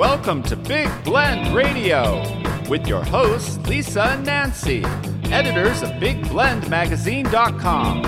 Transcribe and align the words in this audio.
Welcome 0.00 0.42
to 0.44 0.56
Big 0.56 0.88
Blend 1.04 1.54
Radio 1.54 2.22
with 2.70 2.86
your 2.86 3.04
hosts, 3.04 3.58
Lisa 3.68 4.04
and 4.04 4.24
Nancy, 4.24 4.82
editors 5.24 5.82
of 5.82 5.90
BigBlendMagazine.com. 5.90 8.04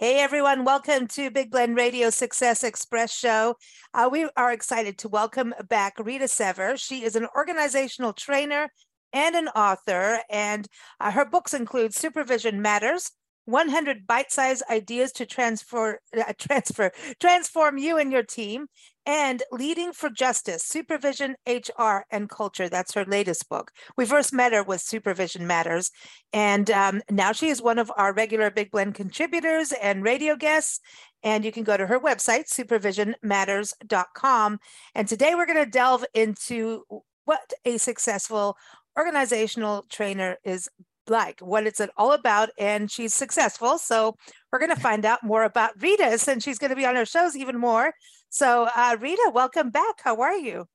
Hey 0.00 0.18
everyone, 0.18 0.64
welcome 0.64 1.06
to 1.06 1.30
Big 1.30 1.52
Blend 1.52 1.76
Radio 1.76 2.10
Success 2.10 2.64
Express 2.64 3.14
Show. 3.14 3.54
Uh, 3.94 4.08
we 4.10 4.28
are 4.36 4.50
excited 4.50 4.98
to 4.98 5.08
welcome 5.08 5.54
back 5.68 5.94
Rita 6.00 6.26
Sever. 6.26 6.76
She 6.76 7.04
is 7.04 7.14
an 7.14 7.28
organizational 7.36 8.12
trainer 8.12 8.68
and 9.12 9.34
an 9.34 9.48
author, 9.48 10.20
and 10.30 10.68
uh, 11.00 11.10
her 11.10 11.24
books 11.24 11.54
include 11.54 11.94
Supervision 11.94 12.62
Matters, 12.62 13.10
100 13.48 14.06
bite-sized 14.06 14.62
ideas 14.70 15.10
to 15.12 15.24
transfer, 15.24 16.00
uh, 16.16 16.32
transfer, 16.38 16.92
transform 17.18 17.78
you 17.78 17.96
and 17.96 18.12
your 18.12 18.22
team, 18.22 18.66
and 19.06 19.42
Leading 19.50 19.94
for 19.94 20.10
Justice, 20.10 20.64
Supervision, 20.64 21.34
HR, 21.46 22.00
and 22.10 22.28
Culture. 22.28 22.68
That's 22.68 22.92
her 22.92 23.06
latest 23.06 23.48
book. 23.48 23.72
We 23.96 24.04
first 24.04 24.34
met 24.34 24.52
her 24.52 24.62
with 24.62 24.82
Supervision 24.82 25.46
Matters, 25.46 25.90
and 26.34 26.70
um, 26.70 27.00
now 27.10 27.32
she 27.32 27.48
is 27.48 27.62
one 27.62 27.78
of 27.78 27.90
our 27.96 28.12
regular 28.12 28.50
Big 28.50 28.70
Blend 28.70 28.94
contributors 28.94 29.72
and 29.72 30.04
radio 30.04 30.36
guests. 30.36 30.80
And 31.22 31.42
you 31.42 31.50
can 31.50 31.64
go 31.64 31.74
to 31.76 31.86
her 31.86 31.98
website, 31.98 32.52
supervisionmatters.com. 32.52 34.58
And 34.94 35.08
today 35.08 35.34
we're 35.34 35.46
going 35.46 35.64
to 35.64 35.70
delve 35.70 36.04
into 36.14 36.84
what 37.24 37.52
a 37.64 37.78
successful 37.78 38.56
organizational 38.98 39.84
trainer 39.88 40.36
is 40.44 40.68
like, 41.06 41.40
what 41.40 41.66
is 41.66 41.80
it 41.80 41.90
all 41.96 42.12
about, 42.12 42.50
and 42.58 42.90
she's 42.90 43.14
successful. 43.14 43.78
So 43.78 44.16
we're 44.52 44.58
going 44.58 44.74
to 44.74 44.80
find 44.80 45.06
out 45.06 45.22
more 45.22 45.44
about 45.44 45.80
Rita 45.80 46.18
since 46.18 46.44
she's 46.44 46.58
going 46.58 46.70
to 46.70 46.76
be 46.76 46.84
on 46.84 46.96
our 46.96 47.06
shows 47.06 47.36
even 47.36 47.58
more. 47.58 47.92
So, 48.28 48.68
uh, 48.76 48.96
Rita, 49.00 49.30
welcome 49.32 49.70
back. 49.70 50.00
How 50.02 50.20
are 50.20 50.36
you? 50.36 50.66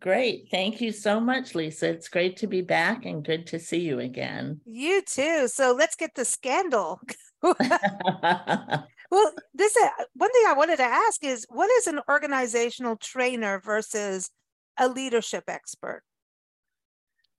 Great. 0.00 0.48
Thank 0.50 0.80
you 0.80 0.90
so 0.90 1.20
much, 1.20 1.54
Lisa. 1.54 1.90
It's 1.90 2.08
great 2.08 2.36
to 2.38 2.48
be 2.48 2.60
back 2.60 3.04
and 3.04 3.24
good 3.24 3.46
to 3.48 3.60
see 3.60 3.78
you 3.78 4.00
again. 4.00 4.60
You 4.64 5.02
too. 5.02 5.46
So 5.46 5.72
let's 5.78 5.94
get 5.94 6.14
the 6.16 6.24
scandal. 6.24 7.00
well, 7.42 9.32
this 9.54 9.76
uh, 9.76 9.88
one 10.14 10.32
thing 10.32 10.44
I 10.48 10.54
wanted 10.56 10.78
to 10.78 10.82
ask 10.84 11.22
is 11.22 11.46
what 11.48 11.70
is 11.78 11.86
an 11.86 12.00
organizational 12.08 12.96
trainer 12.96 13.60
versus 13.60 14.30
a 14.76 14.88
leadership 14.88 15.44
expert? 15.46 16.02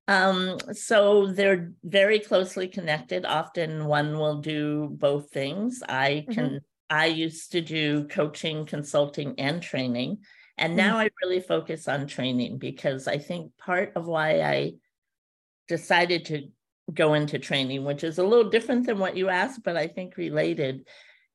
Um, 0.07 0.57
so 0.71 1.27
they're 1.27 1.71
very 1.83 2.19
closely 2.19 2.67
connected. 2.67 3.25
Often 3.25 3.85
one 3.85 4.17
will 4.17 4.41
do 4.41 4.89
both 4.91 5.31
things. 5.31 5.83
I 5.87 6.25
can 6.31 6.45
mm-hmm. 6.45 6.57
I 6.89 7.07
used 7.07 7.51
to 7.51 7.61
do 7.61 8.07
coaching, 8.07 8.65
consulting, 8.65 9.35
and 9.37 9.61
training. 9.61 10.19
And 10.57 10.75
now 10.75 10.91
mm-hmm. 10.91 10.99
I 10.99 11.09
really 11.21 11.41
focus 11.41 11.87
on 11.87 12.07
training 12.07 12.57
because 12.57 13.07
I 13.07 13.17
think 13.17 13.51
part 13.57 13.91
of 13.95 14.07
why 14.07 14.41
I 14.41 14.73
decided 15.67 16.25
to 16.25 16.47
go 16.93 17.13
into 17.13 17.37
training, 17.37 17.83
which 17.83 18.03
is 18.03 18.17
a 18.17 18.23
little 18.23 18.49
different 18.49 18.85
than 18.85 18.99
what 18.99 19.17
you 19.17 19.27
asked, 19.27 19.63
but 19.63 19.75
I 19.75 19.87
think 19.87 20.15
related, 20.15 20.87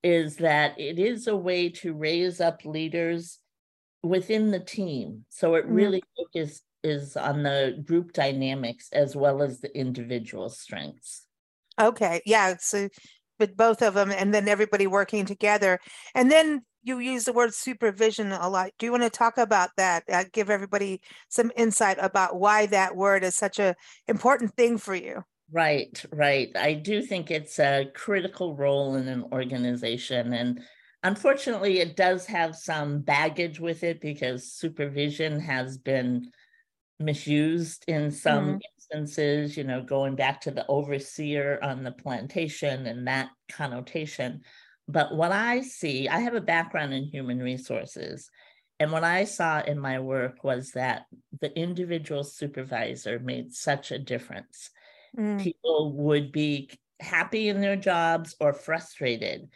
is 0.02 0.36
that 0.36 0.80
it 0.80 0.98
is 0.98 1.26
a 1.26 1.36
way 1.36 1.68
to 1.68 1.92
raise 1.92 2.40
up 2.40 2.64
leaders 2.64 3.38
within 4.02 4.50
the 4.50 4.60
team. 4.60 5.24
So 5.28 5.54
it 5.54 5.66
mm-hmm. 5.66 5.74
really 5.74 6.02
focuses 6.16 6.62
is 6.82 7.16
on 7.16 7.42
the 7.42 7.82
group 7.84 8.12
dynamics 8.12 8.88
as 8.92 9.14
well 9.14 9.42
as 9.42 9.60
the 9.60 9.76
individual 9.76 10.48
strengths. 10.48 11.26
Okay. 11.80 12.20
Yeah. 12.26 12.56
So, 12.58 12.88
with 13.38 13.56
both 13.56 13.82
of 13.82 13.94
them, 13.94 14.12
and 14.12 14.32
then 14.32 14.46
everybody 14.46 14.86
working 14.86 15.24
together. 15.24 15.80
And 16.14 16.30
then 16.30 16.62
you 16.84 16.98
use 16.98 17.24
the 17.24 17.32
word 17.32 17.54
supervision 17.54 18.30
a 18.30 18.48
lot. 18.48 18.70
Do 18.78 18.86
you 18.86 18.92
want 18.92 19.04
to 19.04 19.10
talk 19.10 19.38
about 19.38 19.70
that? 19.76 20.04
Uh, 20.10 20.24
give 20.32 20.50
everybody 20.50 21.00
some 21.28 21.50
insight 21.56 21.96
about 22.00 22.38
why 22.38 22.66
that 22.66 22.94
word 22.94 23.24
is 23.24 23.34
such 23.34 23.58
a 23.58 23.74
important 24.06 24.54
thing 24.54 24.78
for 24.78 24.94
you. 24.94 25.22
Right, 25.50 26.02
right. 26.12 26.48
I 26.56 26.74
do 26.74 27.02
think 27.02 27.30
it's 27.30 27.58
a 27.58 27.90
critical 27.94 28.56
role 28.56 28.94
in 28.96 29.06
an 29.06 29.24
organization. 29.32 30.32
And 30.32 30.62
unfortunately, 31.02 31.80
it 31.80 31.96
does 31.96 32.26
have 32.26 32.56
some 32.56 33.00
baggage 33.00 33.60
with 33.60 33.84
it 33.84 34.00
because 34.00 34.52
supervision 34.52 35.38
has 35.40 35.78
been 35.78 36.30
misused 37.04 37.84
in 37.88 38.10
some 38.10 38.44
mm-hmm. 38.44 38.58
instances, 38.76 39.56
you 39.56 39.64
know, 39.64 39.82
going 39.82 40.14
back 40.14 40.40
to 40.42 40.50
the 40.50 40.66
overseer 40.68 41.58
on 41.62 41.82
the 41.82 41.92
plantation 41.92 42.86
and 42.86 43.06
that 43.06 43.30
connotation. 43.50 44.42
But 44.88 45.14
what 45.14 45.32
I 45.32 45.60
see, 45.62 46.08
I 46.08 46.20
have 46.20 46.34
a 46.34 46.40
background 46.40 46.92
in 46.92 47.04
human 47.04 47.38
resources. 47.38 48.30
And 48.80 48.90
what 48.90 49.04
I 49.04 49.24
saw 49.24 49.60
in 49.60 49.78
my 49.78 50.00
work 50.00 50.42
was 50.42 50.72
that 50.72 51.06
the 51.40 51.56
individual 51.56 52.24
supervisor 52.24 53.18
made 53.20 53.54
such 53.54 53.92
a 53.92 53.98
difference. 53.98 54.70
Mm. 55.16 55.40
People 55.40 55.92
would 55.92 56.32
be 56.32 56.70
happy 56.98 57.48
in 57.48 57.60
their 57.60 57.76
jobs 57.76 58.34
or 58.40 58.52
frustrated, 58.52 59.48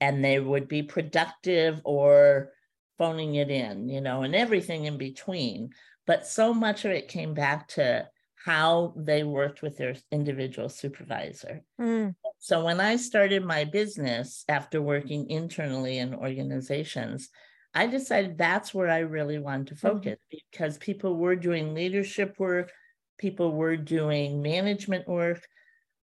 and 0.00 0.22
they 0.24 0.40
would 0.40 0.68
be 0.68 0.82
productive 0.82 1.80
or 1.84 2.52
phoning 2.98 3.34
it 3.34 3.50
in, 3.50 3.88
you 3.88 4.00
know, 4.00 4.22
and 4.22 4.34
everything 4.34 4.84
in 4.84 4.98
between 4.98 5.70
but 6.06 6.26
so 6.26 6.54
much 6.54 6.84
of 6.84 6.92
it 6.92 7.08
came 7.08 7.34
back 7.34 7.68
to 7.68 8.08
how 8.44 8.94
they 8.96 9.24
worked 9.24 9.60
with 9.60 9.76
their 9.76 9.96
individual 10.12 10.68
supervisor. 10.68 11.62
Mm. 11.80 12.14
So 12.38 12.64
when 12.64 12.80
I 12.80 12.96
started 12.96 13.44
my 13.44 13.64
business 13.64 14.44
after 14.48 14.80
working 14.80 15.28
internally 15.30 15.98
in 15.98 16.14
organizations, 16.14 17.28
I 17.74 17.88
decided 17.88 18.38
that's 18.38 18.72
where 18.72 18.88
I 18.88 19.00
really 19.00 19.38
wanted 19.38 19.66
to 19.68 19.74
mm-hmm. 19.74 19.88
focus 19.88 20.12
mm-hmm. 20.12 20.36
because 20.52 20.78
people 20.78 21.16
were 21.16 21.36
doing 21.36 21.74
leadership 21.74 22.36
work, 22.38 22.70
people 23.18 23.52
were 23.52 23.76
doing 23.76 24.42
management 24.42 25.08
work, 25.08 25.42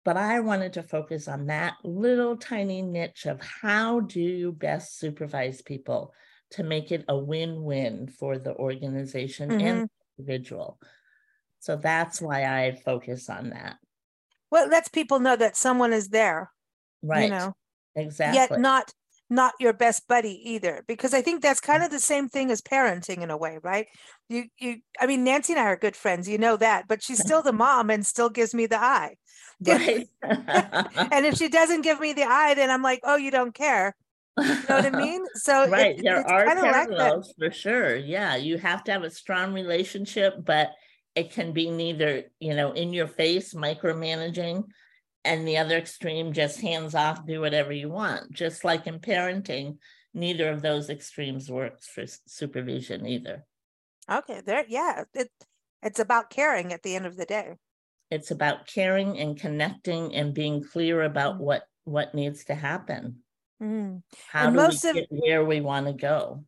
but 0.04 0.18
I 0.18 0.42
wanted 0.42 0.74
to 0.74 0.84
focus 0.84 1.28
on 1.28 1.48
that 1.48 1.76
little 1.84 2.38
tiny 2.38 2.82
niche 2.82 3.26
of 3.26 3.42
how 3.42 4.02
do 4.02 4.22
you 4.22 4.52
best 4.52 5.00
supervise 5.00 5.62
people 5.62 6.14
to 6.56 6.64
make 6.64 6.92
it 6.92 7.04
a 7.08 7.18
win-win 7.18 8.08
for 8.08 8.38
the 8.38 8.56
organization 8.56 9.50
mm-hmm. 9.50 9.68
and 9.68 9.82
the 9.82 9.90
individual. 10.18 10.80
So 11.60 11.76
that's 11.76 12.22
why 12.22 12.44
I 12.46 12.80
focus 12.86 13.30
on 13.30 13.50
that. 13.50 13.78
Well, 14.52 14.66
it 14.66 14.72
lets 14.72 14.88
people 14.88 15.20
know 15.20 15.36
that 15.36 15.58
someone 15.58 15.94
is 15.94 16.10
there. 16.10 16.52
Right. 17.02 17.24
You 17.24 17.30
know, 17.30 17.54
exactly. 17.96 18.40
Yet 18.40 18.60
not 18.60 18.94
not 19.30 19.54
your 19.60 19.74
best 19.74 20.08
buddy 20.08 20.40
either 20.52 20.84
because 20.88 21.12
i 21.12 21.20
think 21.20 21.42
that's 21.42 21.60
kind 21.60 21.82
of 21.82 21.90
the 21.90 22.00
same 22.00 22.30
thing 22.30 22.52
as 22.52 22.62
parenting 22.62 23.24
in 23.24 23.32
a 23.32 23.38
way 23.38 23.58
right 23.64 23.88
you 24.30 24.44
you 24.60 24.78
i 25.00 25.08
mean 25.08 25.24
nancy 25.24 25.52
and 25.52 25.60
i 25.60 25.66
are 25.66 25.76
good 25.76 25.96
friends 25.96 26.30
you 26.30 26.38
know 26.38 26.56
that 26.56 26.88
but 26.88 27.02
she's 27.02 27.20
still 27.20 27.42
the 27.42 27.52
mom 27.66 27.90
and 27.90 28.06
still 28.06 28.30
gives 28.30 28.54
me 28.54 28.68
the 28.68 28.80
eye 28.80 29.16
right 29.66 30.08
and 30.22 31.26
if 31.26 31.36
she 31.36 31.50
doesn't 31.50 31.82
give 31.82 32.00
me 32.00 32.14
the 32.14 32.24
eye 32.24 32.54
then 32.54 32.70
i'm 32.70 32.84
like 32.84 33.00
oh 33.04 33.16
you 33.16 33.32
don't 33.32 33.56
care 33.56 33.96
you 34.38 34.46
know 34.46 34.64
what 34.68 34.86
I 34.86 34.90
mean? 34.90 35.26
So 35.36 35.70
right, 35.70 35.98
it, 35.98 36.04
there 36.04 36.26
are 36.26 36.46
parallels 36.46 37.34
like 37.38 37.52
for 37.52 37.56
sure. 37.56 37.96
Yeah, 37.96 38.36
you 38.36 38.58
have 38.58 38.84
to 38.86 38.92
have 38.92 39.04
a 39.04 39.12
strong 39.12 39.54
relationship, 39.54 40.34
but 40.44 40.72
it 41.14 41.32
can 41.32 41.52
be 41.52 41.70
neither, 41.70 42.24
you 42.40 42.56
know, 42.56 42.72
in 42.72 42.94
your 42.94 43.08
face, 43.08 43.54
micromanaging, 43.54 44.64
and 45.24 45.48
the 45.48 45.58
other 45.58 45.78
extreme, 45.78 46.34
just 46.34 46.62
hands 46.62 46.96
off, 46.96 47.26
do 47.26 47.42
whatever 47.42 47.74
you 47.74 47.90
want. 47.90 48.32
Just 48.32 48.64
like 48.64 48.88
in 48.88 49.00
parenting, 49.00 49.78
neither 50.14 50.50
of 50.50 50.62
those 50.62 50.90
extremes 50.90 51.50
works 51.50 51.88
for 51.88 52.06
supervision 52.28 53.06
either. 53.06 53.46
Okay, 54.10 54.42
there, 54.46 54.66
yeah, 54.68 55.04
it 55.14 55.30
it's 55.82 56.00
about 56.00 56.30
caring 56.30 56.74
at 56.74 56.84
the 56.84 56.96
end 56.96 57.06
of 57.06 57.18
the 57.18 57.26
day. 57.26 57.56
It's 58.10 58.32
about 58.32 58.68
caring 58.68 59.20
and 59.20 59.40
connecting 59.40 60.16
and 60.16 60.34
being 60.34 60.64
clear 60.64 61.04
about 61.04 61.36
mm. 61.36 61.42
what 61.42 61.64
what 61.84 62.16
needs 62.16 62.46
to 62.46 62.56
happen. 62.56 63.18
Mm. 63.62 64.02
How 64.30 64.48
and 64.48 64.56
do 64.56 64.94
we 64.94 65.02
get 65.02 65.08
where 65.10 65.46
we 65.46 65.62
want 65.62 65.88
to 65.88 65.94
go? 65.94 66.44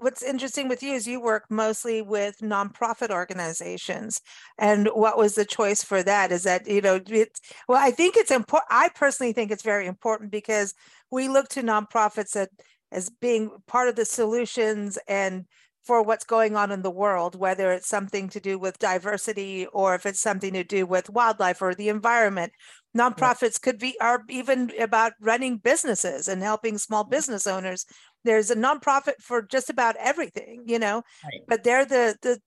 What's 0.00 0.22
interesting 0.22 0.68
with 0.68 0.82
you 0.82 0.92
is 0.92 1.08
you 1.08 1.20
work 1.20 1.46
mostly 1.50 2.02
with 2.02 2.38
nonprofit 2.38 3.10
organizations. 3.10 4.20
And 4.56 4.88
what 4.92 5.18
was 5.18 5.34
the 5.34 5.44
choice 5.44 5.82
for 5.82 6.04
that? 6.04 6.30
Is 6.30 6.44
that, 6.44 6.68
you 6.68 6.80
know, 6.80 7.00
it's, 7.08 7.40
well, 7.66 7.84
I 7.84 7.90
think 7.90 8.16
it's 8.16 8.30
important. 8.30 8.68
I 8.70 8.90
personally 8.94 9.32
think 9.32 9.50
it's 9.50 9.64
very 9.64 9.86
important 9.86 10.30
because 10.30 10.72
we 11.10 11.26
look 11.26 11.48
to 11.48 11.62
nonprofits 11.62 12.36
at, 12.36 12.50
as 12.92 13.10
being 13.20 13.50
part 13.66 13.88
of 13.88 13.96
the 13.96 14.04
solutions 14.04 14.98
and 15.08 15.46
for 15.88 16.02
what's 16.02 16.24
going 16.24 16.54
on 16.54 16.70
in 16.70 16.82
the 16.82 16.90
world, 16.90 17.34
whether 17.34 17.72
it's 17.72 17.88
something 17.88 18.28
to 18.28 18.38
do 18.38 18.58
with 18.58 18.78
diversity 18.78 19.66
or 19.72 19.94
if 19.94 20.04
it's 20.04 20.20
something 20.20 20.52
to 20.52 20.62
do 20.62 20.84
with 20.84 21.08
wildlife 21.08 21.62
or 21.62 21.74
the 21.74 21.88
environment 21.88 22.52
nonprofits 22.96 23.60
could 23.60 23.78
be 23.78 23.96
are 24.00 24.24
even 24.28 24.70
about 24.80 25.12
running 25.20 25.58
businesses 25.58 26.26
and 26.28 26.42
helping 26.42 26.78
small 26.78 27.04
business 27.04 27.46
owners 27.46 27.84
there's 28.24 28.50
a 28.50 28.56
nonprofit 28.56 29.14
for 29.20 29.42
just 29.42 29.70
about 29.70 29.94
everything 29.98 30.64
you 30.66 30.78
know 30.78 31.02
right. 31.24 31.42
but 31.46 31.62
they're 31.64 31.84
the 31.84 32.16
the 32.22 32.40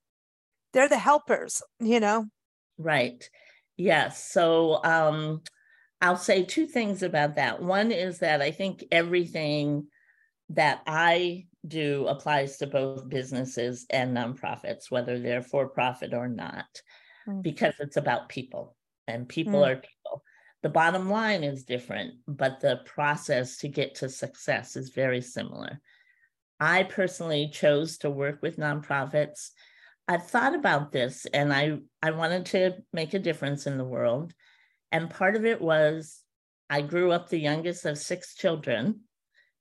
they're 0.73 0.89
the 0.89 0.97
helpers 0.97 1.61
you 1.79 1.99
know 1.99 2.25
right 2.77 3.29
yes 3.77 4.31
so 4.31 4.83
um 4.83 5.41
I'll 6.01 6.17
say 6.17 6.43
two 6.43 6.65
things 6.65 7.03
about 7.03 7.35
that. 7.35 7.61
One 7.61 7.91
is 7.91 8.19
that 8.19 8.41
I 8.41 8.51
think 8.51 8.83
everything 8.91 9.87
that 10.49 10.81
I 10.87 11.45
do 11.65 12.07
applies 12.07 12.57
to 12.57 12.67
both 12.67 13.07
businesses 13.07 13.85
and 13.91 14.17
nonprofits, 14.17 14.89
whether 14.89 15.19
they're 15.19 15.43
for 15.43 15.67
profit 15.67 16.13
or 16.13 16.27
not, 16.27 16.65
mm. 17.27 17.43
because 17.43 17.75
it's 17.79 17.97
about 17.97 18.29
people 18.29 18.75
and 19.07 19.29
people 19.29 19.61
mm. 19.61 19.75
are. 19.75 19.81
The 20.63 20.69
bottom 20.69 21.09
line 21.09 21.43
is 21.43 21.63
different, 21.63 22.15
but 22.27 22.59
the 22.59 22.81
process 22.85 23.57
to 23.57 23.67
get 23.67 23.95
to 23.95 24.09
success 24.09 24.75
is 24.75 24.89
very 24.89 25.21
similar. 25.21 25.79
I 26.59 26.83
personally 26.83 27.49
chose 27.51 27.97
to 27.99 28.11
work 28.11 28.43
with 28.43 28.57
nonprofits. 28.57 29.49
I 30.07 30.17
thought 30.17 30.53
about 30.53 30.91
this 30.91 31.25
and 31.33 31.51
I, 31.51 31.79
I 32.03 32.11
wanted 32.11 32.45
to 32.47 32.75
make 32.93 33.15
a 33.15 33.19
difference 33.19 33.65
in 33.65 33.77
the 33.77 33.85
world. 33.85 34.33
And 34.91 35.09
part 35.09 35.35
of 35.35 35.45
it 35.45 35.59
was 35.59 36.21
I 36.69 36.81
grew 36.81 37.11
up 37.11 37.29
the 37.29 37.39
youngest 37.39 37.85
of 37.85 37.97
six 37.97 38.35
children. 38.35 39.01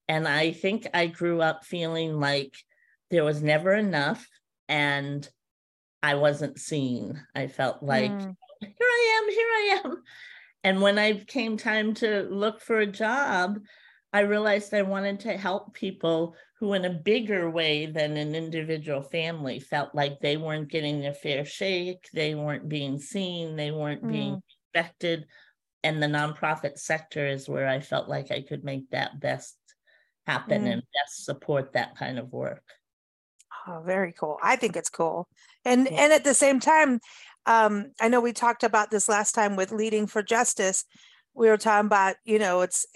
And 0.08 0.28
I 0.28 0.52
think 0.52 0.86
I 0.92 1.06
grew 1.06 1.40
up 1.40 1.64
feeling 1.64 2.20
like 2.20 2.54
there 3.10 3.24
was 3.24 3.42
never 3.42 3.72
enough 3.72 4.28
and 4.68 5.26
I 6.02 6.16
wasn't 6.16 6.58
seen. 6.58 7.20
I 7.34 7.46
felt 7.46 7.82
like, 7.82 8.10
mm. 8.10 8.36
here 8.60 8.74
I 8.80 9.22
am, 9.22 9.30
here 9.30 9.46
I 9.46 9.80
am. 9.84 10.02
And 10.62 10.82
when 10.82 10.98
I 10.98 11.24
came 11.24 11.56
time 11.56 11.94
to 11.94 12.22
look 12.30 12.60
for 12.60 12.80
a 12.80 12.86
job, 12.86 13.58
I 14.12 14.20
realized 14.20 14.74
I 14.74 14.82
wanted 14.82 15.20
to 15.20 15.36
help 15.36 15.74
people 15.74 16.34
who, 16.58 16.74
in 16.74 16.84
a 16.84 16.90
bigger 16.90 17.48
way 17.50 17.86
than 17.86 18.16
an 18.16 18.34
individual 18.34 19.02
family, 19.02 19.60
felt 19.60 19.94
like 19.94 20.20
they 20.20 20.36
weren't 20.36 20.70
getting 20.70 21.00
their 21.00 21.14
fair 21.14 21.44
shake, 21.44 22.08
they 22.12 22.34
weren't 22.34 22.68
being 22.68 22.98
seen, 22.98 23.56
they 23.56 23.70
weren't 23.70 24.02
mm. 24.02 24.12
being 24.12 24.42
respected. 24.74 25.26
And 25.82 26.02
the 26.02 26.06
nonprofit 26.06 26.78
sector 26.78 27.26
is 27.26 27.48
where 27.48 27.66
I 27.66 27.80
felt 27.80 28.08
like 28.08 28.30
I 28.30 28.42
could 28.42 28.64
make 28.64 28.90
that 28.90 29.18
best 29.20 29.56
happen 30.26 30.64
mm. 30.64 30.72
and 30.72 30.82
best 30.82 31.24
support 31.24 31.72
that 31.72 31.96
kind 31.96 32.18
of 32.18 32.32
work. 32.32 32.64
Oh, 33.66 33.82
very 33.84 34.12
cool. 34.12 34.38
I 34.42 34.56
think 34.56 34.76
it's 34.76 34.90
cool. 34.90 35.28
And 35.64 35.88
yeah. 35.90 36.02
and 36.02 36.12
at 36.12 36.24
the 36.24 36.34
same 36.34 36.60
time, 36.60 37.00
um, 37.46 37.92
I 38.00 38.08
know 38.08 38.20
we 38.20 38.32
talked 38.32 38.62
about 38.62 38.90
this 38.90 39.08
last 39.08 39.34
time 39.34 39.56
with 39.56 39.72
leading 39.72 40.06
for 40.06 40.22
justice. 40.22 40.84
We 41.34 41.48
were 41.48 41.56
talking 41.56 41.86
about, 41.86 42.16
you 42.24 42.38
know, 42.38 42.60
it's 42.60 42.86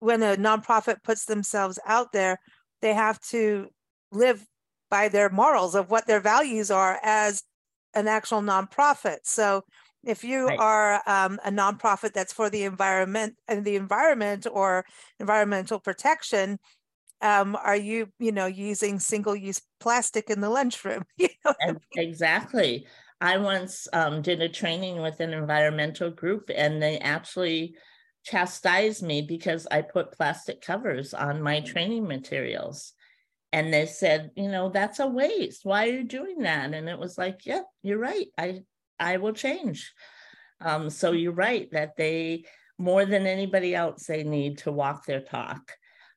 when 0.00 0.22
a 0.22 0.36
nonprofit 0.36 1.02
puts 1.02 1.24
themselves 1.24 1.78
out 1.86 2.12
there, 2.12 2.38
they 2.82 2.94
have 2.94 3.20
to 3.20 3.68
live 4.12 4.44
by 4.90 5.08
their 5.08 5.30
morals 5.30 5.74
of 5.74 5.90
what 5.90 6.06
their 6.06 6.20
values 6.20 6.70
are 6.70 6.98
as 7.02 7.42
an 7.94 8.06
actual 8.06 8.42
nonprofit. 8.42 9.18
So 9.24 9.64
if 10.04 10.22
you 10.22 10.46
right. 10.46 10.58
are 10.58 11.02
um, 11.06 11.40
a 11.44 11.50
nonprofit 11.50 12.12
that's 12.12 12.32
for 12.32 12.48
the 12.48 12.62
environment 12.62 13.34
and 13.48 13.64
the 13.64 13.76
environment 13.76 14.46
or 14.50 14.84
environmental 15.18 15.80
protection, 15.80 16.58
um, 17.22 17.56
are 17.56 17.76
you, 17.76 18.08
you 18.20 18.30
know, 18.30 18.46
using 18.46 19.00
single-use 19.00 19.62
plastic 19.80 20.30
in 20.30 20.40
the 20.40 20.50
lunchroom? 20.50 21.04
You 21.18 21.28
know? 21.44 21.54
Exactly. 21.96 22.86
I 23.20 23.38
once 23.38 23.88
um, 23.92 24.22
did 24.22 24.42
a 24.42 24.48
training 24.48 25.00
with 25.00 25.20
an 25.20 25.32
environmental 25.32 26.10
group, 26.10 26.50
and 26.54 26.82
they 26.82 26.98
actually 26.98 27.76
chastised 28.24 29.02
me 29.02 29.22
because 29.22 29.66
I 29.70 29.82
put 29.82 30.12
plastic 30.12 30.60
covers 30.60 31.14
on 31.14 31.42
my 31.42 31.60
training 31.60 32.06
materials. 32.06 32.92
And 33.52 33.72
they 33.72 33.86
said, 33.86 34.32
you 34.36 34.50
know, 34.50 34.68
that's 34.68 34.98
a 34.98 35.06
waste. 35.06 35.64
Why 35.64 35.88
are 35.88 35.92
you 35.92 36.04
doing 36.04 36.40
that? 36.40 36.74
And 36.74 36.88
it 36.88 36.98
was 36.98 37.16
like, 37.16 37.46
yeah, 37.46 37.62
you're 37.82 37.98
right. 37.98 38.26
I 38.36 38.62
I 38.98 39.18
will 39.18 39.32
change. 39.32 39.92
Um, 40.60 40.90
so 40.90 41.12
you're 41.12 41.32
right 41.32 41.70
that 41.72 41.96
they 41.96 42.44
more 42.78 43.04
than 43.06 43.26
anybody 43.26 43.74
else, 43.74 44.06
they 44.06 44.24
need 44.24 44.58
to 44.58 44.72
walk 44.72 45.06
their 45.06 45.20
talk. 45.20 45.72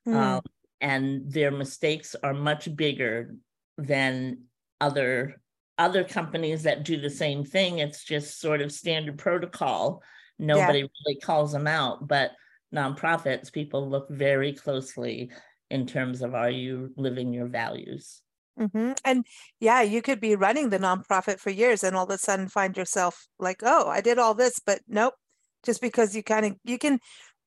Mm. 0.08 0.16
Um, 0.16 0.42
and 0.82 1.32
their 1.32 1.52
mistakes 1.52 2.16
are 2.22 2.34
much 2.34 2.74
bigger 2.76 3.36
than 3.78 4.44
other 4.82 5.42
other 5.80 6.04
companies 6.04 6.64
that 6.64 6.84
do 6.84 7.00
the 7.00 7.10
same 7.10 7.44
thing. 7.44 7.80
It's 7.80 8.04
just 8.04 8.40
sort 8.40 8.62
of 8.62 8.72
standard 8.72 9.18
protocol. 9.18 10.04
Nobody 10.38 10.80
yeah. 10.80 10.86
really 11.06 11.20
calls 11.20 11.52
them 11.52 11.68
out, 11.68 12.08
but 12.08 12.32
nonprofits, 12.74 13.52
people 13.52 13.90
look 13.90 14.08
very 14.10 14.54
closely 14.54 15.32
in 15.72 15.88
terms 15.88 16.22
of 16.22 16.36
are 16.36 16.50
you 16.50 16.92
living 16.98 17.34
your 17.34 17.48
values? 17.48 18.22
Mm-hmm. 18.60 18.92
And 19.06 19.26
yeah, 19.60 19.82
you 19.82 20.02
could 20.02 20.20
be 20.20 20.36
running 20.36 20.70
the 20.70 20.80
nonprofit 20.80 21.40
for 21.40 21.50
years 21.50 21.84
and 21.84 21.96
all 21.96 22.04
of 22.04 22.10
a 22.12 22.18
sudden 22.18 22.50
find 22.50 22.76
yourself 22.76 23.28
like, 23.40 23.62
oh, 23.64 23.88
I 23.88 24.02
did 24.02 24.20
all 24.20 24.34
this, 24.34 24.60
but 24.60 24.82
nope. 24.88 25.14
Just 25.64 25.82
because 25.82 26.16
you 26.16 26.24
kind 26.24 26.46
of 26.46 26.56
you 26.64 26.78
can 26.78 27.00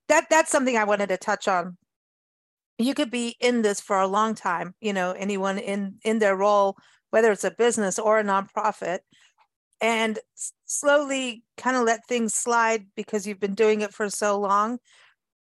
that 0.09 0.27
that's 0.29 0.51
something 0.51 0.77
I 0.77 0.85
wanted 0.85 1.09
to 1.09 1.17
touch 1.17 1.49
on. 1.49 1.77
You 2.79 2.95
could 2.95 3.11
be 3.11 3.37
in 3.41 3.63
this 3.63 3.81
for 3.81 3.99
a 4.01 4.07
long 4.07 4.35
time, 4.35 4.75
you 4.81 4.93
know, 4.93 5.13
anyone 5.13 5.59
in 5.59 5.97
in 6.05 6.19
their 6.19 6.37
role, 6.37 6.77
whether 7.13 7.31
it's 7.31 7.45
a 7.45 7.51
business 7.51 7.99
or 7.99 8.19
a 8.19 8.25
nonprofit, 8.25 9.01
and 9.83 10.19
slowly 10.65 11.43
kind 11.59 11.77
of 11.77 11.85
let 11.85 12.07
things 12.07 12.35
slide 12.35 12.87
because 12.97 13.27
you've 13.27 13.41
been 13.41 13.55
doing 13.55 13.83
it 13.83 13.93
for 13.93 14.09
so 14.09 14.41
long. 14.41 14.79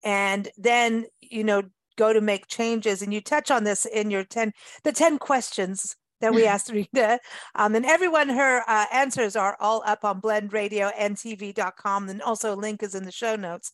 And 0.04 0.48
then, 0.58 1.06
you 1.20 1.44
know, 1.44 1.62
go 1.96 2.12
to 2.12 2.20
make 2.20 2.46
changes 2.48 3.00
and 3.00 3.14
you 3.14 3.20
touch 3.20 3.50
on 3.50 3.64
this 3.64 3.86
in 3.86 4.10
your 4.10 4.24
10 4.24 4.52
the 4.82 4.92
10 4.92 5.18
questions 5.18 5.96
that 6.20 6.34
we 6.34 6.44
asked 6.54 6.70
Rita. 6.70 7.20
Um, 7.54 7.74
and 7.74 7.86
everyone, 7.86 8.28
her 8.28 8.62
uh, 8.68 8.86
answers 8.92 9.36
are 9.36 9.56
all 9.58 9.82
up 9.86 10.04
on 10.04 10.20
blendradioandtv.com. 10.20 12.08
And 12.08 12.20
also 12.20 12.54
a 12.54 12.56
link 12.56 12.82
is 12.82 12.94
in 12.94 13.04
the 13.04 13.12
show 13.12 13.36
notes. 13.36 13.72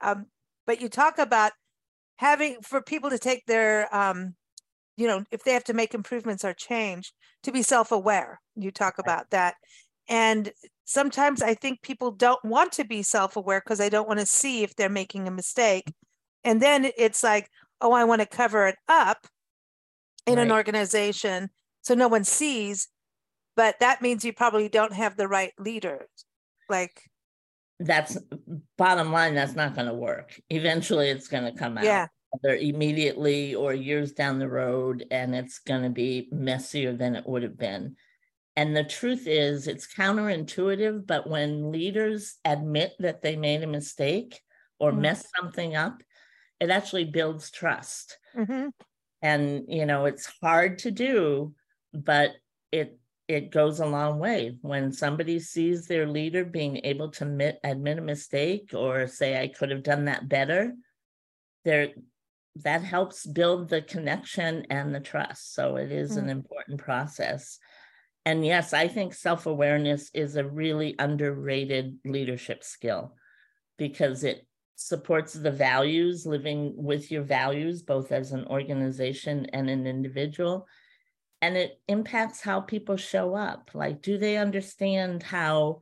Um, 0.00 0.26
but 0.66 0.80
you 0.80 0.88
talk 0.88 1.18
about 1.18 1.52
having 2.16 2.56
for 2.62 2.80
people 2.82 3.10
to 3.10 3.18
take 3.18 3.46
their, 3.46 3.94
um, 3.94 4.34
you 4.96 5.06
know, 5.06 5.24
if 5.30 5.44
they 5.44 5.52
have 5.52 5.64
to 5.64 5.74
make 5.74 5.94
improvements 5.94 6.44
or 6.44 6.52
change, 6.52 7.12
to 7.42 7.52
be 7.52 7.62
self-aware. 7.62 8.40
You 8.54 8.70
talk 8.70 8.98
about 8.98 9.30
that. 9.30 9.54
And 10.08 10.52
sometimes 10.84 11.42
I 11.42 11.54
think 11.54 11.82
people 11.82 12.10
don't 12.10 12.42
want 12.44 12.72
to 12.72 12.84
be 12.84 13.02
self-aware 13.02 13.60
because 13.64 13.78
they 13.78 13.90
don't 13.90 14.08
want 14.08 14.20
to 14.20 14.26
see 14.26 14.62
if 14.62 14.74
they're 14.76 14.88
making 14.88 15.28
a 15.28 15.32
mistake. 15.32 15.92
And 16.44 16.62
then 16.62 16.90
it's 16.96 17.22
like, 17.22 17.50
oh, 17.80 17.92
I 17.92 18.04
want 18.04 18.20
to 18.22 18.26
cover 18.26 18.66
it 18.66 18.76
up 18.88 19.26
in 20.26 20.36
right. 20.36 20.42
an 20.42 20.52
organization 20.52 21.50
so 21.82 21.94
no 21.94 22.08
one 22.08 22.24
sees. 22.24 22.88
But 23.54 23.76
that 23.80 24.02
means 24.02 24.24
you 24.24 24.32
probably 24.32 24.68
don't 24.68 24.92
have 24.92 25.16
the 25.16 25.28
right 25.28 25.52
leaders. 25.58 26.08
Like, 26.68 27.00
that's 27.78 28.18
bottom 28.76 29.12
line, 29.12 29.34
that's 29.34 29.54
not 29.54 29.74
going 29.74 29.86
to 29.86 29.94
work. 29.94 30.38
Eventually, 30.50 31.10
it's 31.10 31.28
going 31.28 31.44
to 31.44 31.52
come 31.52 31.78
out. 31.78 31.84
Yeah. 31.84 32.08
Either 32.44 32.56
immediately 32.56 33.54
or 33.54 33.72
years 33.74 34.12
down 34.12 34.38
the 34.38 34.48
road, 34.48 35.06
and 35.10 35.34
it's 35.34 35.58
going 35.58 35.82
to 35.82 35.90
be 35.90 36.28
messier 36.30 36.92
than 36.92 37.16
it 37.16 37.26
would 37.26 37.42
have 37.42 37.58
been. 37.58 37.96
And 38.56 38.74
the 38.74 38.84
truth 38.84 39.26
is, 39.26 39.68
it's 39.68 39.92
counterintuitive, 39.92 41.06
but 41.06 41.28
when 41.28 41.70
leaders 41.72 42.36
admit 42.44 42.92
that 43.00 43.22
they 43.22 43.36
made 43.36 43.62
a 43.62 43.66
mistake 43.66 44.40
or 44.78 44.92
mm-hmm. 44.92 45.02
messed 45.02 45.26
something 45.36 45.76
up, 45.76 46.02
it 46.58 46.70
actually 46.70 47.04
builds 47.04 47.50
trust. 47.50 48.18
Mm-hmm. 48.34 48.68
And 49.22 49.64
you 49.68 49.86
know, 49.86 50.06
it's 50.06 50.32
hard 50.40 50.78
to 50.80 50.90
do, 50.90 51.54
but 51.92 52.32
it 52.72 52.98
it 53.28 53.50
goes 53.50 53.80
a 53.80 53.86
long 53.86 54.18
way 54.18 54.56
when 54.62 54.92
somebody 54.92 55.40
sees 55.40 55.86
their 55.86 56.06
leader 56.06 56.44
being 56.44 56.80
able 56.84 57.10
to 57.10 57.24
admit, 57.24 57.58
admit 57.64 57.98
a 57.98 58.02
mistake 58.02 58.70
or 58.72 59.06
say 59.06 59.40
i 59.40 59.48
could 59.48 59.70
have 59.70 59.82
done 59.82 60.04
that 60.04 60.28
better 60.28 60.72
there 61.64 61.88
that 62.62 62.82
helps 62.82 63.26
build 63.26 63.68
the 63.68 63.82
connection 63.82 64.66
and 64.70 64.94
the 64.94 65.00
trust 65.00 65.54
so 65.54 65.76
it 65.76 65.92
is 65.92 66.12
mm-hmm. 66.12 66.20
an 66.20 66.30
important 66.30 66.78
process 66.80 67.58
and 68.24 68.44
yes 68.44 68.72
i 68.72 68.88
think 68.88 69.14
self-awareness 69.14 70.10
is 70.14 70.36
a 70.36 70.44
really 70.44 70.94
underrated 70.98 71.98
leadership 72.04 72.64
skill 72.64 73.14
because 73.78 74.24
it 74.24 74.46
supports 74.76 75.32
the 75.32 75.50
values, 75.50 76.26
living 76.26 76.72
with 76.76 77.10
your 77.10 77.22
values, 77.22 77.82
both 77.82 78.12
as 78.12 78.32
an 78.32 78.46
organization 78.46 79.46
and 79.52 79.68
an 79.68 79.86
individual. 79.86 80.66
And 81.42 81.56
it 81.56 81.80
impacts 81.88 82.42
how 82.42 82.60
people 82.60 82.96
show 82.96 83.34
up. 83.34 83.70
Like, 83.74 84.02
do 84.02 84.18
they 84.18 84.36
understand 84.36 85.22
how 85.22 85.80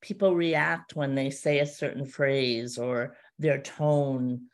people 0.00 0.34
react 0.34 0.96
when 0.96 1.14
they 1.14 1.30
say 1.30 1.58
a 1.58 1.66
certain 1.66 2.06
phrase 2.06 2.78
or 2.78 3.16
their 3.38 3.60
tone 3.60 4.46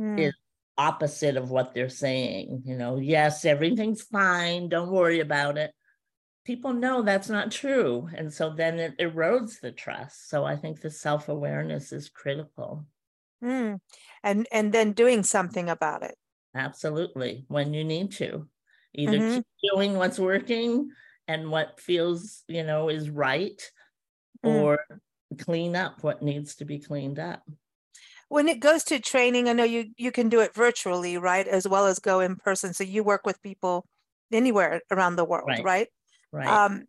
mm. 0.00 0.18
is 0.18 0.34
opposite 0.82 1.36
of 1.36 1.50
what 1.50 1.74
they're 1.74 1.88
saying? 1.88 2.62
You 2.64 2.76
know, 2.76 2.98
yes, 2.98 3.44
everything's 3.44 4.02
fine, 4.02 4.68
don't 4.68 4.90
worry 4.90 5.20
about 5.20 5.58
it. 5.58 5.72
People 6.44 6.72
know 6.72 7.02
that's 7.02 7.28
not 7.28 7.52
true. 7.52 8.08
And 8.16 8.32
so 8.32 8.50
then 8.50 8.80
it 8.80 8.98
erodes 8.98 9.60
the 9.60 9.70
trust. 9.70 10.28
So 10.28 10.44
I 10.44 10.56
think 10.56 10.80
the 10.80 10.90
self 10.90 11.28
awareness 11.28 11.92
is 11.92 12.08
critical. 12.08 12.84
Mm. 13.42 13.78
And 14.24 14.46
and 14.50 14.72
then 14.72 14.92
doing 14.92 15.22
something 15.22 15.68
about 15.68 16.02
it. 16.02 16.16
Absolutely. 16.54 17.44
When 17.48 17.72
you 17.74 17.84
need 17.84 18.12
to. 18.12 18.48
Either 18.94 19.18
mm-hmm. 19.18 19.34
keep 19.36 19.46
doing 19.72 19.96
what's 19.96 20.18
working 20.18 20.90
and 21.28 21.50
what 21.50 21.80
feels, 21.80 22.42
you 22.48 22.62
know, 22.62 22.88
is 22.88 23.08
right, 23.08 23.60
mm. 24.44 24.50
or 24.52 24.84
clean 25.38 25.76
up 25.76 26.02
what 26.02 26.22
needs 26.22 26.56
to 26.56 26.64
be 26.64 26.78
cleaned 26.78 27.18
up. 27.18 27.42
When 28.32 28.48
it 28.48 28.60
goes 28.60 28.82
to 28.84 28.98
training, 28.98 29.46
I 29.46 29.52
know 29.52 29.64
you 29.64 29.90
you 29.98 30.10
can 30.10 30.30
do 30.30 30.40
it 30.40 30.54
virtually, 30.54 31.18
right, 31.18 31.46
as 31.46 31.68
well 31.68 31.84
as 31.86 31.98
go 31.98 32.20
in 32.20 32.36
person. 32.36 32.72
So 32.72 32.82
you 32.82 33.04
work 33.04 33.26
with 33.26 33.42
people 33.42 33.84
anywhere 34.32 34.80
around 34.90 35.16
the 35.16 35.24
world, 35.26 35.48
right? 35.48 35.62
Right. 35.62 35.88
right. 36.32 36.48
Um, 36.48 36.84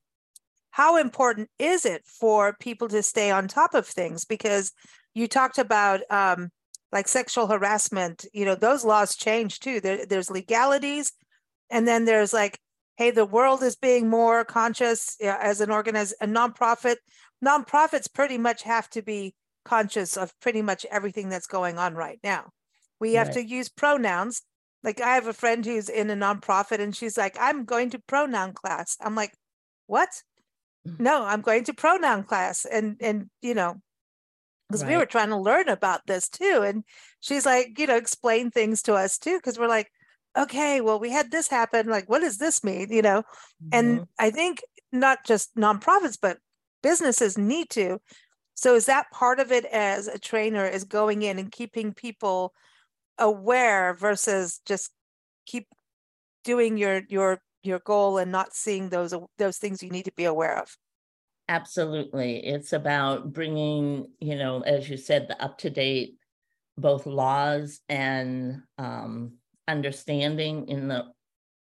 how 0.72 0.96
important 0.96 1.50
is 1.60 1.86
it 1.86 2.02
for 2.06 2.56
people 2.62 2.88
to 2.88 3.04
stay 3.04 3.30
on 3.30 3.50
top 3.50 3.74
of 3.74 3.86
things? 3.86 4.24
Because 4.24 4.72
you 5.14 5.28
talked 5.28 5.58
about 5.58 6.00
um, 6.10 6.48
like 6.94 7.10
sexual 7.10 7.48
harassment. 7.48 8.26
You 8.32 8.46
know, 8.46 8.56
those 8.56 8.86
laws 8.86 9.14
change 9.14 9.60
too. 9.60 9.82
There, 9.82 10.06
there's 10.06 10.32
legalities, 10.32 11.12
and 11.70 11.86
then 11.86 12.06
there's 12.06 12.32
like, 12.32 12.58
hey, 12.96 13.12
the 13.12 13.26
world 13.26 13.62
is 13.64 13.76
being 13.76 14.10
more 14.10 14.46
conscious 14.46 15.18
you 15.20 15.26
know, 15.26 15.38
as 15.42 15.60
an 15.60 15.72
organiz 15.72 16.14
a 16.22 16.26
nonprofit. 16.26 16.96
Nonprofits 17.44 18.08
pretty 18.14 18.38
much 18.38 18.64
have 18.64 18.90
to 18.92 19.02
be 19.02 19.36
conscious 19.66 20.18
of 20.18 20.34
pretty 20.40 20.62
much 20.62 20.86
everything 20.92 21.30
that's 21.30 21.48
going 21.48 21.78
on 21.78 21.96
right 21.96 22.20
now. 22.24 22.50
We 23.00 23.14
have 23.16 23.28
right. 23.28 23.36
to 23.36 23.46
use 23.46 23.70
pronouns. 23.70 24.42
Like 24.84 25.02
I 25.02 25.16
have 25.16 25.28
a 25.28 25.34
friend 25.34 25.66
who's 25.66 25.90
in 25.90 26.10
a 26.10 26.16
nonprofit 26.16 26.80
and 26.80 26.96
she's 26.96 27.18
like, 27.18 27.38
I'm 27.40 27.66
going 27.66 27.90
to 27.92 28.00
pronoun 28.00 28.54
class. 28.54 28.98
I'm 29.02 29.16
like, 29.16 29.34
what? 29.88 30.10
Mm. 30.88 31.00
No, 31.00 31.24
I'm 31.24 31.42
going 31.42 31.64
to 31.66 31.74
pronoun 31.74 32.24
class. 32.24 32.66
And 32.66 32.98
and 33.00 33.30
you 33.42 33.54
know, 33.54 33.76
because 34.68 34.84
right. 34.84 34.92
we 34.92 34.98
were 34.98 35.06
trying 35.06 35.30
to 35.30 35.38
learn 35.38 35.70
about 35.70 36.02
this 36.08 36.30
too. 36.30 36.64
And 36.66 36.84
she's 37.20 37.46
like, 37.46 37.78
you 37.78 37.88
know, 37.88 37.96
explain 37.96 38.52
things 38.52 38.82
to 38.84 38.94
us 38.94 39.18
too, 39.18 39.38
because 39.38 39.60
we're 39.60 39.68
like, 39.68 39.90
okay, 40.38 40.82
well, 40.82 41.00
we 41.00 41.12
had 41.12 41.32
this 41.32 41.48
happen. 41.48 41.88
Like, 41.88 42.10
what 42.10 42.20
does 42.22 42.38
this 42.38 42.64
mean? 42.64 42.88
You 42.90 43.02
know, 43.02 43.20
mm-hmm. 43.22 43.70
and 43.72 44.06
I 44.20 44.32
think 44.32 44.62
not 44.92 45.26
just 45.26 45.56
nonprofits, 45.56 46.18
but 46.22 46.38
businesses 46.82 47.38
need 47.38 47.70
to 47.72 48.00
so 48.56 48.76
is 48.76 48.86
that 48.86 49.12
part 49.12 49.40
of 49.40 49.52
it 49.52 49.66
as 49.66 50.08
a 50.08 50.20
trainer 50.20 50.66
is 50.66 50.84
going 50.84 51.24
in 51.24 51.40
and 51.40 51.52
keeping 51.52 51.94
people 51.94 52.54
aware 53.18 53.94
versus 53.94 54.62
just 54.66 54.92
keep 55.46 55.68
doing 56.44 56.78
your 56.78 57.02
your 57.10 57.40
your 57.64 57.80
goal 57.80 58.18
and 58.18 58.32
not 58.32 58.54
seeing 58.54 58.90
those 58.90 59.14
those 59.38 59.58
things 59.58 59.82
you 59.82 59.90
need 59.90 60.06
to 60.06 60.14
be 60.14 60.26
aware 60.26 60.60
of? 60.60 60.76
Absolutely. 61.50 62.46
It's 62.46 62.74
about 62.74 63.34
bringing 63.34 64.08
you 64.20 64.36
know 64.36 64.62
as 64.62 64.90
you 64.90 64.98
said 64.98 65.28
the 65.28 65.42
up 65.42 65.58
to 65.60 65.70
date 65.70 66.16
both 66.78 67.06
laws 67.06 67.80
and 67.88 68.62
um, 68.78 69.34
understanding 69.68 70.68
in 70.68 70.88
the 70.88 71.06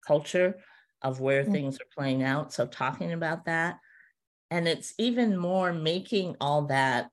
culture 0.07 0.57
of 1.03 1.21
where 1.21 1.43
mm-hmm. 1.43 1.53
things 1.53 1.77
are 1.77 1.97
playing 1.97 2.23
out. 2.23 2.53
So 2.53 2.67
talking 2.67 3.13
about 3.13 3.45
that 3.47 3.79
and 4.51 4.67
it's 4.67 4.95
even 4.99 5.37
more 5.37 5.73
making 5.73 6.37
all 6.41 6.67
that 6.67 7.11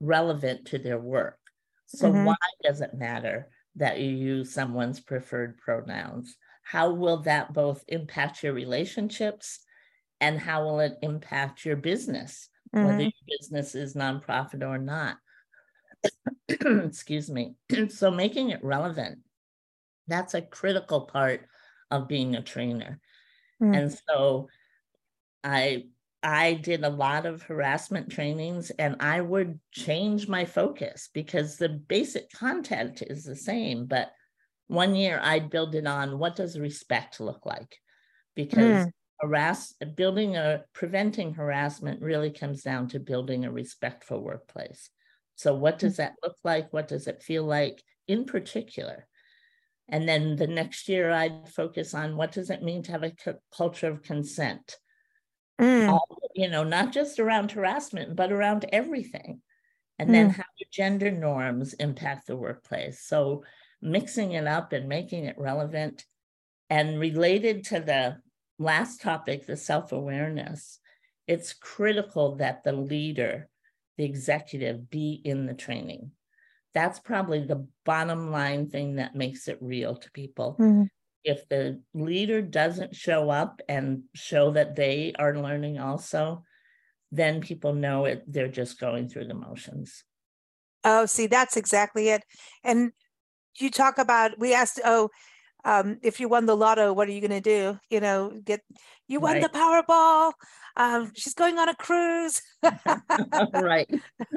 relevant 0.00 0.66
to 0.66 0.78
their 0.78 0.98
work. 0.98 1.38
So, 1.86 2.10
mm-hmm. 2.10 2.24
why 2.24 2.36
does 2.62 2.80
it 2.80 2.94
matter 2.94 3.48
that 3.76 4.00
you 4.00 4.10
use 4.10 4.52
someone's 4.52 5.00
preferred 5.00 5.58
pronouns? 5.58 6.36
How 6.62 6.90
will 6.90 7.18
that 7.22 7.52
both 7.52 7.84
impact 7.88 8.42
your 8.42 8.52
relationships 8.52 9.60
and 10.20 10.38
how 10.38 10.64
will 10.64 10.80
it 10.80 10.96
impact 11.02 11.64
your 11.64 11.76
business, 11.76 12.48
mm-hmm. 12.74 12.86
whether 12.86 13.02
your 13.02 13.12
business 13.26 13.74
is 13.74 13.94
nonprofit 13.94 14.66
or 14.66 14.78
not? 14.78 15.16
Excuse 16.48 17.30
me. 17.30 17.54
so, 17.88 18.10
making 18.10 18.50
it 18.50 18.64
relevant, 18.64 19.18
that's 20.08 20.34
a 20.34 20.42
critical 20.42 21.02
part 21.02 21.46
of 21.90 22.08
being 22.08 22.34
a 22.34 22.42
trainer. 22.42 22.98
Mm-hmm. 23.62 23.74
And 23.74 23.98
so, 24.08 24.48
I 25.44 25.86
I 26.22 26.54
did 26.54 26.84
a 26.84 26.90
lot 26.90 27.26
of 27.26 27.42
harassment 27.42 28.10
trainings 28.10 28.70
and 28.70 28.96
I 29.00 29.20
would 29.20 29.58
change 29.72 30.28
my 30.28 30.44
focus 30.44 31.08
because 31.12 31.56
the 31.56 31.68
basic 31.68 32.30
content 32.30 33.02
is 33.02 33.24
the 33.24 33.36
same. 33.36 33.86
But 33.86 34.12
one 34.68 34.94
year 34.94 35.20
I'd 35.22 35.50
build 35.50 35.74
it 35.74 35.86
on 35.86 36.18
what 36.18 36.36
does 36.36 36.58
respect 36.58 37.20
look 37.20 37.44
like? 37.44 37.76
Because 38.36 38.86
mm. 38.86 38.90
harass 39.20 39.74
building 39.96 40.36
a 40.36 40.62
preventing 40.72 41.34
harassment 41.34 42.00
really 42.00 42.30
comes 42.30 42.62
down 42.62 42.88
to 42.88 43.00
building 43.00 43.44
a 43.44 43.52
respectful 43.52 44.22
workplace. 44.22 44.90
So 45.34 45.54
what 45.54 45.78
does 45.78 45.96
that 45.96 46.14
look 46.22 46.36
like? 46.44 46.72
What 46.72 46.86
does 46.86 47.08
it 47.08 47.22
feel 47.22 47.44
like 47.44 47.82
in 48.06 48.26
particular? 48.26 49.08
And 49.88 50.08
then 50.08 50.36
the 50.36 50.46
next 50.46 50.88
year 50.88 51.10
I'd 51.10 51.48
focus 51.48 51.94
on 51.94 52.16
what 52.16 52.32
does 52.32 52.48
it 52.48 52.62
mean 52.62 52.82
to 52.84 52.92
have 52.92 53.02
a 53.02 53.12
culture 53.54 53.88
of 53.88 54.02
consent? 54.02 54.76
Mm. 55.62 55.88
all, 55.88 56.06
you 56.34 56.48
know, 56.48 56.64
not 56.64 56.92
just 56.92 57.18
around 57.18 57.52
harassment, 57.52 58.16
but 58.16 58.32
around 58.32 58.66
everything. 58.72 59.40
And 59.98 60.08
mm. 60.08 60.12
then 60.12 60.30
how 60.30 60.44
do 60.58 60.64
gender 60.70 61.10
norms 61.10 61.74
impact 61.74 62.26
the 62.26 62.36
workplace? 62.36 63.00
So 63.00 63.44
mixing 63.80 64.32
it 64.32 64.46
up 64.46 64.72
and 64.72 64.88
making 64.88 65.24
it 65.24 65.38
relevant 65.38 66.04
and 66.70 66.98
related 66.98 67.64
to 67.66 67.80
the 67.80 68.18
last 68.58 69.00
topic, 69.00 69.46
the 69.46 69.56
self 69.56 69.92
awareness, 69.92 70.78
it's 71.26 71.52
critical 71.52 72.36
that 72.36 72.64
the 72.64 72.72
leader, 72.72 73.48
the 73.96 74.04
executive, 74.04 74.90
be 74.90 75.20
in 75.24 75.46
the 75.46 75.54
training. 75.54 76.12
That's 76.74 76.98
probably 76.98 77.44
the 77.44 77.66
bottom 77.84 78.30
line 78.30 78.68
thing 78.68 78.96
that 78.96 79.14
makes 79.14 79.46
it 79.46 79.58
real 79.60 79.96
to 79.96 80.10
people. 80.12 80.56
Mm 80.58 80.88
if 81.24 81.48
the 81.48 81.80
leader 81.94 82.42
doesn't 82.42 82.96
show 82.96 83.30
up 83.30 83.60
and 83.68 84.02
show 84.14 84.50
that 84.52 84.76
they 84.76 85.12
are 85.18 85.36
learning 85.38 85.78
also, 85.78 86.42
then 87.10 87.40
people 87.40 87.74
know 87.74 88.06
it, 88.06 88.24
they're 88.26 88.48
just 88.48 88.80
going 88.80 89.08
through 89.08 89.26
the 89.26 89.34
motions. 89.34 90.04
Oh, 90.84 91.06
see, 91.06 91.26
that's 91.26 91.56
exactly 91.56 92.08
it. 92.08 92.24
And 92.64 92.92
you 93.58 93.70
talk 93.70 93.98
about, 93.98 94.38
we 94.38 94.54
asked, 94.54 94.80
oh, 94.84 95.10
um, 95.64 95.98
if 96.02 96.18
you 96.18 96.28
won 96.28 96.46
the 96.46 96.56
lotto, 96.56 96.92
what 96.92 97.08
are 97.08 97.12
you 97.12 97.20
going 97.20 97.30
to 97.30 97.40
do? 97.40 97.78
You 97.88 98.00
know, 98.00 98.32
get 98.44 98.62
you 99.06 99.20
won 99.20 99.34
right. 99.34 99.42
the 99.42 99.48
Powerball. 99.48 100.32
Um, 100.76 101.12
she's 101.14 101.34
going 101.34 101.58
on 101.58 101.68
a 101.68 101.74
cruise. 101.76 102.42
right. 103.52 103.88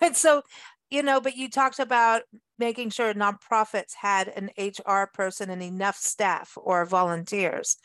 and 0.00 0.16
so, 0.16 0.42
you 0.90 1.02
know, 1.02 1.20
but 1.20 1.36
you 1.36 1.48
talked 1.48 1.78
about 1.78 2.22
making 2.58 2.90
sure 2.90 3.12
nonprofits 3.12 3.94
had 3.94 4.28
an 4.28 4.50
HR 4.58 5.06
person 5.12 5.50
and 5.50 5.62
enough 5.62 5.96
staff 5.96 6.56
or 6.56 6.84
volunteers. 6.84 7.76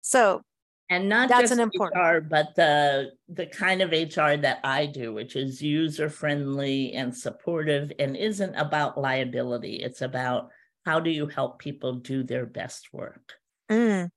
So 0.00 0.42
and 0.90 1.08
not 1.08 1.28
that's 1.28 1.42
just 1.42 1.52
an 1.54 1.60
important 1.60 2.02
HR, 2.02 2.20
but 2.20 2.54
the 2.54 3.12
the 3.28 3.46
kind 3.46 3.80
of 3.80 3.92
HR 3.92 4.36
that 4.36 4.60
I 4.64 4.86
do, 4.86 5.12
which 5.14 5.36
is 5.36 5.62
user 5.62 6.10
friendly 6.10 6.92
and 6.92 7.16
supportive, 7.16 7.92
and 7.98 8.16
isn't 8.16 8.54
about 8.56 8.98
liability. 8.98 9.76
It's 9.76 10.02
about 10.02 10.50
how 10.84 11.00
do 11.00 11.10
you 11.10 11.26
help 11.28 11.58
people 11.58 11.94
do 11.94 12.24
their 12.24 12.44
best 12.44 12.92
work. 12.92 13.34
Mm. 13.70 14.10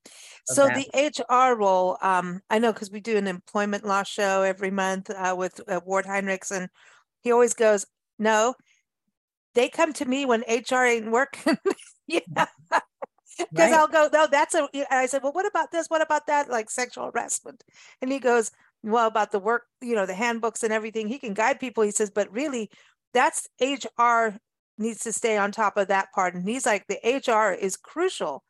So, 0.47 0.67
the 0.67 0.89
HR 0.93 1.55
role, 1.57 1.97
um, 2.01 2.41
I 2.49 2.59
know 2.59 2.73
because 2.73 2.91
we 2.91 2.99
do 2.99 3.15
an 3.15 3.27
employment 3.27 3.85
law 3.85 4.03
show 4.03 4.41
every 4.41 4.71
month 4.71 5.09
uh, 5.09 5.35
with 5.37 5.61
uh, 5.67 5.79
Ward 5.85 6.05
Heinrichs, 6.05 6.51
and 6.51 6.67
he 7.21 7.31
always 7.31 7.53
goes, 7.53 7.85
"No, 8.19 8.55
they 9.55 9.69
come 9.69 9.93
to 9.93 10.05
me 10.05 10.25
when 10.25 10.43
HR 10.47 10.83
ain't 10.83 11.11
working. 11.11 11.57
yeah. 12.07 12.19
Mm. 12.35 12.81
Because 13.37 13.71
right. 13.71 13.73
I'll 13.73 13.87
go, 13.87 14.09
no, 14.13 14.27
that's 14.31 14.55
a, 14.55 14.69
I 14.89 15.07
said, 15.07 15.21
well, 15.21 15.33
what 15.33 15.45
about 15.45 15.71
this? 15.71 15.87
What 15.87 16.01
about 16.01 16.27
that? 16.27 16.49
Like 16.49 16.69
sexual 16.69 17.11
harassment. 17.11 17.63
And 18.01 18.11
he 18.11 18.19
goes, 18.19 18.49
well, 18.81 19.07
about 19.07 19.31
the 19.31 19.39
work, 19.39 19.63
you 19.81 19.95
know, 19.95 20.05
the 20.05 20.13
handbooks 20.13 20.63
and 20.63 20.71
everything. 20.71 21.07
He 21.07 21.19
can 21.19 21.33
guide 21.33 21.59
people. 21.59 21.83
He 21.83 21.91
says, 21.91 22.09
but 22.09 22.31
really, 22.31 22.69
that's 23.13 23.47
HR 23.59 24.37
needs 24.77 25.01
to 25.01 25.11
stay 25.11 25.37
on 25.37 25.51
top 25.51 25.75
of 25.77 25.87
that 25.87 26.11
part. 26.13 26.35
And 26.35 26.47
he's 26.47 26.65
like, 26.65 26.85
the 26.87 26.99
HR 27.03 27.53
is 27.53 27.75
crucial 27.77 28.43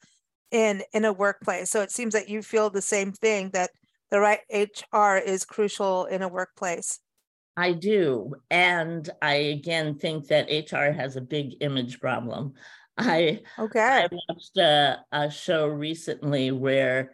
in 0.52 0.84
in 0.94 1.06
a 1.06 1.14
workplace. 1.14 1.72
So 1.72 1.82
it 1.82 1.92
seems 1.92 2.14
that 2.14 2.30
you 2.30 2.42
feel 2.42 2.70
the 2.70 2.82
same 2.82 3.12
thing 3.12 3.50
that 3.54 3.72
the 4.12 4.20
right 4.20 4.42
HR 4.52 5.18
is 5.18 5.46
crucial 5.46 6.06
in 6.06 6.22
a 6.22 6.28
workplace. 6.28 7.00
I 7.58 7.72
do. 7.74 8.36
And 8.50 9.10
I 9.22 9.36
again 9.36 9.98
think 9.98 10.28
that 10.28 10.50
HR 10.50 10.92
has 10.92 11.16
a 11.16 11.22
big 11.22 11.56
image 11.62 12.00
problem. 12.00 12.54
I 12.98 13.42
okay. 13.60 14.06
I 14.06 14.08
watched 14.30 14.58
a, 14.58 15.00
a 15.12 15.30
show 15.30 15.68
recently 15.68 16.52
where 16.52 17.12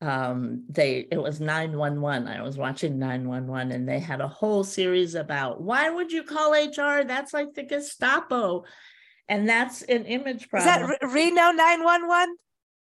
um 0.00 0.64
they 0.68 1.06
it 1.12 1.22
was 1.22 1.40
911 1.40 2.26
i 2.26 2.42
was 2.42 2.58
watching 2.58 2.98
911 2.98 3.70
and 3.70 3.88
they 3.88 4.00
had 4.00 4.20
a 4.20 4.26
whole 4.26 4.64
series 4.64 5.14
about 5.14 5.60
why 5.62 5.88
would 5.88 6.10
you 6.10 6.24
call 6.24 6.50
hr 6.50 7.04
that's 7.04 7.32
like 7.32 7.54
the 7.54 7.62
gestapo 7.62 8.64
and 9.28 9.48
that's 9.48 9.82
an 9.82 10.04
image 10.06 10.50
problem 10.50 10.90
is 10.90 10.98
that 11.00 11.08
reno 11.08 11.52
911 11.52 12.36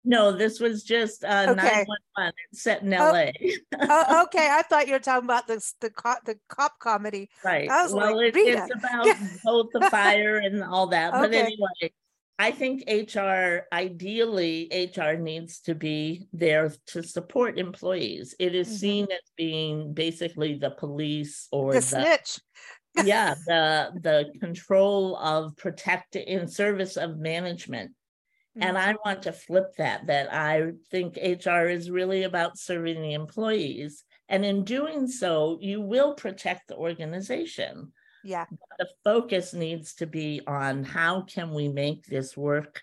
no, 0.07 0.31
this 0.31 0.61
was 0.61 0.85
just 0.85 1.25
uh, 1.25 1.47
okay. 1.51 1.85
911 2.17 2.33
set 2.55 2.83
in 2.83 2.91
LA. 2.91 3.27
oh, 3.81 4.23
okay, 4.25 4.49
I 4.51 4.63
thought 4.63 4.87
you 4.87 4.93
were 4.93 5.01
talking 5.01 5.25
about 5.25 5.49
the 5.49 5.61
the 5.81 5.91
cop, 5.91 6.25
the 6.25 6.39
cop 6.49 6.79
comedy. 6.79 7.29
Right. 7.45 7.69
I 7.69 7.89
well, 7.89 8.17
like, 8.17 8.37
it, 8.37 8.59
it's 8.59 8.73
about 8.73 9.07
both 9.45 9.67
the 9.73 9.81
fire 9.91 10.37
and 10.37 10.63
all 10.63 10.87
that. 10.89 11.13
Okay. 11.13 11.21
But 11.23 11.35
anyway, 11.35 11.93
I 12.39 12.53
think 12.53 12.85
HR, 12.89 13.67
ideally, 13.73 14.91
HR 14.95 15.17
needs 15.17 15.61
to 15.63 15.75
be 15.75 16.29
there 16.33 16.73
to 16.89 17.03
support 17.03 17.59
employees. 17.59 18.35
It 18.39 18.55
is 18.55 18.69
mm-hmm. 18.69 18.77
seen 18.77 19.05
as 19.05 19.31
being 19.37 19.93
basically 19.93 20.55
the 20.55 20.71
police 20.71 21.49
or 21.51 21.73
the, 21.73 21.81
the 21.81 21.83
snitch. 21.83 22.39
yeah, 23.05 23.35
the 23.47 23.91
the 24.01 24.39
control 24.39 25.17
of 25.17 25.57
protect 25.57 26.15
in 26.15 26.47
service 26.47 26.97
of 26.97 27.19
management. 27.19 27.91
And 28.61 28.79
I 28.79 28.95
want 29.05 29.23
to 29.23 29.33
flip 29.33 29.77
that, 29.77 30.07
that 30.07 30.33
I 30.33 30.73
think 30.91 31.17
HR 31.17 31.67
is 31.67 31.91
really 31.91 32.23
about 32.23 32.59
serving 32.59 33.03
the 33.03 33.13
employees. 33.15 34.05
And 34.29 34.45
in 34.45 34.65
doing 34.65 35.09
so, 35.09 35.59
you 35.61 35.81
will 35.81 36.15
protect 36.15 36.69
the 36.69 36.77
organization. 36.77 37.93
Yeah. 38.25 38.47
The 38.79 38.89
focus 39.05 39.53
needs 39.55 39.95
to 39.97 40.07
be 40.07 40.41
on 40.47 40.85
how 40.85 41.23
can 41.23 41.53
we 41.53 41.69
make 41.69 42.07
this 42.07 42.37
work 42.37 42.83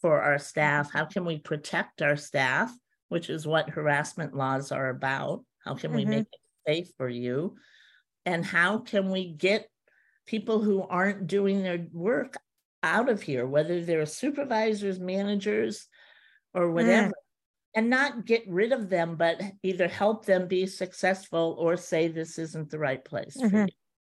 for 0.00 0.20
our 0.20 0.38
staff? 0.38 0.92
How 0.92 1.06
can 1.06 1.24
we 1.24 1.38
protect 1.38 2.02
our 2.02 2.16
staff, 2.16 2.72
which 3.08 3.30
is 3.30 3.46
what 3.46 3.70
harassment 3.70 4.34
laws 4.34 4.70
are 4.70 4.90
about? 4.90 5.44
How 5.64 5.74
can 5.74 5.92
we 5.92 6.04
Mhm. 6.04 6.08
make 6.08 6.26
it 6.32 6.40
safe 6.66 6.94
for 6.96 7.08
you? 7.08 7.56
And 8.24 8.44
how 8.44 8.78
can 8.78 9.10
we 9.10 9.32
get 9.32 9.68
people 10.26 10.60
who 10.60 10.82
aren't 10.82 11.26
doing 11.26 11.62
their 11.62 11.86
work 11.92 12.36
out 12.86 13.08
of 13.08 13.20
here, 13.22 13.46
whether 13.46 13.84
they're 13.84 14.06
supervisors, 14.06 14.98
managers, 15.00 15.88
or 16.54 16.70
whatever, 16.70 17.12
and 17.74 17.90
not 17.90 18.24
get 18.24 18.42
rid 18.48 18.72
of 18.72 18.88
them, 18.88 19.16
but 19.16 19.40
either 19.62 19.88
help 19.88 20.24
them 20.24 20.48
be 20.48 20.66
successful 20.66 21.56
or 21.58 21.76
say 21.76 22.08
this 22.08 22.38
isn't 22.38 22.70
the 22.70 22.78
right 22.78 23.04
place 23.04 23.34
for 23.34 23.48
Mhm. 23.48 23.68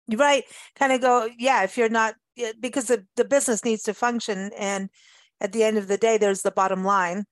you. 0.06 0.18
Right. 0.18 0.44
Kind 0.74 0.92
of 0.92 1.00
go, 1.00 1.28
yeah, 1.38 1.64
if 1.64 1.76
you're 1.78 1.88
not, 1.88 2.14
because 2.60 2.86
the, 2.86 3.06
the 3.16 3.24
business 3.24 3.64
needs 3.64 3.82
to 3.84 3.94
function. 3.94 4.50
And 4.58 4.90
at 5.40 5.52
the 5.52 5.64
end 5.64 5.78
of 5.78 5.88
the 5.88 5.96
day, 5.96 6.18
there's 6.18 6.42
the 6.42 6.50
bottom 6.50 6.84
line. 6.84 7.24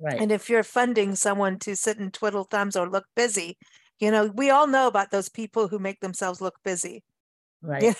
Right. 0.00 0.20
And 0.20 0.32
if 0.32 0.48
you're 0.48 0.62
funding 0.62 1.14
someone 1.14 1.58
to 1.60 1.76
sit 1.76 1.98
and 1.98 2.12
twiddle 2.12 2.44
thumbs 2.44 2.76
or 2.76 2.88
look 2.88 3.04
busy, 3.14 3.58
you 4.00 4.10
know, 4.10 4.26
we 4.26 4.50
all 4.50 4.66
know 4.66 4.86
about 4.86 5.10
those 5.10 5.28
people 5.28 5.68
who 5.68 5.78
make 5.78 6.00
themselves 6.00 6.40
look 6.40 6.56
busy 6.64 7.04
right. 7.62 7.82
yeah. 7.82 7.94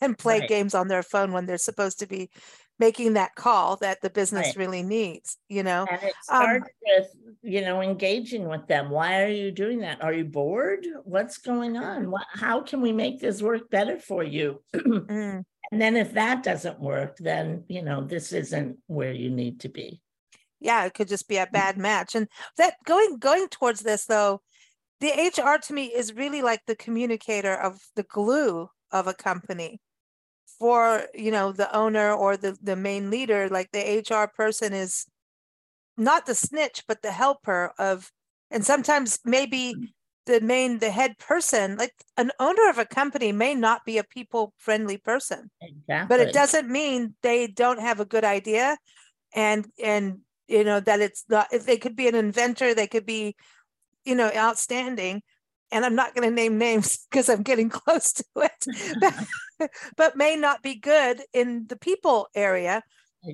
And 0.00 0.16
play 0.18 0.40
Right. 0.40 0.48
games 0.48 0.74
on 0.74 0.88
their 0.88 1.02
phone 1.02 1.32
when 1.32 1.46
they're 1.46 1.58
supposed 1.58 1.98
to 2.00 2.06
be 2.06 2.30
making 2.78 3.12
that 3.14 3.34
call 3.34 3.76
that 3.76 4.00
the 4.00 4.10
business 4.10 4.46
Right. 4.48 4.56
really 4.56 4.82
needs, 4.82 5.36
you 5.48 5.62
know? 5.62 5.86
And 5.90 6.02
it 6.02 6.14
Um, 6.28 6.64
starts 6.64 6.70
with, 6.82 7.08
you 7.42 7.60
know, 7.60 7.82
engaging 7.82 8.48
with 8.48 8.66
them. 8.68 8.90
Why 8.90 9.22
are 9.22 9.28
you 9.28 9.50
doing 9.50 9.80
that? 9.80 10.02
Are 10.02 10.12
you 10.14 10.24
bored? 10.24 10.86
What's 11.04 11.38
going 11.38 11.76
on? 11.76 12.10
What, 12.10 12.26
how 12.32 12.62
can 12.62 12.80
we 12.80 12.92
make 12.92 13.20
this 13.20 13.42
work 13.42 13.68
better 13.70 13.98
for 13.98 14.22
you? 14.24 14.62
Mm. 14.74 15.44
And 15.72 15.80
then 15.80 15.96
if 15.96 16.14
that 16.14 16.42
doesn't 16.42 16.80
work, 16.80 17.16
then, 17.18 17.64
you 17.68 17.82
know, 17.82 18.02
this 18.04 18.32
isn't 18.32 18.78
where 18.88 19.12
you 19.12 19.30
need 19.30 19.60
to 19.60 19.68
be. 19.68 20.00
yeah 20.60 20.84
it 20.84 20.94
could 20.94 21.08
just 21.08 21.28
be 21.28 21.36
a 21.38 21.46
bad 21.52 21.78
match 21.78 22.14
and 22.14 22.28
that 22.56 22.74
going 22.84 23.18
going 23.18 23.48
towards 23.48 23.80
this 23.80 24.04
though 24.06 24.40
the 25.00 25.10
hr 25.38 25.58
to 25.58 25.72
me 25.72 25.86
is 25.86 26.12
really 26.14 26.42
like 26.42 26.60
the 26.66 26.76
communicator 26.76 27.54
of 27.54 27.78
the 27.96 28.02
glue 28.02 28.68
of 28.92 29.06
a 29.06 29.14
company 29.14 29.80
for 30.58 31.06
you 31.14 31.30
know 31.30 31.52
the 31.52 31.74
owner 31.74 32.12
or 32.12 32.36
the 32.36 32.56
the 32.62 32.76
main 32.76 33.10
leader 33.10 33.48
like 33.48 33.70
the 33.72 34.04
hr 34.10 34.30
person 34.34 34.72
is 34.72 35.06
not 35.96 36.26
the 36.26 36.34
snitch 36.34 36.84
but 36.86 37.02
the 37.02 37.12
helper 37.12 37.72
of 37.78 38.10
and 38.50 38.64
sometimes 38.64 39.18
maybe 39.24 39.74
the 40.26 40.40
main 40.40 40.78
the 40.78 40.90
head 40.90 41.18
person 41.18 41.76
like 41.76 41.94
an 42.16 42.30
owner 42.38 42.68
of 42.68 42.78
a 42.78 42.84
company 42.84 43.32
may 43.32 43.54
not 43.54 43.84
be 43.84 43.98
a 43.98 44.04
people 44.04 44.52
friendly 44.58 44.96
person 44.96 45.50
Exactly. 45.62 46.08
but 46.08 46.20
it 46.20 46.32
doesn't 46.32 46.68
mean 46.68 47.14
they 47.22 47.46
don't 47.46 47.80
have 47.80 48.00
a 48.00 48.04
good 48.04 48.24
idea 48.24 48.76
and 49.34 49.66
and 49.82 50.18
you 50.48 50.64
know 50.64 50.80
that 50.80 51.00
it's 51.00 51.24
not 51.28 51.48
if 51.52 51.64
they 51.66 51.76
could 51.76 51.96
be 51.96 52.08
an 52.08 52.14
inventor 52.14 52.74
they 52.74 52.86
could 52.86 53.06
be 53.06 53.34
you 54.04 54.14
know 54.14 54.30
outstanding 54.34 55.22
and 55.72 55.84
i'm 55.84 55.94
not 55.94 56.14
going 56.14 56.28
to 56.28 56.34
name 56.34 56.58
names 56.58 57.06
because 57.10 57.28
i'm 57.28 57.42
getting 57.42 57.68
close 57.68 58.12
to 58.12 58.24
it 58.36 58.66
but, 59.00 59.70
but 59.96 60.16
may 60.16 60.36
not 60.36 60.62
be 60.62 60.74
good 60.74 61.22
in 61.32 61.66
the 61.68 61.76
people 61.76 62.28
area 62.34 62.82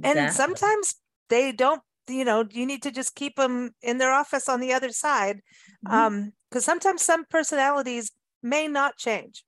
and 0.02 0.30
sometimes 0.30 0.96
they 1.28 1.52
don't 1.52 1.82
you 2.08 2.24
know 2.24 2.44
you 2.50 2.66
need 2.66 2.82
to 2.82 2.90
just 2.90 3.14
keep 3.14 3.36
them 3.36 3.70
in 3.82 3.98
their 3.98 4.12
office 4.12 4.48
on 4.48 4.60
the 4.60 4.72
other 4.72 4.90
side 4.90 5.40
Mhm. 5.86 5.92
um 5.92 6.32
because 6.50 6.64
sometimes 6.64 7.02
some 7.02 7.24
personalities 7.24 8.12
may 8.42 8.68
not 8.68 8.96
change 8.96 9.44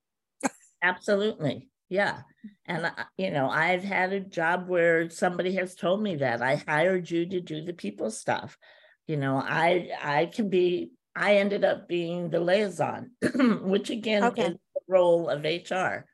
Absolutely. 0.82 1.68
Yeah. 1.88 2.20
And, 2.66 2.92
you 3.16 3.30
know, 3.30 3.48
I've 3.48 3.82
had 3.82 4.12
a 4.12 4.20
job 4.20 4.68
where 4.68 5.08
somebody 5.10 5.54
has 5.54 5.74
told 5.74 6.02
me 6.02 6.16
that 6.16 6.42
I 6.42 6.56
hired 6.56 7.10
you 7.10 7.26
to 7.26 7.40
do 7.40 7.64
the 7.64 7.72
people 7.72 8.10
stuff. 8.10 8.58
You 9.06 9.16
know, 9.16 9.36
I, 9.36 9.90
I 10.02 10.26
can 10.26 10.48
be, 10.50 10.90
I 11.16 11.36
ended 11.36 11.64
up 11.64 11.88
being 11.88 12.30
the 12.30 12.40
liaison, 12.40 13.12
which 13.62 13.90
again 13.90 14.28
Okay. 14.28 14.48
is 14.48 14.54
the 14.74 14.80
role 14.88 15.28
of 15.28 15.44
HR. 15.44 16.06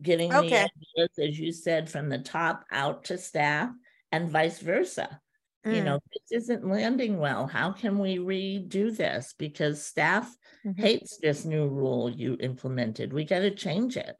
Getting 0.00 0.38
the 0.38 0.54
ideas, 0.56 1.10
as 1.18 1.38
you 1.38 1.52
said, 1.52 1.90
from 1.90 2.08
the 2.08 2.18
top 2.20 2.64
out 2.70 3.04
to 3.06 3.18
staff 3.18 3.70
and 4.12 4.30
vice 4.30 4.60
versa. 4.60 5.20
You 5.68 5.82
Mm, 5.82 5.84
know, 5.84 6.00
this 6.12 6.42
isn't 6.42 6.64
landing 6.66 7.18
well. 7.18 7.46
How 7.46 7.72
can 7.72 7.98
we 7.98 8.16
redo 8.18 8.96
this? 8.96 9.34
Because 9.38 9.84
staff 9.84 10.34
mhm. 10.64 10.82
hates 10.82 11.18
this 11.18 11.44
new 11.44 11.68
rule 11.68 12.08
you 12.10 12.36
implemented. 12.40 13.12
We 13.12 13.24
got 13.24 13.40
to 13.40 13.50
change 13.54 13.96
it. 13.96 14.16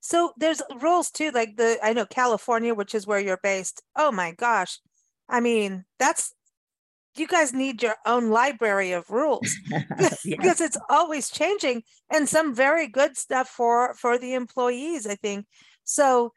So 0.00 0.32
there's 0.36 0.62
rules 0.80 1.10
too, 1.10 1.30
like 1.30 1.56
the 1.56 1.78
I 1.82 1.92
know 1.92 2.06
California, 2.06 2.74
which 2.74 2.94
is 2.94 3.06
where 3.06 3.20
you're 3.20 3.40
based. 3.42 3.82
Oh 3.96 4.12
my 4.12 4.32
gosh. 4.32 4.80
I 5.28 5.40
mean, 5.40 5.84
that's 5.98 6.34
you 7.18 7.26
guys 7.26 7.52
need 7.52 7.82
your 7.82 7.96
own 8.06 8.30
library 8.30 8.92
of 8.92 9.10
rules 9.10 9.54
because 10.24 10.60
it's 10.60 10.78
always 10.88 11.30
changing 11.30 11.82
and 12.10 12.28
some 12.28 12.54
very 12.54 12.86
good 12.86 13.16
stuff 13.16 13.48
for 13.48 13.94
for 13.94 14.18
the 14.18 14.34
employees, 14.34 15.06
I 15.06 15.14
think. 15.14 15.46
So 15.84 16.32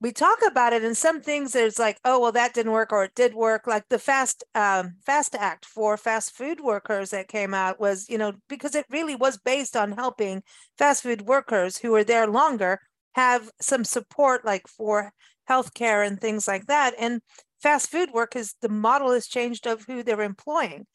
we 0.00 0.12
talk 0.12 0.38
about 0.46 0.72
it 0.72 0.84
and 0.84 0.96
some 0.96 1.20
things 1.20 1.52
there's 1.52 1.78
like, 1.78 1.98
oh 2.04 2.20
well 2.20 2.32
that 2.32 2.54
didn't 2.54 2.72
work 2.72 2.92
or 2.92 3.04
it 3.04 3.14
did 3.14 3.34
work. 3.34 3.66
Like 3.66 3.88
the 3.88 3.98
fast 3.98 4.44
um 4.54 4.96
fast 5.04 5.34
act 5.34 5.64
for 5.64 5.96
fast 5.96 6.36
food 6.36 6.60
workers 6.60 7.10
that 7.10 7.28
came 7.28 7.54
out 7.54 7.80
was, 7.80 8.08
you 8.08 8.18
know, 8.18 8.32
because 8.48 8.74
it 8.74 8.86
really 8.90 9.16
was 9.16 9.38
based 9.38 9.76
on 9.76 9.92
helping 9.92 10.42
fast 10.76 11.02
food 11.02 11.22
workers 11.22 11.78
who 11.78 11.94
are 11.94 12.04
there 12.04 12.26
longer 12.26 12.80
have 13.14 13.50
some 13.60 13.84
support 13.84 14.44
like 14.44 14.68
for 14.68 15.12
healthcare 15.48 16.06
and 16.06 16.20
things 16.20 16.46
like 16.46 16.66
that. 16.66 16.94
And 16.98 17.20
fast 17.62 17.90
food 17.90 18.10
workers, 18.12 18.54
the 18.60 18.68
model 18.68 19.12
has 19.12 19.26
changed 19.26 19.66
of 19.66 19.84
who 19.84 20.02
they're 20.02 20.22
employing. 20.22 20.86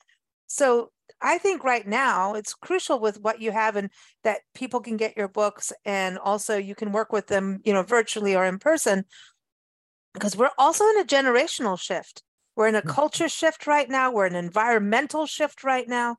So 0.47 0.91
I 1.21 1.37
think 1.37 1.63
right 1.63 1.87
now 1.87 2.33
it's 2.33 2.53
crucial 2.53 2.99
with 2.99 3.19
what 3.21 3.41
you 3.41 3.51
have 3.51 3.75
and 3.75 3.89
that 4.23 4.41
people 4.53 4.79
can 4.81 4.97
get 4.97 5.17
your 5.17 5.27
books 5.27 5.73
and 5.85 6.17
also 6.17 6.57
you 6.57 6.75
can 6.75 6.91
work 6.91 7.11
with 7.11 7.27
them, 7.27 7.59
you 7.63 7.73
know, 7.73 7.83
virtually 7.83 8.35
or 8.35 8.45
in 8.45 8.59
person. 8.59 9.05
Because 10.13 10.37
we're 10.37 10.51
also 10.57 10.85
in 10.89 10.99
a 10.99 11.05
generational 11.05 11.79
shift. 11.79 12.23
We're 12.55 12.67
in 12.67 12.75
a 12.75 12.81
Mhm. 12.81 12.89
culture 12.89 13.29
shift 13.29 13.65
right 13.67 13.89
now. 13.89 14.11
We're 14.11 14.27
in 14.27 14.35
an 14.35 14.45
environmental 14.45 15.25
shift 15.25 15.63
right 15.63 15.87
now. 15.87 16.17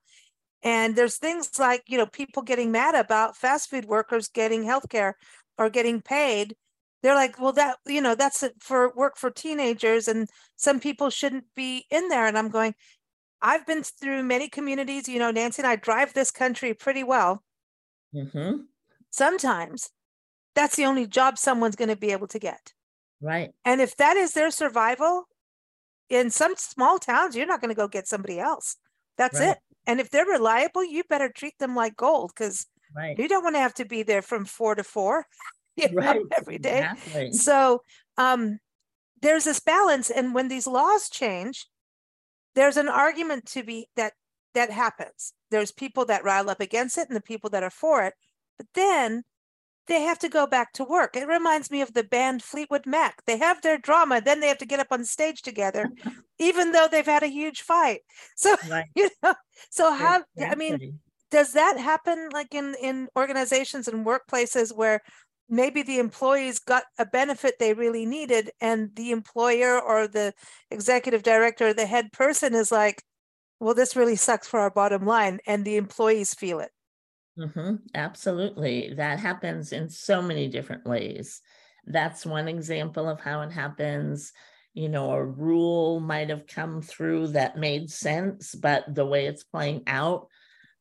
And 0.63 0.97
there's 0.97 1.19
things 1.19 1.59
like, 1.59 1.83
you 1.87 1.99
know, 1.99 2.07
people 2.07 2.43
getting 2.43 2.73
mad 2.73 2.95
about 2.95 3.37
fast 3.37 3.71
food 3.71 3.85
workers 3.85 4.29
getting 4.29 4.65
healthcare 4.65 5.15
or 5.59 5.71
getting 5.71 6.03
paid. 6.03 6.57
They're 7.05 7.15
like, 7.15 7.39
well, 7.39 7.53
that, 7.53 7.77
you 7.87 8.01
know, 8.01 8.15
that's 8.15 8.43
it 8.43 8.55
for 8.61 8.91
work 8.97 9.19
for 9.19 9.31
teenagers 9.31 10.09
and 10.09 10.27
some 10.57 10.81
people 10.81 11.11
shouldn't 11.11 11.45
be 11.55 11.85
in 11.91 12.09
there. 12.09 12.27
And 12.27 12.39
I'm 12.39 12.49
going, 12.49 12.75
I've 13.43 13.67
been 13.67 13.83
through 13.83 14.23
many 14.23 14.49
communities, 14.49 15.07
you 15.07 15.19
know, 15.19 15.31
Nancy 15.31 15.61
and 15.61 15.67
I 15.67 15.77
drive 15.77 16.15
this 16.15 16.31
country 16.31 16.73
pretty 16.73 17.05
well. 17.05 17.45
Mhm. 18.15 18.69
Sometimes 19.11 19.91
that's 20.55 20.77
the 20.77 20.87
only 20.87 21.07
job 21.07 21.37
someone's 21.37 21.77
going 21.77 21.91
to 21.91 21.97
be 21.97 22.11
able 22.11 22.29
to 22.29 22.39
get. 22.39 22.73
Right. 23.21 23.53
And 23.67 23.83
if 23.83 23.97
that 23.97 24.17
is 24.17 24.33
their 24.33 24.51
survival, 24.51 25.29
in 26.09 26.31
some 26.31 26.55
small 26.57 26.99
towns, 26.99 27.37
you're 27.37 27.47
not 27.47 27.61
going 27.61 27.69
to 27.69 27.75
go 27.75 27.87
get 27.87 28.09
somebody 28.09 28.41
else. 28.41 28.77
That's 29.19 29.39
Right. 29.39 29.51
it. 29.51 29.59
And 29.87 30.01
if 30.01 30.09
they're 30.09 30.25
reliable, 30.25 30.85
you 30.85 31.05
better 31.05 31.29
treat 31.29 31.59
them 31.59 31.77
like 31.77 31.97
gold 31.97 32.33
because 32.35 32.67
Right. 32.97 33.19
you 33.19 33.29
don't 33.29 33.45
want 33.45 33.57
to 33.57 33.61
have 33.61 33.75
to 33.75 33.85
be 33.85 34.03
there 34.03 34.23
from 34.23 34.47
four 34.47 34.75
to 34.75 34.85
four 34.85 35.27
you 35.77 35.89
know, 35.89 35.95
Right. 35.97 36.21
every 36.37 36.59
day. 36.59 36.79
Exactly. 36.81 37.33
So 37.33 37.83
um, 38.17 38.59
there's 39.23 39.45
this 39.45 39.61
balance, 39.61 40.11
and 40.11 40.35
when 40.35 40.49
these 40.49 40.67
laws 40.67 41.09
change, 41.09 41.67
there's 42.55 42.77
an 42.77 42.89
argument 42.89 43.47
to 43.47 43.63
be 43.63 43.89
that 43.97 44.13
that 44.55 44.71
happens. 44.71 45.33
There's 45.51 45.73
people 45.73 46.05
that 46.07 46.25
rile 46.25 46.49
up 46.49 46.61
against 46.61 46.99
it, 46.99 47.09
and 47.09 47.17
the 47.17 47.23
people 47.23 47.51
that 47.51 47.63
are 47.63 47.71
for 47.71 48.05
it. 48.05 48.15
But 48.57 48.67
then 48.75 49.25
they 49.87 50.03
have 50.03 50.19
to 50.21 50.29
go 50.29 50.47
back 50.47 50.73
to 50.75 50.85
work. 50.85 51.17
It 51.17 51.27
reminds 51.29 51.71
me 51.71 51.81
of 51.83 51.93
the 51.93 52.05
band 52.05 52.43
Fleetwood 52.43 52.87
Mac. 52.87 53.23
They 53.27 53.37
have 53.39 53.61
their 53.61 53.77
drama, 53.79 54.21
then 54.21 54.41
they 54.41 54.49
have 54.49 54.59
to 54.59 54.67
get 54.67 54.81
up 54.81 54.87
on 54.91 55.05
stage 55.05 55.43
together, 55.43 55.91
even 56.39 56.73
though 56.73 56.89
they've 56.91 57.05
had 57.05 57.23
a 57.23 57.29
huge 57.29 57.63
fight. 57.63 58.01
So 58.37 58.57
Right. 58.71 58.87
you 58.95 59.11
know, 59.23 59.35
so 59.71 59.93
how? 59.93 60.23
I 60.51 60.55
mean, 60.55 61.01
does 61.31 61.53
that 61.53 61.79
happen 61.79 62.29
like 62.33 62.55
in 62.55 62.75
in 62.81 63.09
organizations 63.17 63.89
and 63.89 64.07
workplaces 64.07 64.75
where 64.75 65.01
maybe 65.49 65.83
the 65.83 65.99
employees 65.99 66.59
got 66.59 66.85
a 66.99 67.07
benefit 67.07 67.55
they 67.59 67.75
really 67.75 68.07
needed 68.07 68.51
and 68.61 68.95
the 68.97 69.11
employer 69.11 69.81
or 69.81 70.09
the 70.09 70.33
executive 70.71 71.23
director 71.23 71.69
or 71.69 71.75
the 71.75 71.87
head 71.87 72.11
person 72.13 72.55
is 72.55 72.73
like 72.73 73.03
well 73.61 73.75
this 73.75 73.97
really 73.97 74.17
sucks 74.17 74.49
for 74.49 74.61
our 74.61 74.71
bottom 74.71 75.05
line 75.05 75.39
and 75.47 75.65
the 75.65 75.77
employees 75.77 76.35
feel 76.35 76.61
it 76.61 76.71
Mm-hmm, 77.39 77.77
absolutely. 77.95 78.95
That 78.95 79.19
happens 79.19 79.73
in 79.73 79.89
so 79.89 80.23
many 80.23 80.49
different 80.49 80.87
ways. 80.87 81.41
That's 81.87 82.25
one 82.25 82.49
example 82.49 83.09
of 83.09 83.21
how 83.21 83.43
it 83.43 83.51
happens. 83.51 84.33
You 84.73 84.89
know, 84.89 85.11
a 85.13 85.25
rule 85.25 86.01
might 86.01 86.31
have 86.31 86.47
come 86.47 86.81
through 86.81 87.29
that 87.29 87.59
made 87.59 87.91
sense, 87.91 88.55
but 88.55 88.85
the 88.95 89.07
way 89.07 89.27
it's 89.27 89.45
playing 89.45 89.83
out, 89.87 90.29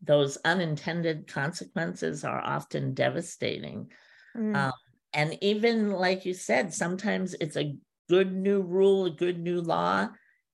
those 0.02 0.38
unintended 0.46 1.28
consequences 1.28 2.24
are 2.24 2.42
often 2.42 2.94
devastating. 2.94 3.92
Mm. 4.36 4.56
Um, 4.56 4.74
and 5.14 5.38
even 5.42 5.92
like 5.92 6.26
you 6.26 6.34
said, 6.34 6.74
sometimes 6.74 7.36
it's 7.40 7.58
a 7.58 7.76
good 8.10 8.34
new 8.34 8.62
rule, 8.62 9.06
a 9.06 9.12
good 9.12 9.40
new 9.40 9.62
law, 9.62 10.10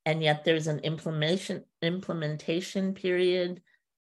and 0.06 0.22
yet 0.22 0.44
there's 0.44 0.68
an 0.68 0.80
implementation 0.80 1.64
implementation 1.82 2.94
period 2.94 3.62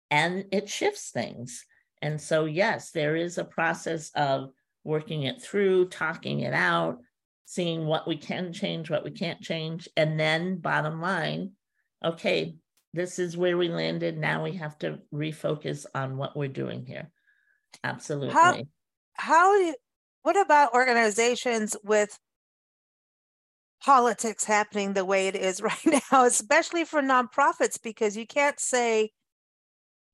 and 0.10 0.45
it 0.51 0.69
shifts 0.69 1.12
things. 1.12 1.65
And 2.01 2.19
so, 2.21 2.45
yes, 2.45 2.91
there 2.91 3.15
is 3.15 3.38
a 3.38 3.43
process 3.43 4.12
of 4.15 4.51
working 4.84 5.23
it 5.23 5.41
through, 5.41 5.89
talking 5.89 6.41
it 6.41 6.53
out, 6.53 6.99
seeing 7.45 7.86
what 7.86 8.08
we 8.08 8.17
can 8.17 8.53
change, 8.53 8.89
what 8.89 9.03
we 9.03 9.12
can't 9.12 9.41
change. 9.41 9.89
And 9.97 10.19
then, 10.19 10.58
bottom 10.58 11.01
line, 11.01 11.53
okay, 12.03 12.56
this 12.93 13.19
is 13.19 13.36
where 13.36 13.58
we 13.58 13.69
landed. 13.69 14.17
Now 14.17 14.43
we 14.43 14.53
have 14.53 14.77
to 14.80 14.99
refocus 15.13 15.86
on 15.93 16.17
what 16.17 16.38
we're 16.38 16.47
doing 16.47 16.86
here. 16.86 17.10
Absolutely. 17.84 18.34
How, 18.34 18.62
how 19.17 19.73
what 20.23 20.39
about 20.39 20.73
organizations 20.73 21.75
with 21.84 22.17
politics 23.84 24.43
happening 24.43 24.93
the 24.93 25.06
way 25.06 25.27
it 25.27 25.36
is 25.36 25.62
right 25.62 26.01
now, 26.12 26.25
especially 26.25 26.86
for 26.86 27.01
nonprofits, 27.01 27.82
because 27.82 28.17
you 28.17 28.27
can't 28.27 28.60
say 28.60 29.12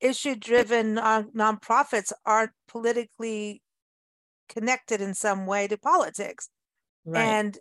issue 0.00 0.34
driven 0.34 0.98
uh, 0.98 1.22
nonprofits 1.34 2.12
aren't 2.26 2.52
politically 2.68 3.62
connected 4.48 5.00
in 5.00 5.14
some 5.14 5.46
way 5.46 5.66
to 5.66 5.78
politics. 5.78 6.48
Right. 7.04 7.20
And 7.20 7.58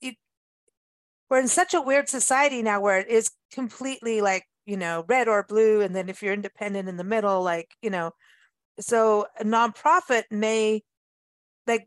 it, 0.00 0.16
we're 1.30 1.40
in 1.40 1.48
such 1.48 1.74
a 1.74 1.80
weird 1.80 2.08
society 2.08 2.62
now 2.62 2.80
where 2.80 2.98
it 2.98 3.08
is 3.08 3.30
completely 3.52 4.20
like, 4.20 4.44
you 4.66 4.76
know, 4.76 5.04
red 5.08 5.28
or 5.28 5.44
blue. 5.48 5.80
And 5.80 5.96
then 5.96 6.08
if 6.08 6.22
you're 6.22 6.34
independent 6.34 6.88
in 6.88 6.96
the 6.96 7.04
middle, 7.04 7.42
like, 7.42 7.68
you 7.80 7.90
know, 7.90 8.12
so 8.80 9.26
a 9.38 9.44
nonprofit 9.44 10.24
may, 10.30 10.82
like, 11.66 11.86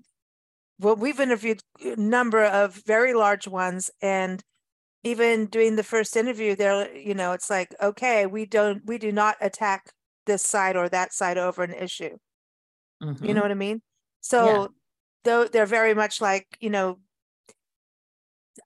well, 0.80 0.96
we've 0.96 1.20
interviewed 1.20 1.62
a 1.84 1.96
number 1.96 2.44
of 2.44 2.82
very 2.86 3.14
large 3.14 3.48
ones 3.48 3.90
and 4.02 4.44
even 5.06 5.46
doing 5.46 5.76
the 5.76 5.84
first 5.84 6.18
interview 6.18 6.56
there 6.56 6.94
you 6.98 7.14
know 7.14 7.32
it's 7.32 7.50
like 7.50 7.74
okay 7.82 8.26
we 8.26 8.46
don't 8.46 8.82
we 8.86 8.98
do 8.98 9.12
not 9.12 9.38
attack 9.40 9.94
this 10.26 10.44
side 10.44 10.76
or 10.76 10.90
that 10.90 11.14
side 11.14 11.38
over 11.38 11.64
an 11.64 11.74
issue 11.74 12.18
mm-hmm. 13.02 13.24
you 13.24 13.34
know 13.34 13.42
what 13.42 13.52
i 13.52 13.56
mean 13.56 13.82
so 14.20 14.46
yeah. 14.46 14.68
though 15.24 15.46
they're 15.46 15.66
very 15.68 15.94
much 15.94 16.20
like 16.20 16.58
you 16.60 16.70
know 16.70 16.98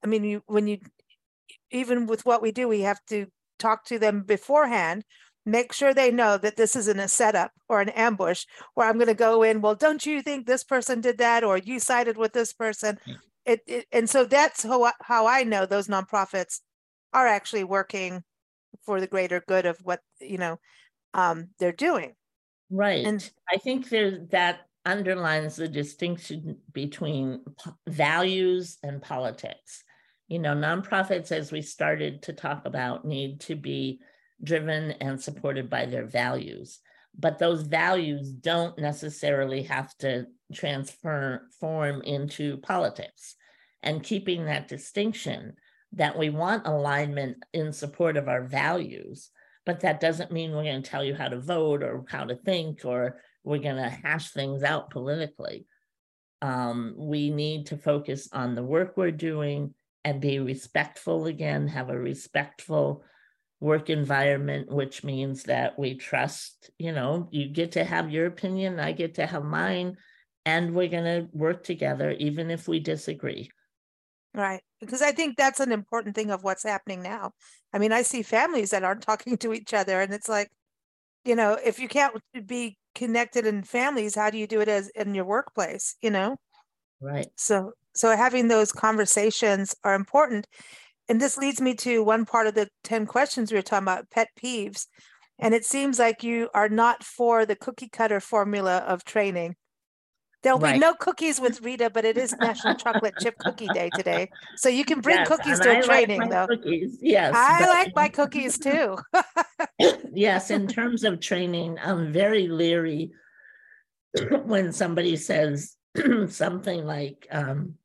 i 0.03 0.07
mean 0.07 0.23
you 0.23 0.41
when 0.47 0.67
you 0.67 0.79
even 1.71 2.07
with 2.07 2.25
what 2.25 2.41
we 2.41 2.51
do 2.51 2.67
we 2.67 2.81
have 2.81 2.99
to 3.07 3.27
talk 3.59 3.83
to 3.83 3.99
them 3.99 4.23
beforehand 4.23 5.03
make 5.51 5.73
sure 5.73 5.93
they 5.93 6.11
know 6.11 6.37
that 6.37 6.55
this 6.55 6.75
isn't 6.75 6.99
a 6.99 7.07
setup 7.07 7.51
or 7.67 7.81
an 7.81 7.89
ambush 7.89 8.45
where 8.73 8.87
i'm 8.87 8.95
going 8.95 9.07
to 9.07 9.13
go 9.13 9.43
in 9.43 9.61
well 9.61 9.75
don't 9.75 10.05
you 10.05 10.21
think 10.21 10.45
this 10.45 10.63
person 10.63 11.01
did 11.01 11.17
that 11.17 11.43
or 11.43 11.57
you 11.57 11.79
sided 11.79 12.17
with 12.17 12.33
this 12.33 12.53
person 12.53 12.97
it, 13.49 13.61
it 13.65 13.85
and 13.91 14.09
so 14.09 14.25
that's 14.25 14.63
how, 14.63 14.91
how 15.01 15.27
I 15.27 15.43
know 15.43 15.65
those 15.65 15.87
nonprofits 15.87 16.59
are 17.13 17.27
actually 17.27 17.63
working 17.63 18.23
for 18.83 19.01
the 19.01 19.07
greater 19.07 19.43
good 19.47 19.65
of 19.65 19.79
what 19.83 20.01
you 20.19 20.37
know 20.37 20.59
um, 21.13 21.49
they're 21.59 21.71
doing. 21.71 22.13
Right. 22.69 23.05
And 23.05 23.27
I 23.51 23.57
think 23.57 23.89
there's 23.89 24.27
that 24.29 24.61
underlines 24.85 25.55
the 25.55 25.67
distinction 25.67 26.57
between 26.71 27.41
p- 27.63 27.71
values 27.87 28.77
and 28.83 29.01
politics. 29.01 29.83
You 30.27 30.37
know, 30.37 30.53
nonprofits, 30.53 31.31
as 31.31 31.51
we 31.51 31.63
started 31.63 32.21
to 32.23 32.33
talk 32.33 32.65
about, 32.65 33.05
need 33.05 33.39
to 33.41 33.55
be 33.55 33.99
driven 34.43 34.91
and 34.91 35.21
supported 35.21 35.69
by 35.69 35.85
their 35.85 36.05
values. 36.05 36.79
But 37.17 37.39
those 37.39 37.63
values 37.63 38.31
don't 38.31 38.77
necessarily 38.77 39.63
have 39.63 39.95
to 39.97 40.27
transform 40.53 42.01
into 42.03 42.57
politics 42.57 43.35
and 43.81 44.03
keeping 44.03 44.45
that 44.45 44.67
distinction 44.67 45.53
that 45.93 46.17
we 46.17 46.29
want 46.29 46.67
alignment 46.67 47.43
in 47.53 47.73
support 47.73 48.15
of 48.15 48.27
our 48.27 48.43
values, 48.43 49.31
but 49.65 49.79
that 49.81 49.99
doesn't 49.99 50.31
mean 50.31 50.51
we're 50.51 50.63
going 50.63 50.81
to 50.81 50.89
tell 50.89 51.03
you 51.03 51.15
how 51.15 51.27
to 51.27 51.39
vote 51.39 51.83
or 51.83 52.05
how 52.09 52.25
to 52.25 52.35
think 52.35 52.85
or 52.85 53.19
we're 53.43 53.57
going 53.57 53.75
to 53.75 53.89
hash 53.89 54.31
things 54.31 54.63
out 54.63 54.91
politically. 54.91 55.65
Um, 56.41 56.93
we 56.97 57.29
need 57.31 57.67
to 57.67 57.77
focus 57.77 58.29
on 58.31 58.55
the 58.55 58.63
work 58.63 58.93
we're 58.95 59.11
doing 59.11 59.73
and 60.05 60.21
be 60.21 60.39
respectful 60.39 61.25
again, 61.25 61.67
have 61.67 61.89
a 61.89 61.99
respectful 61.99 63.03
work 63.59 63.89
environment, 63.89 64.71
which 64.71 65.03
means 65.03 65.43
that 65.43 65.77
we 65.77 65.95
trust, 65.95 66.69
you 66.77 66.91
know, 66.91 67.27
you 67.31 67.49
get 67.49 67.73
to 67.73 67.83
have 67.83 68.09
your 68.09 68.25
opinion, 68.25 68.79
I 68.79 68.93
get 68.93 69.15
to 69.15 69.25
have 69.25 69.43
mine, 69.43 69.97
and 70.45 70.73
we're 70.73 70.87
going 70.87 71.03
to 71.03 71.27
work 71.33 71.63
together 71.63 72.11
even 72.11 72.49
if 72.49 72.67
we 72.67 72.79
disagree. 72.79 73.51
Right. 74.33 74.61
Because 74.79 75.01
I 75.01 75.11
think 75.11 75.35
that's 75.35 75.59
an 75.59 75.71
important 75.71 76.15
thing 76.15 76.31
of 76.31 76.43
what's 76.43 76.63
happening 76.63 77.01
now. 77.01 77.33
I 77.73 77.79
mean, 77.79 77.91
I 77.91 78.03
see 78.03 78.21
families 78.21 78.69
that 78.71 78.83
aren't 78.83 79.01
talking 79.09 79.37
to 79.37 79.53
each 79.53 79.73
other, 79.73 80.01
and 80.01 80.13
it's 80.13 80.29
like, 80.29 80.49
you 81.25 81.35
know, 81.35 81.57
if 81.63 81.79
you 81.79 81.89
can't 81.89 82.13
be 82.45 82.77
connected 82.95 83.45
in 83.45 83.63
families, 83.63 84.15
how 84.15 84.29
do 84.29 84.37
you 84.37 84.47
do 84.47 84.61
it 84.61 84.69
as 84.69 84.89
in 84.89 85.13
your 85.13 85.25
workplace, 85.25 85.95
you 86.01 86.09
know? 86.09 86.37
Right. 87.01 87.27
So, 87.35 87.73
so 87.93 88.15
having 88.15 88.47
those 88.47 88.71
conversations 88.71 89.75
are 89.83 89.95
important. 89.95 90.47
And 91.09 91.19
this 91.19 91.37
leads 91.37 91.59
me 91.59 91.73
to 91.75 92.03
one 92.03 92.25
part 92.25 92.47
of 92.47 92.53
the 92.53 92.69
10 92.83 93.07
questions 93.07 93.51
we 93.51 93.57
were 93.57 93.63
talking 93.63 93.83
about 93.83 94.09
pet 94.11 94.29
peeves. 94.41 94.85
And 95.39 95.53
it 95.53 95.65
seems 95.65 95.97
like 95.97 96.23
you 96.23 96.49
are 96.53 96.69
not 96.69 97.03
for 97.03 97.45
the 97.45 97.55
cookie 97.55 97.89
cutter 97.89 98.19
formula 98.19 98.77
of 98.77 99.03
training. 99.03 99.55
There'll 100.41 100.59
right. 100.59 100.73
be 100.73 100.79
no 100.79 100.93
cookies 100.93 101.41
with 101.41 101.61
Rita, 101.61 101.89
but 101.89 102.05
it 102.05 102.17
is 102.17 102.33
National 102.37 102.75
Chocolate 102.75 103.15
Chip 103.19 103.35
Cookie 103.39 103.67
Day 103.73 103.89
today. 103.93 104.29
So 104.55 104.69
you 104.69 104.85
can 104.85 105.01
bring 105.01 105.17
yes, 105.17 105.27
cookies 105.27 105.59
to 105.59 105.69
a 105.69 105.77
I 105.79 105.81
training, 105.81 106.21
like 106.21 106.29
though. 106.29 106.47
Cookies. 106.47 106.97
Yes. 107.01 107.33
I 107.35 107.59
but... 107.59 107.69
like 107.69 107.95
my 107.95 108.07
cookies 108.07 108.57
too. 108.57 108.97
yes, 110.13 110.49
in 110.49 110.67
terms 110.67 111.03
of 111.03 111.19
training, 111.19 111.77
I'm 111.83 112.13
very 112.13 112.47
leery 112.47 113.11
when 114.43 114.71
somebody 114.71 115.17
says 115.17 115.75
something 116.29 116.85
like, 116.85 117.27
um, 117.31 117.75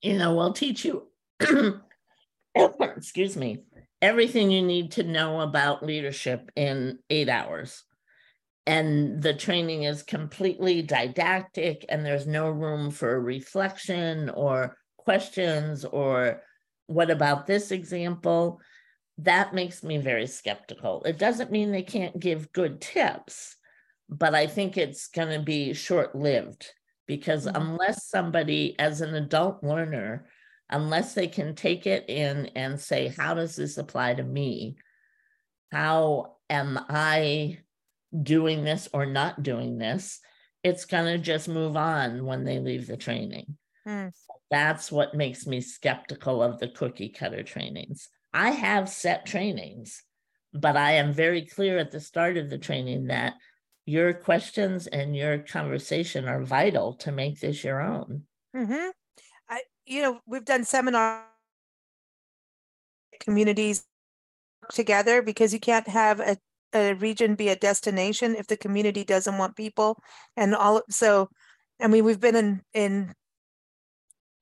you 0.00 0.16
know, 0.16 0.34
we'll 0.34 0.54
teach 0.54 0.86
you, 0.86 1.08
excuse 2.96 3.36
me, 3.36 3.58
everything 4.00 4.50
you 4.50 4.62
need 4.62 4.92
to 4.92 5.02
know 5.02 5.40
about 5.40 5.84
leadership 5.84 6.50
in 6.56 6.98
eight 7.10 7.28
hours. 7.28 7.82
And 8.66 9.22
the 9.22 9.34
training 9.34 9.82
is 9.82 10.02
completely 10.02 10.80
didactic 10.80 11.84
and 11.88 12.04
there's 12.04 12.26
no 12.26 12.48
room 12.48 12.90
for 12.90 13.20
reflection 13.20 14.30
or 14.30 14.76
questions 14.96 15.84
or 15.84 16.42
what 16.86 17.10
about 17.10 17.46
this 17.46 17.70
example? 17.72 18.60
That 19.18 19.54
makes 19.54 19.82
me 19.82 19.98
very 19.98 20.26
skeptical. 20.26 21.02
It 21.04 21.18
doesn't 21.18 21.52
mean 21.52 21.72
they 21.72 21.82
can't 21.82 22.18
give 22.18 22.52
good 22.52 22.80
tips 22.80 23.56
but 24.08 24.34
i 24.34 24.46
think 24.46 24.76
it's 24.76 25.08
going 25.08 25.30
to 25.30 25.44
be 25.44 25.72
short 25.72 26.14
lived 26.14 26.70
because 27.06 27.46
mm-hmm. 27.46 27.60
unless 27.60 28.08
somebody 28.08 28.78
as 28.78 29.00
an 29.00 29.14
adult 29.14 29.62
learner 29.62 30.26
unless 30.70 31.14
they 31.14 31.26
can 31.26 31.54
take 31.54 31.86
it 31.86 32.08
in 32.08 32.46
and 32.56 32.80
say 32.80 33.08
how 33.08 33.34
does 33.34 33.56
this 33.56 33.78
apply 33.78 34.14
to 34.14 34.22
me 34.22 34.76
how 35.70 36.36
am 36.48 36.78
i 36.88 37.58
doing 38.22 38.64
this 38.64 38.88
or 38.92 39.06
not 39.06 39.42
doing 39.42 39.78
this, 39.78 40.20
it's 40.62 40.84
going 40.84 41.06
to 41.06 41.18
just 41.18 41.48
move 41.48 41.76
on 41.76 42.24
when 42.24 42.44
they 42.44 42.58
leave 42.58 42.86
the 42.86 42.96
training. 42.96 43.56
Mm. 43.86 44.12
That's 44.50 44.92
what 44.92 45.14
makes 45.14 45.46
me 45.46 45.60
skeptical 45.60 46.42
of 46.42 46.58
the 46.58 46.68
cookie 46.68 47.08
cutter 47.08 47.42
trainings. 47.42 48.08
I 48.32 48.50
have 48.50 48.88
set 48.88 49.26
trainings, 49.26 50.02
but 50.52 50.76
I 50.76 50.92
am 50.92 51.12
very 51.12 51.46
clear 51.46 51.78
at 51.78 51.90
the 51.90 52.00
start 52.00 52.36
of 52.36 52.50
the 52.50 52.58
training 52.58 53.06
that 53.06 53.34
your 53.86 54.14
questions 54.14 54.86
and 54.86 55.14
your 55.14 55.38
conversation 55.38 56.26
are 56.26 56.42
vital 56.42 56.94
to 56.94 57.12
make 57.12 57.40
this 57.40 57.64
your 57.64 57.82
own. 57.82 58.22
Mm-hmm. 58.56 58.90
I, 59.86 59.92
you 59.92 60.02
know, 60.02 60.20
we've 60.26 60.44
done 60.44 60.64
seminar 60.64 61.24
communities 63.20 63.84
together 64.72 65.22
because 65.22 65.52
you 65.52 65.60
can't 65.60 65.88
have 65.88 66.20
a 66.20 66.36
a 66.76 66.94
region 66.94 67.36
be 67.36 67.48
a 67.48 67.56
destination 67.56 68.34
if 68.34 68.48
the 68.48 68.56
community 68.56 69.04
doesn't 69.04 69.38
want 69.38 69.54
people 69.54 69.96
and 70.36 70.54
all 70.56 70.82
so 70.90 71.28
i 71.80 71.86
mean 71.86 72.04
we've 72.04 72.18
been 72.18 72.34
in 72.34 72.60
in 72.72 73.14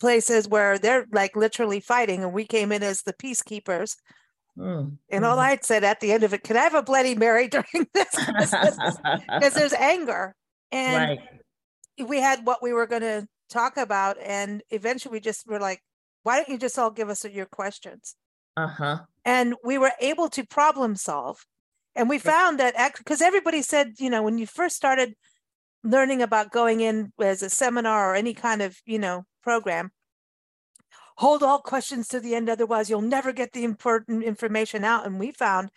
places 0.01 0.49
where 0.49 0.79
they're 0.79 1.07
like 1.13 1.37
literally 1.37 1.79
fighting 1.79 2.23
and 2.25 2.33
we 2.33 2.47
came 2.47 2.73
in 2.73 2.83
as 2.83 3.03
the 3.03 3.13
peacekeepers 3.13 3.97
Mm, 4.59 4.99
And 5.09 5.25
all 5.25 5.37
mhm. 5.37 5.41
I'd 5.41 5.65
said 5.65 5.85
at 5.85 6.01
the 6.01 6.13
end 6.13 6.25
of 6.25 6.35
it, 6.35 6.45
can 6.45 6.57
I 6.57 6.61
have 6.61 6.75
a 6.75 6.83
Bloody 6.83 7.15
Mary 7.15 7.49
during 7.49 7.87
this? 7.95 8.15
Because 8.15 9.55
there's 9.55 9.73
anger. 9.79 10.35
And 10.71 11.21
right. 11.99 12.09
we 12.09 12.21
had 12.21 12.47
what 12.47 12.63
we 12.63 12.73
were 12.73 12.87
going 12.87 13.03
to 13.03 13.27
talk 13.53 13.77
about. 13.77 14.17
And 14.23 14.63
eventually 14.71 15.13
we 15.13 15.21
just 15.21 15.47
were 15.47 15.61
like, 15.61 15.83
why 16.23 16.37
don't 16.37 16.49
you 16.49 16.59
just 16.59 16.79
all 16.79 16.91
give 16.91 17.11
us 17.11 17.25
your 17.25 17.47
questions? 17.47 18.17
Uh-huh. 18.57 19.01
And 19.25 19.55
we 19.65 19.79
were 19.79 19.93
able 20.01 20.29
to 20.31 20.47
problem 20.47 20.97
solve. 20.97 21.45
And 21.95 22.09
we 22.09 22.19
found 22.19 22.59
that 22.59 22.75
because 22.97 23.21
everybody 23.21 23.63
said, 23.63 23.95
you 23.99 24.09
know, 24.09 24.23
when 24.23 24.39
you 24.39 24.47
first 24.47 24.77
started 24.77 25.15
learning 25.85 26.23
about 26.23 26.51
going 26.51 26.81
in 26.81 27.13
as 27.21 27.43
a 27.43 27.51
seminar 27.51 28.11
or 28.11 28.15
any 28.15 28.35
kind 28.35 28.63
of, 28.63 28.79
you 28.87 28.99
know, 28.99 29.25
program, 29.43 29.91
hold 31.17 31.43
all 31.43 31.59
questions 31.59 32.09
to 32.09 32.21
the 32.21 32.35
end, 32.35 32.49
otherwise 32.49 32.89
you'll 32.89 33.03
never 33.03 33.33
get 33.33 33.53
the 33.53 33.65
important 33.65 34.25
information 34.25 34.85
out. 34.85 35.07
And 35.07 35.19
we 35.19 35.33
found, 35.33 35.71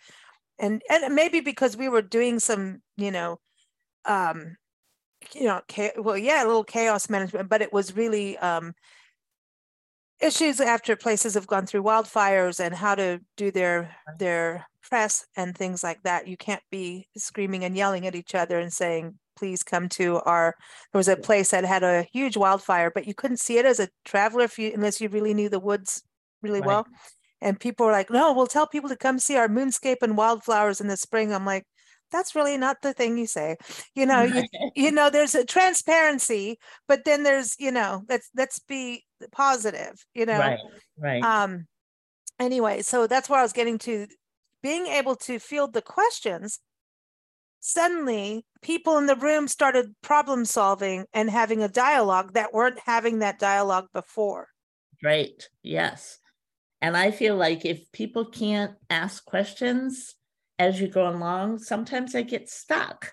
and 0.58 0.82
and 0.88 1.14
maybe 1.14 1.40
because 1.40 1.76
we 1.76 1.88
were 1.88 2.02
doing 2.02 2.38
some, 2.38 2.82
you 2.96 3.10
know, 3.10 3.38
um, 4.06 4.56
you 5.34 5.44
know, 5.44 5.60
cha- 5.68 5.90
well, 5.98 6.16
yeah, 6.18 6.44
a 6.44 6.46
little 6.46 6.64
chaos 6.64 7.08
management, 7.10 7.48
but 7.48 7.62
it 7.62 7.72
was 7.72 7.96
really 7.96 8.36
um 8.38 8.74
issues 10.20 10.60
after 10.60 10.96
places 10.96 11.34
have 11.34 11.46
gone 11.46 11.66
through 11.66 11.82
wildfires 11.82 12.58
and 12.64 12.74
how 12.74 12.94
to 12.94 13.20
do 13.36 13.50
their 13.50 13.94
their 14.18 14.66
press 14.82 15.26
and 15.36 15.56
things 15.56 15.82
like 15.82 16.02
that. 16.04 16.26
You 16.28 16.36
can't 16.36 16.62
be 16.70 17.08
screaming 17.16 17.64
and 17.64 17.76
yelling 17.76 18.06
at 18.06 18.14
each 18.14 18.34
other 18.34 18.58
and 18.58 18.72
saying, 18.72 19.18
please 19.36 19.62
come 19.62 19.88
to 19.90 20.20
our 20.20 20.54
there 20.92 20.98
was 20.98 21.08
a 21.08 21.16
place 21.16 21.50
that 21.50 21.64
had 21.64 21.82
a 21.82 22.04
huge 22.12 22.36
wildfire, 22.36 22.90
but 22.94 23.06
you 23.06 23.14
couldn't 23.14 23.40
see 23.40 23.58
it 23.58 23.66
as 23.66 23.80
a 23.80 23.88
traveler 24.04 24.44
if 24.44 24.58
you 24.58 24.72
unless 24.74 25.00
you 25.00 25.08
really 25.08 25.34
knew 25.34 25.48
the 25.48 25.60
woods 25.60 26.02
really 26.42 26.60
Right. 26.60 26.66
well. 26.66 26.86
And 27.42 27.60
people 27.60 27.84
were 27.86 27.92
like, 27.92 28.10
no, 28.10 28.32
we'll 28.32 28.46
tell 28.46 28.66
people 28.66 28.88
to 28.88 28.96
come 28.96 29.18
see 29.18 29.36
our 29.36 29.48
moonscape 29.48 29.98
and 30.02 30.16
wildflowers 30.16 30.80
in 30.80 30.86
the 30.88 30.96
spring. 30.96 31.34
I'm 31.34 31.44
like, 31.44 31.64
that's 32.10 32.34
really 32.34 32.56
not 32.56 32.82
the 32.82 32.92
thing 32.92 33.18
you 33.18 33.26
say. 33.26 33.56
You 33.94 34.06
know, 34.06 34.22
you 34.22 34.44
you 34.76 34.92
know 34.92 35.10
there's 35.10 35.34
a 35.34 35.44
transparency 35.44 36.58
but 36.86 37.04
then 37.04 37.22
there's 37.22 37.56
you 37.58 37.72
know 37.72 38.02
let's 38.08 38.30
let's 38.36 38.58
be 38.60 39.04
positive 39.32 40.04
you 40.14 40.26
know 40.26 40.38
Right. 40.38 40.58
Right. 40.98 41.24
um 41.24 41.66
anyway 42.38 42.82
so 42.82 43.06
that's 43.06 43.28
where 43.28 43.40
i 43.40 43.42
was 43.42 43.54
getting 43.54 43.78
to 43.78 44.06
being 44.62 44.86
able 44.86 45.16
to 45.16 45.38
field 45.38 45.72
the 45.72 45.82
questions 45.82 46.60
suddenly 47.60 48.44
people 48.60 48.98
in 48.98 49.06
the 49.06 49.16
room 49.16 49.48
started 49.48 49.94
problem 50.02 50.44
solving 50.44 51.06
and 51.14 51.30
having 51.30 51.62
a 51.62 51.68
dialogue 51.68 52.34
that 52.34 52.52
weren't 52.52 52.78
having 52.84 53.20
that 53.20 53.38
dialogue 53.38 53.86
before 53.92 54.48
right 55.02 55.48
Yes. 55.62 56.18
And 56.82 56.94
I 56.94 57.10
feel 57.10 57.36
like 57.36 57.64
if 57.64 57.90
people 57.90 58.26
can't 58.26 58.74
ask 58.90 59.24
questions 59.24 60.15
as 60.58 60.80
you 60.80 60.88
go 60.88 61.08
along, 61.08 61.58
sometimes 61.58 62.14
I 62.14 62.22
get 62.22 62.48
stuck. 62.48 63.12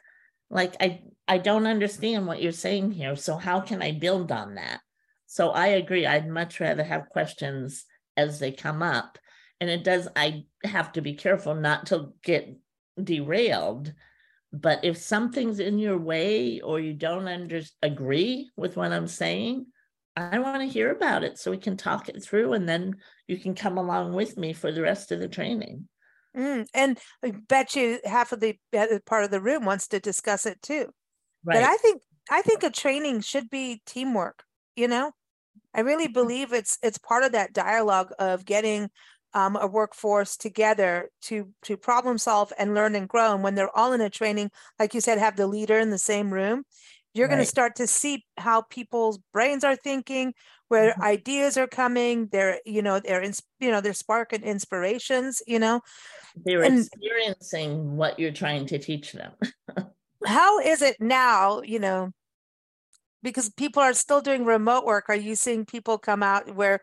Like 0.49 0.75
I 0.79 1.01
I 1.27 1.37
don't 1.37 1.67
understand 1.67 2.27
what 2.27 2.41
you're 2.41 2.51
saying 2.51 2.91
here. 2.91 3.15
So 3.15 3.37
how 3.37 3.61
can 3.61 3.81
I 3.81 3.91
build 3.91 4.31
on 4.31 4.55
that? 4.55 4.81
So 5.25 5.49
I 5.49 5.67
agree. 5.67 6.05
I'd 6.05 6.27
much 6.27 6.59
rather 6.59 6.83
have 6.83 7.09
questions 7.09 7.85
as 8.17 8.39
they 8.39 8.51
come 8.51 8.83
up. 8.83 9.17
And 9.59 9.69
it 9.69 9.83
does, 9.83 10.07
I 10.15 10.43
have 10.63 10.91
to 10.93 11.01
be 11.01 11.13
careful 11.13 11.55
not 11.55 11.87
to 11.87 12.13
get 12.23 12.55
derailed. 13.01 13.93
But 14.51 14.83
if 14.83 14.97
something's 14.97 15.59
in 15.59 15.79
your 15.79 15.97
way 15.97 16.59
or 16.59 16.79
you 16.79 16.93
don't 16.93 17.27
under, 17.27 17.61
agree 17.81 18.51
with 18.55 18.77
what 18.77 18.91
I'm 18.91 19.07
saying, 19.07 19.65
I 20.15 20.37
want 20.39 20.61
to 20.61 20.67
hear 20.67 20.91
about 20.91 21.23
it 21.23 21.39
so 21.39 21.49
we 21.49 21.57
can 21.57 21.77
talk 21.77 22.09
it 22.09 22.21
through 22.21 22.53
and 22.53 22.69
then 22.69 22.97
you 23.27 23.39
can 23.39 23.55
come 23.55 23.79
along 23.79 24.13
with 24.13 24.37
me 24.37 24.53
for 24.53 24.71
the 24.71 24.83
rest 24.83 25.11
of 25.11 25.19
the 25.19 25.27
training. 25.27 25.87
Mm, 26.35 26.65
and 26.73 26.99
i 27.23 27.31
bet 27.31 27.75
you 27.75 27.99
half 28.05 28.31
of 28.31 28.39
the 28.39 28.57
part 29.05 29.23
of 29.23 29.31
the 29.31 29.41
room 29.41 29.65
wants 29.65 29.87
to 29.89 29.99
discuss 29.99 30.45
it 30.47 30.61
too. 30.61 30.91
But 31.51 31.63
i 31.63 31.77
think 31.77 32.01
i 32.31 32.41
think 32.41 32.63
a 32.63 32.69
training 32.71 33.21
should 33.21 33.49
be 33.49 33.81
teamwork 33.85 34.43
you 34.75 34.87
know? 34.87 35.11
I 35.73 35.81
really 35.81 36.07
Mm-hmm. 36.07 36.09
believe 36.09 36.53
it's 36.53 36.77
it's 36.83 36.97
part 36.97 37.23
of 37.23 37.33
that 37.33 37.53
dialogue 37.53 38.11
of 38.19 38.45
getting 38.45 38.89
um, 39.33 39.55
a 39.55 39.67
workforce 39.67 40.37
together 40.37 41.09
to 41.23 41.49
to 41.63 41.77
problem 41.77 42.17
solve 42.17 42.53
and 42.59 42.73
learn 42.75 42.95
and 42.95 43.09
grow. 43.09 43.33
And 43.33 43.43
when 43.43 43.55
they're 43.55 43.75
all 43.77 43.93
in 43.93 44.01
a 44.01 44.09
training 44.09 44.51
like 44.79 44.93
you 44.93 45.01
said 45.01 45.17
have 45.19 45.35
the 45.35 45.47
leader 45.47 45.79
in 45.79 45.89
the 45.91 45.97
same 45.97 46.33
room 46.33 46.63
you're 47.13 47.27
going 47.27 47.39
to 47.39 47.45
start 47.45 47.75
to 47.75 47.87
see 47.87 48.25
how 48.37 48.61
people's 48.61 49.19
brains 49.31 49.63
are 49.63 49.75
thinking 49.75 50.33
where 50.69 50.93
Mhm. 50.97 51.01
ideas 51.03 51.57
are 51.57 51.67
coming 51.67 52.27
they're 52.31 52.59
you 52.65 52.81
know 52.81 52.99
they're 52.99 53.23
you 53.59 53.71
know 53.71 53.81
they're 53.81 53.93
sparking 53.93 54.43
inspirations 54.43 55.41
you 55.47 55.59
know 55.59 55.81
They're 56.45 56.63
and- 56.63 56.79
experiencing 56.79 57.95
what 57.95 58.19
you're 58.19 58.31
trying 58.31 58.65
to 58.67 58.79
teach 58.79 59.11
them. 59.13 59.31
how 60.25 60.59
is 60.59 60.81
it 60.81 60.97
now 60.99 61.61
you 61.61 61.79
know 61.79 62.11
because 63.21 63.49
people 63.51 63.81
are 63.81 63.93
still 63.93 64.21
doing 64.21 64.45
remote 64.45 64.85
work 64.85 65.05
are 65.09 65.15
you 65.15 65.35
seeing 65.35 65.65
people 65.65 65.97
come 65.97 66.23
out 66.23 66.55
where 66.55 66.79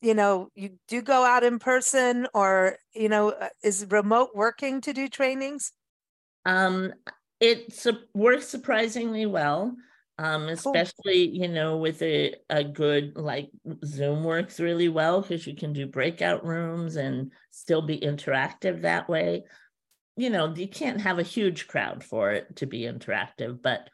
you 0.00 0.14
know 0.14 0.48
you 0.54 0.78
do 0.86 1.00
go 1.02 1.24
out 1.24 1.42
in 1.44 1.58
person 1.58 2.26
or 2.34 2.76
you 2.94 3.08
know 3.08 3.30
uh, 3.30 3.48
is 3.62 3.86
remote 3.90 4.30
working 4.34 4.80
to 4.80 4.92
do 4.92 5.08
trainings 5.08 5.72
Um, 6.44 6.92
it 7.40 7.72
su- 7.72 7.98
works 8.14 8.46
surprisingly 8.46 9.26
well. 9.26 9.76
Um, 10.16 10.48
especially, 10.48 11.28
you 11.28 11.48
know, 11.48 11.76
with 11.78 12.00
a, 12.00 12.36
a 12.48 12.62
good 12.62 13.16
like 13.16 13.50
Zoom 13.84 14.22
works 14.22 14.60
really 14.60 14.88
well 14.88 15.20
because 15.20 15.44
you 15.44 15.56
can 15.56 15.72
do 15.72 15.88
breakout 15.88 16.46
rooms 16.46 16.94
and 16.94 17.32
still 17.50 17.82
be 17.82 17.98
interactive 17.98 18.82
that 18.82 19.08
way. 19.08 19.42
You 20.16 20.30
know, 20.30 20.54
you 20.54 20.68
can't 20.68 21.00
have 21.00 21.18
a 21.18 21.24
huge 21.24 21.66
crowd 21.66 22.04
for 22.04 22.30
it 22.30 22.54
to 22.56 22.66
be 22.66 22.82
interactive, 22.82 23.60
but 23.60 23.90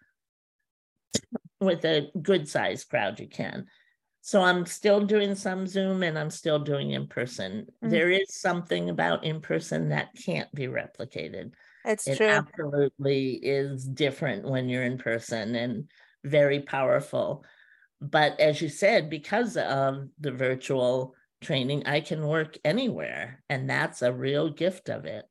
with 1.59 1.87
a 1.87 2.11
good 2.21 2.47
sized 2.47 2.91
crowd, 2.91 3.19
you 3.19 3.27
can. 3.27 3.67
So 4.21 4.43
I'm 4.43 4.67
still 4.67 5.01
doing 5.01 5.35
some 5.35 5.67
Zoom 5.67 6.03
and 6.03 6.19
I'm 6.19 6.31
still 6.31 6.59
doing 6.59 6.91
in 6.91 7.07
person. 7.07 7.67
Mm. 7.83 7.91
There 7.91 8.11
is 8.11 8.35
something 8.35 8.91
about 8.91 9.25
in 9.25 9.41
person 9.41 9.89
that 9.89 10.15
can't 10.15 10.53
be 10.55 10.67
replicated 10.67 11.53
it's 11.85 12.07
it 12.07 12.17
true 12.17 12.27
absolutely 12.29 13.35
is 13.35 13.85
different 13.85 14.45
when 14.45 14.69
you're 14.69 14.85
in 14.85 14.99
person 14.99 15.55
and 15.55 15.91
very 16.25 16.61
powerful 16.61 17.45
but 18.01 18.39
as 18.41 18.61
you 18.61 18.69
said 18.69 19.11
because 19.11 19.57
of 19.57 20.09
the 20.19 20.31
virtual 20.33 21.15
training 21.41 21.83
i 21.87 22.01
can 22.01 22.27
work 22.27 22.57
anywhere 22.65 23.43
and 23.49 23.69
that's 23.69 24.03
a 24.03 24.13
real 24.13 24.51
gift 24.51 24.89
of 24.89 25.05
it 25.05 25.25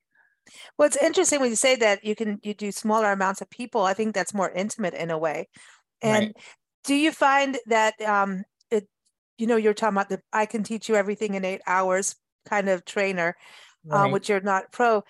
well 0.78 0.88
it's 0.88 0.98
interesting 0.98 1.40
when 1.40 1.50
you 1.50 1.56
say 1.56 1.76
that 1.76 2.04
you 2.04 2.16
can 2.16 2.40
you 2.44 2.54
do 2.54 2.72
smaller 2.72 3.12
amounts 3.12 3.42
of 3.42 3.50
people 3.50 3.82
i 3.84 3.94
think 3.94 4.14
that's 4.14 4.34
more 4.34 4.50
intimate 4.52 4.94
in 4.94 5.12
a 5.12 5.18
way 5.18 5.48
and 6.02 6.26
Right. 6.26 6.36
do 6.84 6.96
you 6.96 7.12
find 7.12 7.58
that 7.68 8.00
um 8.02 8.44
it 8.72 8.88
you 9.38 9.48
know 9.48 9.56
you're 9.56 9.74
talking 9.74 9.96
about 9.96 10.10
the 10.10 10.22
i 10.34 10.46
can 10.46 10.64
teach 10.64 10.90
you 10.90 10.96
everything 10.96 11.34
in 11.36 11.46
eight 11.46 11.62
hours 11.68 12.16
kind 12.48 12.70
of 12.70 12.86
trainer 12.86 13.36
uh, 13.92 14.04
Right. 14.04 14.12
which 14.14 14.30
you're 14.30 14.42
not 14.42 14.72
pro. 14.72 15.04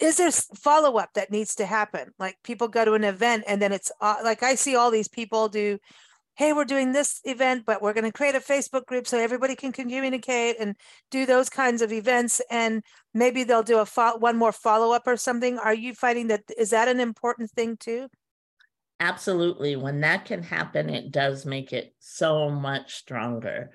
Is 0.00 0.16
there 0.16 0.30
follow 0.30 0.96
up 0.98 1.10
that 1.14 1.30
needs 1.30 1.54
to 1.56 1.66
happen? 1.66 2.12
Like 2.18 2.36
people 2.42 2.68
go 2.68 2.84
to 2.84 2.94
an 2.94 3.04
event 3.04 3.44
and 3.46 3.60
then 3.62 3.72
it's 3.72 3.92
uh, 4.00 4.16
like 4.24 4.42
I 4.42 4.54
see 4.56 4.74
all 4.74 4.90
these 4.90 5.08
people 5.08 5.48
do, 5.48 5.78
hey, 6.34 6.52
we're 6.52 6.64
doing 6.64 6.92
this 6.92 7.20
event, 7.24 7.64
but 7.66 7.82
we're 7.82 7.92
going 7.92 8.04
to 8.04 8.12
create 8.12 8.34
a 8.34 8.40
Facebook 8.40 8.86
group 8.86 9.06
so 9.06 9.18
everybody 9.18 9.54
can 9.54 9.70
communicate 9.70 10.56
and 10.58 10.76
do 11.10 11.26
those 11.26 11.48
kinds 11.48 11.82
of 11.82 11.92
events. 11.92 12.40
And 12.50 12.82
maybe 13.14 13.44
they'll 13.44 13.62
do 13.62 13.78
a 13.78 13.86
fo- 13.86 14.16
one 14.16 14.36
more 14.38 14.52
follow 14.52 14.92
up 14.94 15.06
or 15.06 15.16
something. 15.16 15.58
Are 15.58 15.74
you 15.74 15.94
finding 15.94 16.28
that 16.28 16.42
is 16.58 16.70
that 16.70 16.88
an 16.88 17.00
important 17.00 17.50
thing 17.50 17.76
too? 17.76 18.08
absolutely 19.00 19.74
when 19.74 20.00
that 20.00 20.24
can 20.24 20.42
happen 20.42 20.88
it 20.88 21.10
does 21.10 21.44
make 21.44 21.72
it 21.72 21.92
so 21.98 22.48
much 22.48 22.94
stronger 22.94 23.70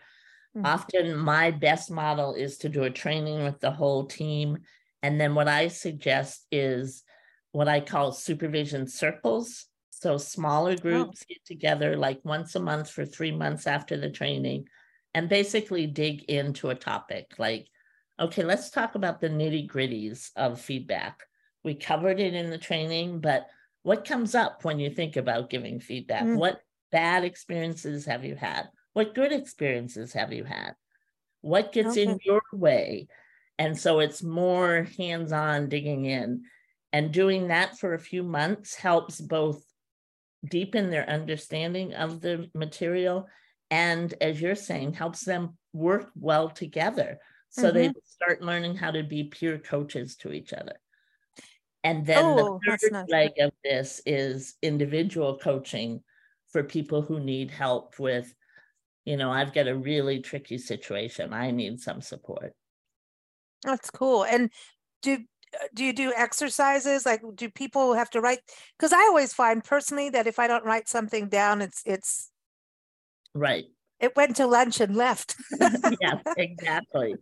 Mhm. 0.56 0.65
often 0.65 1.17
my 1.17 1.51
best 1.51 1.91
model 1.91 2.34
is 2.34 2.58
to 2.60 2.69
do 2.69 2.84
a 2.84 2.89
training 2.89 3.43
with 3.43 3.60
the 3.60 3.71
whole 3.71 4.06
team 4.06 4.58
and 5.03 5.19
then 5.19 5.36
what 5.36 5.47
i 5.47 5.67
suggest 5.67 6.45
is 6.51 7.03
what 7.51 7.67
i 7.67 7.79
call 7.79 8.12
supervision 8.12 8.88
circles. 8.88 9.65
So 9.89 10.17
smaller 10.17 10.77
groups 10.77 11.25
get 11.25 11.43
together 11.43 11.97
like 11.97 12.19
once 12.23 12.53
a 12.53 12.60
month 12.60 12.91
for 12.91 13.03
three 13.03 13.31
months 13.31 13.65
after 13.65 13.97
the 13.97 14.12
training 14.12 14.67
and 15.15 15.27
basically 15.27 15.88
dig 15.88 16.23
into 16.25 16.69
a 16.69 16.75
topic 16.75 17.33
like 17.39 17.67
okay 18.19 18.43
let's 18.43 18.69
talk 18.69 18.93
about 18.93 19.19
the 19.19 19.29
nitty 19.29 19.67
gritties 19.67 20.29
of 20.36 20.62
feedback. 20.62 21.23
We 21.63 21.73
covered 21.73 22.19
it 22.19 22.36
in 22.36 22.51
the 22.51 22.60
training 22.60 23.21
but 23.21 23.47
what 23.81 24.05
comes 24.05 24.36
up 24.36 24.63
when 24.63 24.79
you 24.79 24.91
think 24.91 25.15
about 25.15 25.49
giving 25.49 25.79
feedback? 25.79 26.25
Mm. 26.25 26.36
what 26.36 26.62
bad 26.91 27.23
experiences 27.23 28.05
have 28.05 28.23
you 28.23 28.36
had? 28.36 28.69
What 28.93 29.15
good 29.15 29.31
experiences 29.31 30.13
have 30.13 30.31
you 30.31 30.43
had? 30.43 30.73
What 31.41 31.73
gets 31.73 31.97
in 31.97 32.19
your 32.23 32.41
way 32.53 33.07
and 33.60 33.78
so 33.78 34.00
it's 34.00 34.22
more 34.22 34.88
hands-on 34.98 35.70
digging 35.70 36.06
in 36.06 36.43
and 36.93 37.12
doing 37.12 37.48
that 37.48 37.78
for 37.78 37.93
a 37.93 38.00
few 38.00 38.24
months 38.24 38.76
helps 38.76 39.20
both 39.20 39.63
deepen 40.50 40.89
their 40.89 41.10
understanding 41.10 41.93
of 41.93 42.22
the 42.22 42.50
material 42.54 43.28
and 43.72 44.13
as 44.22 44.39
you're 44.39 44.56
saying 44.56 44.93
helps 44.93 45.26
them 45.26 45.58
work 45.74 46.10
well 46.15 46.50
together 46.50 47.20
so 47.50 47.72
they 47.72 47.88
mm-hmm. 47.88 47.98
start 48.04 48.41
learning 48.41 48.76
how 48.76 48.91
to 48.91 49.04
be 49.04 49.26
peer 49.26 49.58
coaches 49.58 50.15
to 50.17 50.32
each 50.32 50.54
other. 50.54 50.76
And 51.84 52.06
then 52.06 52.24
Oh, 52.24 52.60
the 52.63 52.78
third 52.78 52.91
nice. 52.91 53.10
leg 53.10 53.32
of 53.39 53.52
this 53.63 54.02
is 54.06 54.56
individual 54.62 55.38
coaching 55.38 56.04
for 56.52 56.63
people 56.63 57.02
who 57.02 57.20
need 57.20 57.52
help 57.52 57.98
with, 58.00 58.34
you 59.06 59.17
know, 59.17 59.32
I've 59.32 59.54
got 59.54 59.67
a 59.67 59.76
really 59.76 60.20
tricky 60.20 60.58
situation. 60.58 61.34
I 61.34 61.52
need 61.52 61.80
some 61.80 62.02
support. 62.02 62.54
That's 63.63 63.89
cool. 63.89 64.24
And 64.24 64.50
do 65.02 65.20
do 65.74 65.84
you 65.84 65.93
do 65.93 66.13
exercises? 66.15 67.06
Like, 67.06 67.22
do 67.36 67.50
people 67.50 67.93
have 67.93 68.10
to 68.12 68.22
write? 68.22 68.39
Because 68.78 68.93
I 68.93 69.02
always 69.04 69.34
find 69.34 69.63
personally 69.63 70.10
that 70.10 70.28
if 70.28 70.39
I 70.39 70.48
don't 70.48 70.65
write 70.65 70.88
something 70.88 71.30
down, 71.30 71.62
it's 71.62 71.82
it's 71.86 72.32
Right. 73.34 73.65
it 74.00 74.15
went 74.15 74.36
to 74.38 74.48
lunch 74.48 74.80
and 74.80 74.96
left. 74.96 75.36
yeah, 76.02 76.20
exactly. 76.36 77.15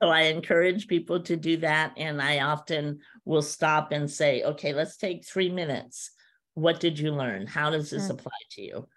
So 0.00 0.08
I 0.08 0.22
encourage 0.22 0.86
people 0.86 1.20
to 1.24 1.36
do 1.36 1.58
that. 1.58 1.92
And 1.96 2.22
I 2.22 2.40
often 2.40 3.00
will 3.24 3.42
stop 3.42 3.92
and 3.92 4.10
say, 4.10 4.42
okay, 4.42 4.72
let's 4.72 4.96
take 4.96 5.26
three 5.26 5.50
minutes. 5.50 6.10
What 6.54 6.80
did 6.80 6.98
you 6.98 7.12
learn? 7.12 7.46
How 7.46 7.70
does 7.70 7.90
this 7.90 8.06
Mm. 8.06 8.10
apply 8.10 8.38
to 8.52 8.62
you? 8.62 8.88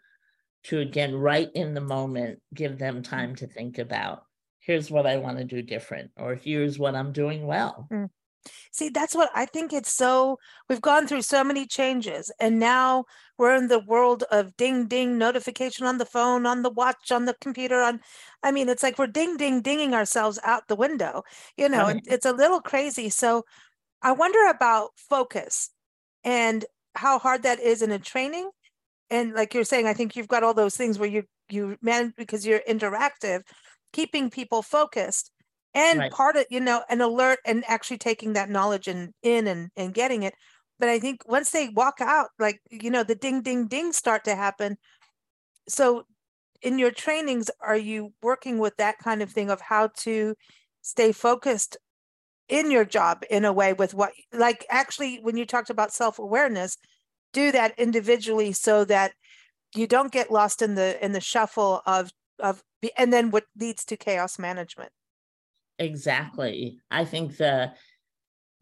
To 0.66 0.80
again, 0.80 1.16
right 1.16 1.50
in 1.54 1.74
the 1.74 1.82
moment, 1.82 2.40
give 2.54 2.78
them 2.78 3.02
time 3.02 3.36
to 3.38 3.48
think 3.48 3.80
about 3.80 4.24
here's 4.72 4.90
what 4.90 5.06
I 5.06 5.18
want 5.18 5.38
to 5.38 5.44
do 5.44 5.62
different, 5.62 6.12
or 6.18 6.36
here's 6.36 6.80
what 6.80 6.96
I'm 6.96 7.12
doing 7.12 7.46
well. 7.46 7.88
Mm. 7.92 8.10
See, 8.72 8.90
that's 8.90 9.14
what 9.14 9.30
I 9.36 9.46
think 9.46 9.72
it's 9.74 9.94
so 9.94 10.40
we've 10.68 10.82
gone 10.82 11.08
through 11.08 11.22
so 11.24 11.44
many 11.44 11.68
changes 11.68 12.32
and 12.40 12.58
now 12.58 13.06
we're 13.38 13.56
in 13.56 13.68
the 13.68 13.80
world 13.80 14.24
of 14.32 14.56
ding 14.58 14.88
ding 14.88 15.18
notification 15.18 15.86
on 15.86 15.98
the 15.98 16.06
phone, 16.06 16.46
on 16.46 16.64
the 16.64 16.70
watch, 16.72 17.12
on 17.12 17.26
the 17.26 17.36
computer, 17.42 17.82
on 17.82 18.00
I 18.42 18.52
mean, 18.52 18.70
it's 18.70 18.82
like 18.82 18.98
we're 18.98 19.08
ding 19.08 19.38
ding 19.38 19.62
dinging 19.62 19.94
ourselves 19.94 20.40
out 20.44 20.68
the 20.68 20.76
window, 20.76 21.24
you 21.58 21.70
know, 21.70 21.86
Right. 21.88 22.02
it's 22.08 22.26
a 22.26 22.32
little 22.34 22.62
crazy. 22.62 23.10
So 23.10 23.44
I 24.02 24.14
wonder 24.14 24.48
about 24.48 24.92
focus 24.98 25.70
and 26.24 26.66
how 26.96 27.20
hard 27.20 27.44
that 27.44 27.60
is 27.60 27.82
in 27.82 27.92
a 27.92 28.00
training. 28.00 28.50
And 29.12 29.34
like 29.34 29.54
you're 29.54 29.66
saying, 29.66 29.86
I 29.86 29.94
think 29.94 30.16
you've 30.16 30.28
got 30.30 30.44
all 30.44 30.54
those 30.56 30.78
things 30.78 30.98
where 30.98 31.10
you 31.10 31.24
you 31.50 31.78
man 31.82 32.14
because 32.18 32.48
you're 32.48 32.62
interactive, 32.68 33.42
keeping 33.94 34.30
people 34.30 34.62
focused 34.62 35.32
and 35.74 36.00
Right. 36.00 36.12
part 36.12 36.36
of 36.36 36.46
you 36.50 36.60
know 36.60 36.84
an 36.90 37.02
alert 37.02 37.40
and 37.46 37.64
actually 37.68 37.98
taking 37.98 38.34
that 38.34 38.50
knowledge 38.50 38.88
and 38.88 39.14
in 39.24 39.48
and 39.48 39.70
and 39.76 39.94
getting 39.94 40.24
it 40.24 40.34
but 40.80 40.90
i 40.90 41.00
think 41.00 41.22
once 41.28 41.52
they 41.52 41.70
walk 41.70 41.96
out 42.02 42.30
like 42.40 42.60
you 42.70 42.90
know 42.92 43.04
the 43.04 43.16
ding 43.16 43.42
ding 43.42 43.68
ding 43.68 43.92
start 43.94 44.24
to 44.24 44.36
happen 44.36 44.78
so 45.68 46.04
in 46.62 46.80
your 46.80 46.92
trainings 46.92 47.50
are 47.62 47.78
you 47.78 48.14
working 48.22 48.60
with 48.60 48.76
that 48.78 48.98
kind 49.00 49.22
of 49.22 49.32
thing 49.32 49.50
of 49.50 49.62
how 49.62 49.90
to 49.98 50.36
stay 50.82 51.12
focused 51.12 51.78
in 52.50 52.72
your 52.72 52.86
job 52.86 53.24
in 53.30 53.46
a 53.46 53.54
way 53.54 53.74
with 53.74 53.94
what 53.94 54.12
like 54.34 54.66
actually 54.70 55.18
when 55.22 55.38
you 55.38 55.46
talked 55.46 55.70
about 55.70 55.94
self-awareness 55.94 56.78
do 57.34 57.52
that 57.52 57.78
individually 57.80 58.52
so 58.54 58.86
that 58.86 59.14
you 59.76 59.88
don't 59.88 60.12
get 60.12 60.32
lost 60.32 60.62
in 60.62 60.76
the 60.76 61.04
in 61.04 61.14
the 61.14 61.22
shuffle 61.22 61.82
of 61.86 62.12
of 62.40 62.64
and 62.98 63.12
then 63.14 63.32
what 63.32 63.46
leads 63.58 63.86
to 63.86 63.98
chaos 63.98 64.40
management 64.40 64.92
Exactly. 65.82 66.80
I 66.92 67.06
think 67.06 67.38
the 67.38 67.74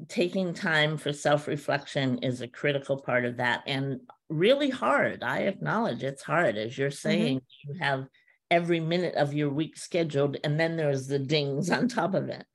taking 0.07 0.53
time 0.53 0.97
for 0.97 1.11
self-reflection 1.11 2.19
is 2.19 2.39
a 2.39 2.47
critical 2.47 3.01
part 3.01 3.25
of 3.25 3.37
that 3.37 3.63
and 3.67 3.99
really 4.29 4.69
hard. 4.69 5.21
I 5.21 5.39
acknowledge 5.39 6.01
it's 6.01 6.23
hard. 6.23 6.57
As 6.57 6.77
you're 6.77 6.89
mm-hmm. 6.89 6.95
saying, 6.95 7.41
you 7.65 7.75
have 7.81 8.07
every 8.49 8.79
minute 8.79 9.15
of 9.15 9.33
your 9.33 9.49
week 9.49 9.75
scheduled, 9.77 10.37
and 10.45 10.57
then 10.57 10.77
there's 10.77 11.07
the 11.07 11.19
dings 11.19 11.69
on 11.69 11.89
top 11.89 12.13
of 12.13 12.29
it. 12.29 12.45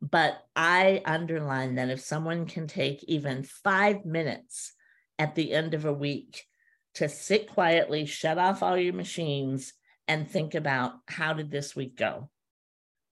But 0.00 0.40
I 0.54 1.02
underline 1.04 1.74
that 1.74 1.90
if 1.90 2.00
someone 2.00 2.46
can 2.46 2.68
take 2.68 3.02
even 3.08 3.42
five 3.42 4.04
minutes 4.04 4.74
at 5.18 5.34
the 5.34 5.52
end 5.52 5.74
of 5.74 5.84
a 5.86 5.92
week 5.92 6.44
to 6.94 7.08
sit 7.08 7.50
quietly, 7.50 8.06
shut 8.06 8.38
off 8.38 8.62
all 8.62 8.78
your 8.78 8.94
machines, 8.94 9.72
and 10.08 10.28
think 10.28 10.54
about 10.54 10.94
how 11.06 11.34
did 11.34 11.50
this 11.50 11.76
week 11.76 11.96
go? 11.96 12.30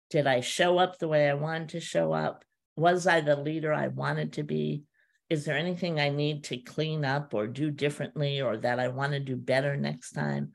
Did 0.10 0.28
I 0.28 0.42
show 0.42 0.78
up 0.78 1.00
the 1.00 1.08
way 1.08 1.30
I 1.30 1.34
wanted 1.34 1.70
to 1.70 1.80
show 1.80 2.14
up? 2.14 2.44
Was 2.76 3.08
I 3.08 3.22
the 3.22 3.36
leader 3.36 3.74
I 3.74 3.88
wanted 3.88 4.34
to 4.34 4.44
be? 4.44 4.84
Is 5.30 5.46
there 5.46 5.58
anything 5.58 6.00
I 6.00 6.10
need 6.10 6.44
to 6.46 6.58
clean 6.58 7.06
up 7.06 7.34
or 7.34 7.48
do 7.48 7.72
differently 7.72 8.42
or 8.42 8.58
that 8.58 8.80
I 8.80 8.90
want 8.90 9.14
to 9.14 9.20
do 9.20 9.38
better 9.38 9.78
next 9.78 10.12
time? 10.12 10.52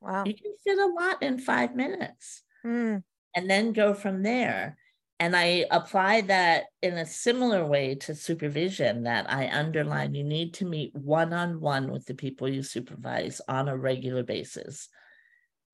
wow 0.00 0.24
You 0.24 0.34
can 0.34 0.54
fit 0.62 0.78
a 0.78 0.86
lot 0.86 1.22
in 1.22 1.38
five 1.38 1.74
minutes 1.74 2.42
Mm, 2.64 3.02
and 3.34 3.50
then 3.50 3.72
go 3.72 3.94
from 3.94 4.22
there. 4.22 4.78
And 5.20 5.36
I 5.36 5.66
apply 5.70 6.22
that 6.22 6.64
in 6.82 6.94
a 6.98 7.06
similar 7.06 7.64
way 7.64 7.94
to 7.96 8.14
supervision 8.14 9.04
that 9.04 9.30
I 9.30 9.48
underline 9.48 10.14
you 10.14 10.24
need 10.24 10.54
to 10.54 10.64
meet 10.66 10.94
one 10.94 11.32
on 11.32 11.60
one 11.60 11.90
with 11.92 12.06
the 12.06 12.14
people 12.14 12.48
you 12.48 12.62
supervise 12.62 13.40
on 13.48 13.68
a 13.68 13.76
regular 13.76 14.22
basis. 14.22 14.88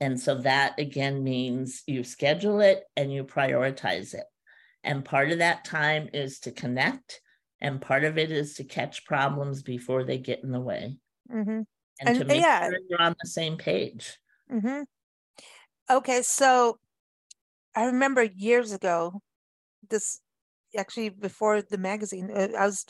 And 0.00 0.18
so 0.18 0.36
that 0.42 0.78
again 0.78 1.22
means 1.22 1.82
you 1.86 2.04
schedule 2.04 2.60
it 2.60 2.84
and 2.96 3.12
you 3.12 3.24
prioritize 3.24 4.14
it. 4.14 4.24
And 4.82 5.04
part 5.04 5.30
of 5.30 5.38
that 5.38 5.64
time 5.64 6.08
is 6.14 6.40
to 6.40 6.52
connect, 6.52 7.20
and 7.60 7.82
part 7.82 8.04
of 8.04 8.16
it 8.16 8.30
is 8.32 8.54
to 8.54 8.64
catch 8.64 9.04
problems 9.04 9.62
before 9.62 10.04
they 10.04 10.18
get 10.18 10.42
in 10.42 10.52
the 10.52 10.60
way 10.60 10.98
mhm, 11.28 11.66
and, 12.00 12.08
And, 12.08 12.16
to 12.16 12.24
make 12.24 12.42
yeah. 12.42 12.68
sure 12.68 12.78
you're 12.88 13.02
on 13.02 13.14
the 13.22 13.28
same 13.28 13.58
page. 13.58 14.18
mhm. 14.48 14.84
okay 15.90 16.22
so 16.22 16.78
i 17.74 17.84
remember 17.84 18.22
years 18.22 18.72
ago 18.72 19.20
this 19.90 20.20
actually 20.78 21.10
before 21.10 21.62
the 21.62 21.78
magazine 21.78 22.30
uh, 22.30 22.48
i 22.58 22.66
was 22.66 22.86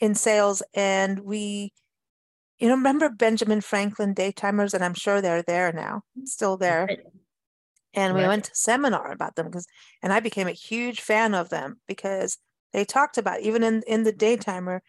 in 0.00 0.14
sales 0.14 0.62
and 0.74 1.20
we 1.20 1.72
you 2.60 2.68
know 2.68 2.74
remember 2.76 3.08
benjamin 3.08 3.60
franklin 3.60 4.14
daytimers 4.14 4.74
and 4.74 4.84
i'm 4.84 4.94
sure 4.94 5.20
they're 5.20 5.42
there 5.42 5.72
now 5.72 6.02
still 6.24 6.56
there 6.56 6.86
Right. 6.88 7.00
and 7.94 8.14
we 8.14 8.20
Right. 8.22 8.28
went 8.28 8.44
to 8.44 8.54
seminar 8.54 9.10
about 9.12 9.36
them 9.36 9.46
because 9.46 9.66
and 10.02 10.12
i 10.12 10.20
became 10.20 10.48
a 10.48 10.52
huge 10.52 11.00
fan 11.00 11.34
of 11.34 11.48
them 11.50 11.80
because 11.88 12.38
they 12.72 12.84
talked 12.84 13.18
about 13.18 13.40
even 13.40 13.62
in 13.62 13.82
in 13.86 14.04
the 14.04 14.12
daytimer 14.12 14.82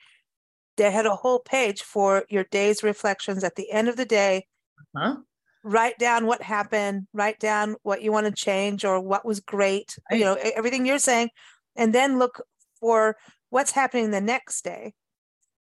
they 0.77 0.91
had 0.91 1.05
a 1.05 1.15
whole 1.17 1.39
page 1.39 1.83
for 1.83 2.25
your 2.29 2.45
day's 2.45 2.83
reflections 2.83 3.43
at 3.43 3.55
the 3.55 3.71
end 3.71 3.89
of 3.89 3.97
the 3.97 4.05
day 4.05 4.47
Huh? 4.95 5.23
write 5.63 5.97
down 5.99 6.25
what 6.25 6.41
happened 6.41 7.07
write 7.13 7.39
down 7.39 7.75
what 7.83 8.01
you 8.01 8.11
want 8.11 8.25
to 8.25 8.31
change 8.33 8.83
or 8.83 8.99
what 8.99 9.25
was 9.25 9.39
great 9.39 9.95
you 10.11 10.21
know 10.25 10.35
everything 10.55 10.85
you're 10.85 10.97
saying 10.99 11.29
and 11.75 11.93
then 11.93 12.17
look 12.17 12.41
for 12.79 13.15
what's 13.49 13.71
happening 13.71 14.09
the 14.09 14.21
next 14.21 14.63
day 14.63 14.93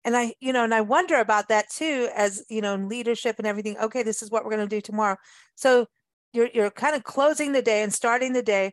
and 0.04 0.16
i 0.16 0.34
you 0.40 0.52
know 0.52 0.64
and 0.64 0.74
i 0.74 0.80
wonder 0.80 1.16
about 1.18 1.48
that 1.48 1.68
too 1.70 2.08
as 2.14 2.44
you 2.48 2.60
know 2.60 2.74
in 2.74 2.88
leadership 2.88 3.36
and 3.38 3.46
everything 3.46 3.76
okay 3.78 4.02
this 4.02 4.22
is 4.22 4.30
what 4.30 4.44
we're 4.44 4.50
going 4.50 4.68
to 4.68 4.76
do 4.76 4.80
tomorrow 4.80 5.16
so 5.56 5.86
you're 6.32 6.48
you're 6.54 6.70
kind 6.70 6.96
of 6.96 7.04
closing 7.04 7.52
the 7.52 7.62
day 7.62 7.82
and 7.82 7.92
starting 7.92 8.32
the 8.32 8.42
day 8.42 8.72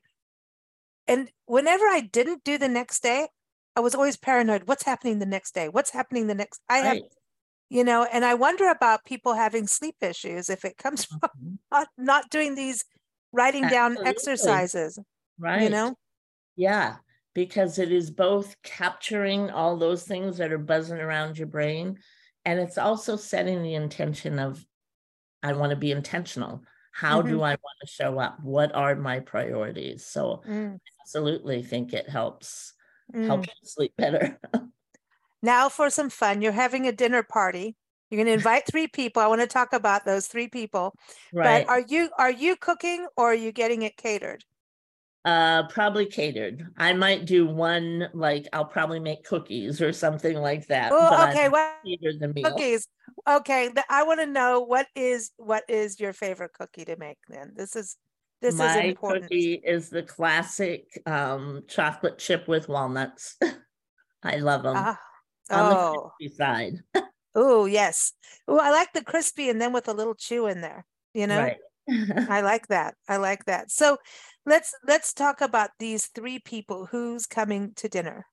and 1.07 1.31
whenever 1.45 1.85
i 1.85 1.99
didn't 2.01 2.43
do 2.43 2.57
the 2.57 2.67
next 2.69 3.01
day 3.01 3.27
i 3.75 3.79
was 3.79 3.95
always 3.95 4.17
paranoid 4.17 4.67
what's 4.67 4.83
happening 4.83 5.19
the 5.19 5.25
next 5.25 5.53
day 5.53 5.69
what's 5.69 5.91
happening 5.91 6.27
the 6.27 6.35
next 6.35 6.61
i 6.69 6.77
have 6.77 6.97
Right. 6.97 7.03
you 7.69 7.83
know 7.83 8.05
and 8.05 8.25
i 8.25 8.33
wonder 8.33 8.69
about 8.69 9.05
people 9.05 9.33
having 9.35 9.67
sleep 9.67 9.95
issues 10.01 10.49
if 10.49 10.65
it 10.65 10.77
comes 10.77 11.05
from 11.19 11.29
Mhm. 11.35 11.59
not, 11.71 11.89
not 11.97 12.29
doing 12.31 12.55
these 12.55 12.83
writing 13.33 13.67
down 13.67 13.99
exercises 14.05 14.99
Right. 15.37 15.61
you 15.61 15.69
know 15.69 15.95
Yeah, 16.55 16.97
because 17.37 17.77
it 17.77 17.91
is 17.91 18.09
both 18.09 18.55
capturing 18.63 19.51
all 19.51 19.77
those 19.77 20.03
things 20.03 20.37
that 20.37 20.51
are 20.51 20.57
buzzing 20.57 20.97
around 20.97 21.37
your 21.37 21.45
brain, 21.45 21.95
and 22.45 22.59
it's 22.59 22.79
also 22.79 23.15
setting 23.15 23.61
the 23.61 23.75
intention 23.75 24.39
of, 24.39 24.65
I 25.43 25.53
want 25.53 25.69
to 25.69 25.75
be 25.75 25.91
intentional. 25.91 26.63
How 26.91 27.21
do 27.21 27.43
I 27.43 27.51
want 27.51 27.77
to 27.81 27.87
show 27.87 28.17
up? 28.17 28.39
What 28.41 28.73
are 28.73 28.95
my 28.95 29.19
priorities? 29.19 30.03
So, 30.03 30.41
Mm, 30.47 30.79
absolutely 31.03 31.61
think 31.61 31.93
it 31.93 32.09
helps 32.09 32.73
mm. 33.13 33.27
help 33.27 33.45
you 33.45 33.53
sleep 33.61 33.93
better. 33.99 34.39
now 35.43 35.69
for 35.69 35.91
some 35.91 36.09
fun 36.09 36.41
you're 36.41 36.51
having 36.51 36.87
a 36.87 36.91
dinner 36.91 37.21
party 37.21 37.75
you're 38.09 38.17
going 38.17 38.25
to 38.25 38.33
invite 38.33 38.63
three 38.65 38.87
people 38.87 39.21
i 39.21 39.27
want 39.27 39.39
to 39.39 39.45
talk 39.45 39.71
about 39.71 40.03
those 40.03 40.25
three 40.25 40.47
people 40.47 40.95
right. 41.31 41.67
but 41.67 41.69
are 41.71 41.85
you 41.87 42.09
are 42.17 42.31
you 42.31 42.55
cooking 42.55 43.05
or 43.15 43.25
are 43.31 43.35
you 43.35 43.51
getting 43.51 43.83
it 43.83 43.95
catered 43.95 44.43
uh, 45.27 45.67
probably 45.67 46.05
catered. 46.05 46.65
I 46.77 46.93
might 46.93 47.25
do 47.25 47.45
one 47.45 48.07
like 48.13 48.47
I'll 48.53 48.65
probably 48.65 48.99
make 48.99 49.25
cookies 49.25 49.81
or 49.81 49.91
something 49.91 50.37
like 50.37 50.67
that. 50.67 50.93
oh 50.93 51.27
okay 51.29 51.49
well 51.49 51.75
the 51.83 52.31
meal. 52.33 52.49
cookies 52.51 52.87
okay 53.27 53.69
i 53.89 54.03
want 54.03 54.19
to 54.21 54.25
know 54.25 54.61
what 54.61 54.87
is 54.95 55.31
what 55.37 55.63
is 55.67 55.99
your 55.99 56.13
favorite 56.13 56.53
cookie 56.53 56.85
to 56.85 56.95
make 56.97 57.17
then 57.27 57.51
this 57.55 57.75
is 57.75 57.97
this 58.41 58.53
is 58.53 58.59
My 58.59 58.81
important 58.83 59.23
cookie 59.23 59.61
is 59.65 59.89
the 59.89 60.03
classic 60.03 60.85
um, 61.05 61.63
chocolate 61.67 62.19
chip 62.19 62.47
with 62.47 62.69
walnuts. 62.69 63.35
I 64.23 64.37
love 64.37 64.63
them 64.63 64.75
Ah, 64.77 64.99
on 65.49 65.69
the 65.69 65.75
oh 65.75 66.11
crispy 66.19 66.35
side. 66.37 66.73
oh 67.35 67.65
yes 67.65 68.13
oh 68.47 68.59
i 68.59 68.71
like 68.71 68.93
the 68.93 69.03
crispy 69.03 69.49
and 69.49 69.59
then 69.61 69.73
with 69.73 69.87
a 69.87 69.93
little 69.93 70.15
chew 70.15 70.47
in 70.47 70.61
there 70.61 70.85
you 71.13 71.27
know 71.27 71.39
Right. 71.39 71.57
I 71.89 72.41
like 72.41 72.67
that. 72.67 72.95
I 73.07 73.17
like 73.17 73.45
that. 73.45 73.71
So 73.71 73.97
let's 74.45 74.73
let's 74.87 75.13
talk 75.13 75.41
about 75.41 75.71
these 75.79 76.07
three 76.07 76.39
people 76.39 76.85
who's 76.85 77.25
coming 77.25 77.73
to 77.77 77.87
dinner. 77.89 78.25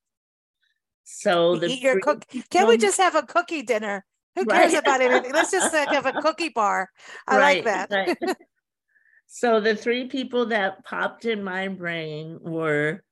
So 1.05 1.57
the 1.57 1.67
Eat 1.69 1.83
your 1.83 2.01
cook. 2.01 2.25
Can 2.51 2.67
we 2.67 2.77
just 2.79 2.99
have 2.99 3.15
a 3.15 3.23
cookie 3.23 3.63
dinner? 3.63 4.05
Who 4.37 4.45
cares 4.47 4.73
Right. 4.73 4.81
about 4.83 5.01
anything? 5.01 5.33
Let's 5.33 5.51
just 5.51 5.73
like 5.73 5.89
have 5.91 6.07
a 6.07 6.13
cookie 6.21 6.49
bar. 6.49 6.89
I 7.29 7.39
like 7.39 7.65
that. 7.65 7.91
right. 7.91 8.19
so 9.27 9.61
the 9.61 9.77
three 9.77 10.07
people 10.09 10.47
that 10.47 10.85
popped 10.85 11.25
in 11.25 11.45
my 11.45 11.69
brain 11.69 12.39
were 12.41 13.03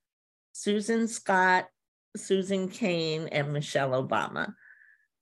Susan 0.53 1.07
Scott, 1.07 1.67
Susan 2.17 2.69
Cain, 2.69 3.29
and 3.29 3.53
Michelle 3.53 3.91
Obama. 3.91 4.55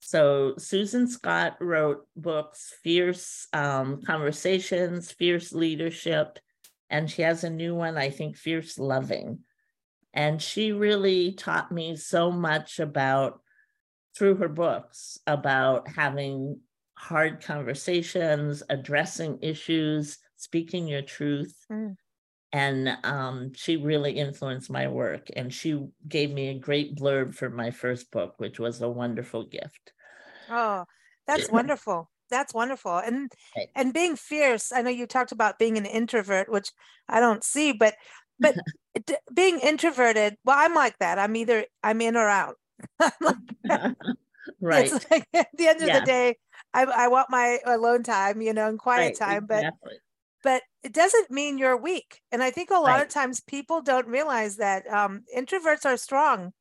So 0.01 0.55
Susan 0.59 1.07
Scott 1.07 1.57
wrote 1.61 2.07
books, 2.17 2.75
Fierce 2.83 3.47
um, 3.53 4.03
Conversations, 4.03 5.13
Fierce 5.13 5.53
Leadership, 5.53 6.39
and 6.89 7.09
she 7.09 7.23
has 7.23 7.45
a 7.45 7.51
new 7.51 7.75
one, 7.75 7.97
I 7.97 8.11
think, 8.11 8.37
Fierce 8.37 8.79
Loving. 8.79 9.41
And 10.13 10.43
she 10.43 10.73
really 10.73 11.33
taught 11.33 11.71
me 11.71 11.95
so 11.97 12.33
much 12.33 12.81
about, 12.81 13.41
through 14.17 14.37
her 14.37 14.49
books, 14.49 15.19
about 15.27 15.87
having 15.89 16.61
hard 16.95 17.45
conversations, 17.45 18.63
addressing 18.69 19.39
issues, 19.43 20.19
speaking 20.37 20.89
your 20.89 21.03
truth. 21.03 21.55
Mm. 21.71 21.97
And 22.53 22.89
um, 23.05 23.55
she 23.55 23.77
really 23.77 24.13
influenced 24.19 24.71
my 24.71 24.89
work. 24.89 25.29
And 25.37 25.53
she 25.55 25.89
gave 26.09 26.31
me 26.33 26.49
a 26.49 26.59
great 26.59 26.97
blurb 26.97 27.35
for 27.35 27.49
my 27.51 27.71
first 27.71 28.11
book, 28.11 28.35
which 28.39 28.59
was 28.59 28.81
a 28.83 28.89
wonderful 28.89 29.45
gift. 29.47 29.93
Oh, 30.49 30.85
that's 31.27 31.49
wonderful. 31.49 32.11
That's 32.31 32.55
wonderful. 32.55 32.99
And 32.99 33.31
Right. 33.57 33.71
and 33.75 33.95
being 33.95 34.17
fierce. 34.17 34.73
I 34.73 34.83
know 34.83 34.91
you 34.91 35.07
talked 35.07 35.33
about 35.33 35.59
being 35.59 35.79
an 35.79 35.87
introvert, 35.87 36.49
which 36.49 36.71
I 37.09 37.21
don't 37.21 37.45
see, 37.45 37.73
but 37.73 37.95
but 38.41 38.57
d- 39.05 39.17
being 39.35 39.61
introverted, 39.61 40.37
well, 40.45 40.57
I'm 40.59 40.75
like 40.75 40.99
that. 40.99 41.19
I'm 41.19 41.37
either 41.37 41.67
I'm 41.83 42.01
in 42.01 42.17
or 42.17 42.29
out. 42.29 42.57
Like 43.21 43.37
right. 44.61 44.97
Like 45.11 45.27
at 45.35 45.49
the 45.57 45.67
end 45.69 45.83
of 45.83 45.93
Yeah. 45.93 45.93
the 45.93 46.01
day, 46.01 46.37
I, 46.73 46.85
I 46.85 47.09
want 47.09 47.31
my 47.31 47.59
alone 47.65 48.03
time, 48.03 48.41
you 48.41 48.53
know, 48.53 48.69
and 48.69 48.79
quiet 48.79 49.15
right, 49.15 49.19
time, 49.19 49.47
but 49.47 49.67
exactly. 49.69 49.99
But 50.43 50.63
it 50.83 50.93
doesn't 50.93 51.31
mean 51.31 51.59
you're 51.59 51.77
weak. 51.77 52.21
And 52.33 52.43
I 52.43 52.51
think 52.51 52.71
a 52.71 52.79
lot 52.79 53.03
of 53.03 53.09
times 53.09 53.41
people 53.41 53.83
don't 53.83 54.07
realize 54.07 54.57
that 54.57 54.87
um, 54.87 55.23
introverts 55.37 55.85
are 55.85 55.97
strong. 55.97 56.53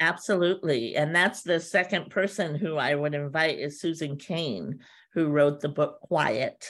Absolutely. 0.00 0.96
And 0.96 1.14
that's 1.14 1.42
the 1.42 1.60
second 1.60 2.10
person 2.10 2.54
who 2.54 2.76
I 2.76 2.94
would 2.94 3.14
invite 3.14 3.58
is 3.58 3.80
Susan 3.80 4.16
Cain, 4.16 4.80
who 5.14 5.28
wrote 5.28 5.60
the 5.60 5.68
book 5.68 6.00
Quiet, 6.00 6.66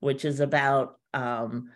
which 0.00 0.24
is 0.24 0.40
about 0.40 0.94
um, 1.12 1.70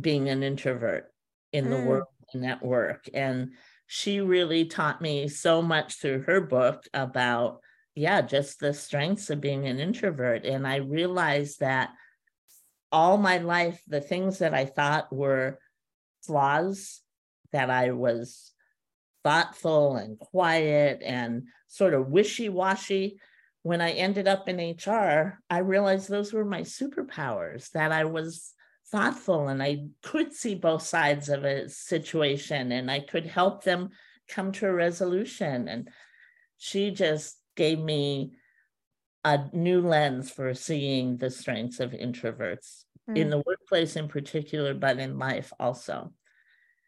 being 0.00 0.28
an 0.28 0.42
introvert 0.42 1.12
in 1.52 1.70
the 1.70 1.76
Mm. 1.76 1.84
world 1.84 2.08
and 2.32 2.44
at 2.44 2.62
work. 2.64 3.08
And 3.14 3.52
she 3.86 4.20
really 4.20 4.64
taught 4.64 5.00
me 5.00 5.28
so 5.28 5.62
much 5.62 6.00
through 6.00 6.22
her 6.22 6.40
book 6.40 6.84
about, 6.92 7.60
yeah, 7.94 8.20
just 8.20 8.58
the 8.58 8.74
strengths 8.74 9.30
of 9.30 9.40
being 9.40 9.66
an 9.66 9.78
introvert. 9.78 10.44
And 10.44 10.66
I 10.66 10.76
realized 10.76 11.60
that 11.60 11.90
all 12.94 13.18
my 13.18 13.38
life, 13.38 13.82
the 13.88 14.00
things 14.00 14.38
that 14.38 14.54
I 14.54 14.64
thought 14.64 15.12
were 15.12 15.58
flaws, 16.22 17.00
that 17.52 17.68
I 17.68 17.90
was 17.90 18.52
thoughtful 19.24 19.96
and 19.96 20.18
quiet 20.18 21.02
and 21.04 21.48
sort 21.66 21.94
of 21.94 22.08
wishy-washy 22.08 23.18
when 23.62 23.80
i 23.80 23.90
ended 23.92 24.28
up 24.28 24.50
in 24.50 24.76
hr 24.86 25.38
i 25.48 25.58
realized 25.58 26.10
those 26.10 26.30
were 26.30 26.44
my 26.44 26.60
superpowers 26.60 27.70
that 27.70 27.90
i 27.90 28.04
was 28.04 28.52
thoughtful 28.92 29.48
and 29.48 29.62
i 29.62 29.78
could 30.02 30.30
see 30.34 30.54
both 30.54 30.82
sides 30.82 31.30
of 31.30 31.42
a 31.42 31.70
situation 31.70 32.70
and 32.70 32.90
i 32.90 33.00
could 33.00 33.24
help 33.24 33.64
them 33.64 33.88
come 34.28 34.52
to 34.52 34.66
a 34.66 34.72
resolution. 34.72 35.68
And 35.68 35.88
she 36.56 36.90
just 36.90 37.38
gave 37.56 37.78
me 37.78 38.32
a 39.24 39.48
new 39.52 39.80
lens 39.80 40.30
for 40.30 40.54
seeing 40.54 41.16
the 41.18 41.30
strengths 41.30 41.80
of 41.80 41.92
introverts 41.92 42.84
in 43.14 43.28
Mm, 43.28 43.30
the 43.30 43.42
workplace 43.46 43.96
in 43.96 44.08
particular 44.08 44.74
but 44.74 44.98
in 44.98 45.18
life 45.18 45.52
also. 45.60 46.12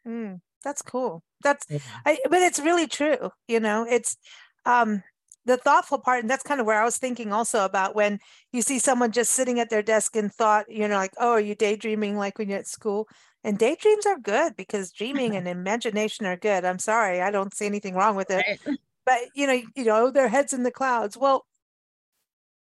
Mm, 0.05 0.41
that's 0.63 0.81
cool. 0.81 1.23
That's 1.43 1.65
Yeah. 1.69 1.79
I, 2.05 2.17
but 2.29 2.41
it's 2.41 2.59
really 2.59 2.87
true 2.87 3.31
you 3.47 3.59
know? 3.59 3.85
It's 3.89 4.17
um 4.65 5.03
the 5.45 5.57
thoughtful 5.57 5.99
part 5.99 6.19
and 6.21 6.29
that's 6.29 6.43
kind 6.43 6.59
of 6.59 6.67
where 6.67 6.81
i 6.81 6.83
was 6.83 6.97
thinking 6.97 7.31
also 7.31 7.63
about 7.63 7.95
when 7.95 8.19
you 8.51 8.61
see 8.61 8.79
someone 8.79 9.13
just 9.13 9.31
sitting 9.31 9.61
at 9.61 9.69
their 9.69 9.81
desk 9.81 10.13
and 10.17 10.33
thought 10.33 10.65
you 10.69 10.85
know 10.89 10.97
like 10.97 11.13
oh 11.19 11.31
are 11.31 11.39
you 11.39 11.55
daydreaming 11.55 12.17
like 12.17 12.37
when 12.37 12.49
you're 12.49 12.59
at 12.59 12.67
school? 12.67 13.07
And 13.43 13.57
daydreams 13.57 14.05
are 14.05 14.19
good 14.19 14.57
because 14.57 14.91
dreaming 14.91 15.35
and 15.35 15.47
imagination 15.47 16.25
are 16.25 16.35
good. 16.37 16.65
I'm 16.65 16.79
sorry 16.79 17.21
i 17.21 17.31
don't 17.31 17.53
see 17.55 17.65
anything 17.65 17.95
wrong 17.95 18.15
with 18.15 18.29
it. 18.31 18.45
Right. 18.47 18.77
but 19.05 19.19
you 19.35 19.47
know 19.47 19.61
you 19.75 19.85
know 19.85 20.11
their 20.11 20.29
heads 20.29 20.53
in 20.53 20.63
the 20.63 20.71
clouds. 20.71 21.17
Well 21.17 21.45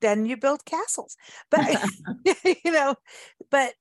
then 0.01 0.27
you 0.27 0.37
build 0.37 0.65
castles. 0.65 1.17
But 1.51 1.83
you 2.65 2.73
know 2.73 2.95
but 3.51 3.75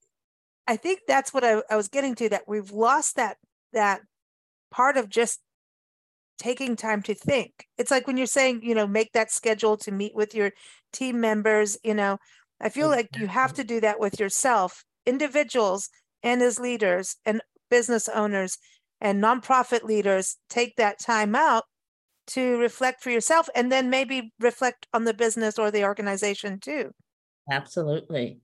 i 0.68 0.76
think 0.76 1.00
that's 1.08 1.34
what 1.34 1.44
I, 1.44 1.62
I 1.70 1.76
was 1.76 1.88
getting 1.88 2.16
to 2.16 2.30
that 2.30 2.48
we've 2.48 2.72
lost 2.72 3.16
that 3.16 3.38
that 3.74 4.02
part 4.72 4.98
of 4.98 5.10
just 5.10 5.40
taking 6.38 6.76
time 6.76 7.02
to 7.04 7.14
think. 7.14 7.66
It's 7.78 7.92
like 7.92 8.08
when 8.08 8.18
you're 8.18 8.28
saying 8.28 8.62
you 8.64 8.76
know 8.76 8.88
make 8.88 9.14
that 9.14 9.32
schedule 9.32 9.78
to 9.78 9.92
meet 9.92 10.16
with 10.16 10.36
your 10.36 10.52
team 10.96 11.20
members 11.20 11.78
you 11.84 11.94
know 11.94 12.18
i 12.62 12.70
feel 12.70 12.88
like 12.88 13.10
you 13.18 13.28
have 13.28 13.54
to 13.54 13.64
do 13.64 13.82
that 13.82 14.00
with 14.00 14.18
yourself 14.18 14.86
individuals 15.06 15.90
and 16.24 16.42
as 16.42 16.58
leaders 16.58 17.18
and 17.26 17.42
business 17.70 18.08
owners 18.08 18.58
and 19.02 19.22
nonprofit 19.22 19.84
leaders 19.84 20.38
take 20.50 20.74
that 20.78 20.98
time 20.98 21.36
out 21.36 21.66
to 22.28 22.58
reflect 22.60 23.02
for 23.02 23.10
yourself 23.12 23.50
and 23.56 23.72
then 23.72 23.90
maybe 23.90 24.34
reflect 24.40 24.88
on 24.94 25.04
the 25.06 25.14
business 25.14 25.60
or 25.60 25.72
the 25.72 25.84
organization 25.86 26.60
too 26.60 26.92
Absolutely. 27.50 28.42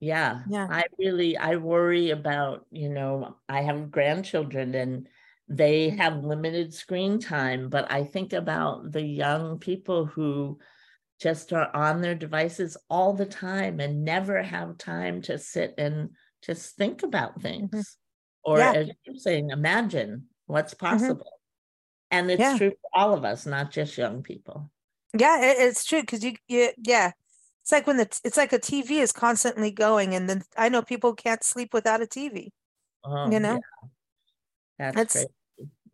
Yeah. 0.00 0.44
Yeah. 0.44 0.68
I 0.68 0.84
really 0.98 1.36
I 1.36 1.56
worry 1.56 2.10
about, 2.10 2.66
you 2.70 2.88
know, 2.88 3.38
I 3.48 3.62
have 3.62 3.90
grandchildren 3.90 4.74
and 4.74 5.08
they 5.48 5.90
Mm. 5.90 5.98
have 5.98 6.24
limited 6.24 6.74
screen 6.74 7.18
time, 7.20 7.68
but 7.68 7.90
I 7.90 8.04
think 8.04 8.32
about 8.32 8.92
the 8.92 9.02
young 9.02 9.58
people 9.58 10.06
who 10.06 10.58
just 11.20 11.52
are 11.52 11.74
on 11.76 12.02
their 12.02 12.14
devices 12.16 12.76
all 12.90 13.14
the 13.14 13.26
time 13.26 13.80
and 13.80 14.04
never 14.04 14.42
have 14.42 14.78
time 14.78 15.22
to 15.22 15.38
sit 15.38 15.74
and 15.78 16.10
just 16.42 16.76
think 16.76 17.02
about 17.04 17.42
things. 17.42 17.98
Or 18.44 18.60
Yeah. 18.60 18.74
as 18.74 18.90
you're 19.04 19.16
saying, 19.16 19.50
imagine 19.50 20.28
what's 20.46 20.74
possible. 20.74 21.41
And 22.12 22.30
it's 22.30 22.38
Yeah. 22.40 22.56
true 22.58 22.70
for 22.70 22.90
all 22.92 23.14
of 23.14 23.24
us, 23.24 23.46
not 23.46 23.72
just 23.72 23.96
young 23.98 24.22
people. 24.22 24.70
Yeah, 25.18 25.40
it, 25.42 25.56
it's 25.58 25.84
true 25.84 26.02
because 26.02 26.22
you, 26.22 26.34
you, 26.46 26.70
yeah, 26.78 27.12
it's 27.62 27.72
like 27.72 27.86
when 27.86 27.96
the 27.96 28.06
it's 28.24 28.36
like 28.36 28.52
a 28.52 28.58
TV 28.58 28.92
is 29.02 29.12
constantly 29.12 29.70
going, 29.70 30.14
and 30.14 30.28
then 30.28 30.42
I 30.56 30.68
know 30.68 30.82
people 30.82 31.14
can't 31.14 31.42
sleep 31.42 31.72
without 31.74 32.02
a 32.02 32.06
TV. 32.06 32.50
Oh, 33.04 33.30
You 33.30 33.40
know? 33.40 33.60
yeah. 34.78 34.92
That's 34.92 35.14
That's- 35.14 35.24
great. 35.24 35.26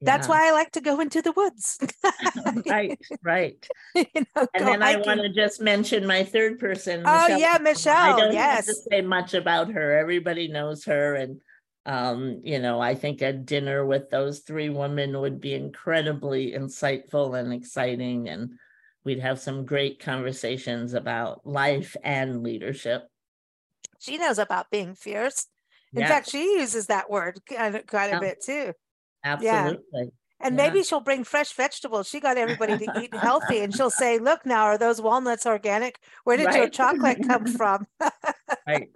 That's 0.01 0.29
why 0.29 0.47
I 0.47 0.53
like 0.53 0.71
to 0.73 0.81
go 0.81 1.01
into 1.01 1.21
the 1.23 1.33
woods. 1.33 1.77
right, 2.67 2.97
right. 3.25 3.67
you 3.97 4.05
know, 4.15 4.47
And 4.55 4.65
then 4.69 4.81
I 4.81 4.95
want 4.95 5.21
to 5.21 5.29
just 5.29 5.61
mention 5.61 6.07
my 6.07 6.23
third 6.23 6.61
person. 6.61 7.03
Oh, 7.05 7.27
yeah, 7.37 7.57
I 7.59 7.63
Michelle, 7.63 8.17
don't 8.17 8.33
have 8.33 8.65
to 8.65 8.71
yes. 8.71 8.85
say 8.89 9.01
much 9.01 9.35
about 9.35 9.73
her. 9.73 9.99
Everybody 9.99 10.47
knows 10.47 10.85
her, 10.85 11.17
and 11.17 11.41
um, 11.89 12.43
you 12.45 12.59
know, 12.59 12.81
I 12.81 12.95
think 12.95 13.23
a 13.23 13.33
dinner 13.33 13.85
with 13.85 14.11
those 14.11 14.41
three 14.41 14.69
women 14.69 15.19
would 15.21 15.41
be 15.41 15.55
incredibly 15.55 16.53
insightful 16.53 17.37
and 17.39 17.51
exciting, 17.51 18.29
and 18.29 18.53
we'd 19.05 19.21
have 19.21 19.41
some 19.41 19.65
great 19.65 19.99
conversations 19.99 20.93
about 20.93 21.47
life 21.47 21.97
and 22.05 22.43
leadership. 22.43 23.09
She 23.99 24.19
knows 24.19 24.39
about 24.39 24.71
being 24.71 24.95
fierce. 24.95 25.47
In 25.95 26.03
Yeah, 26.03 26.09
fact, 26.09 26.29
she 26.29 26.59
uses 26.59 26.89
that 26.89 27.09
word 27.09 27.41
quite 27.47 28.13
a 28.13 28.21
bit 28.21 28.43
too. 28.43 28.75
absolutely. 29.25 29.87
Yeah. 29.93 30.05
And 30.41 30.57
Yeah. 30.57 30.71
maybe 30.71 30.83
she'll 30.85 31.01
bring 31.01 31.25
fresh 31.25 31.55
vegetables. 31.55 32.07
She 32.07 32.21
got 32.21 32.37
everybody 32.37 32.77
to 32.77 32.99
eat 33.01 33.17
healthy, 33.17 33.61
and 33.61 33.75
she'll 33.75 33.91
say, 33.91 34.19
"Look, 34.19 34.45
now 34.45 34.65
are 34.65 34.79
those 34.79 35.01
walnuts 35.01 35.47
organic? 35.47 35.99
Where 36.25 36.37
did 36.37 36.55
your 36.55 36.69
chocolate 36.69 37.23
come 37.27 37.47
from?" 37.47 37.87
Right. 38.67 38.91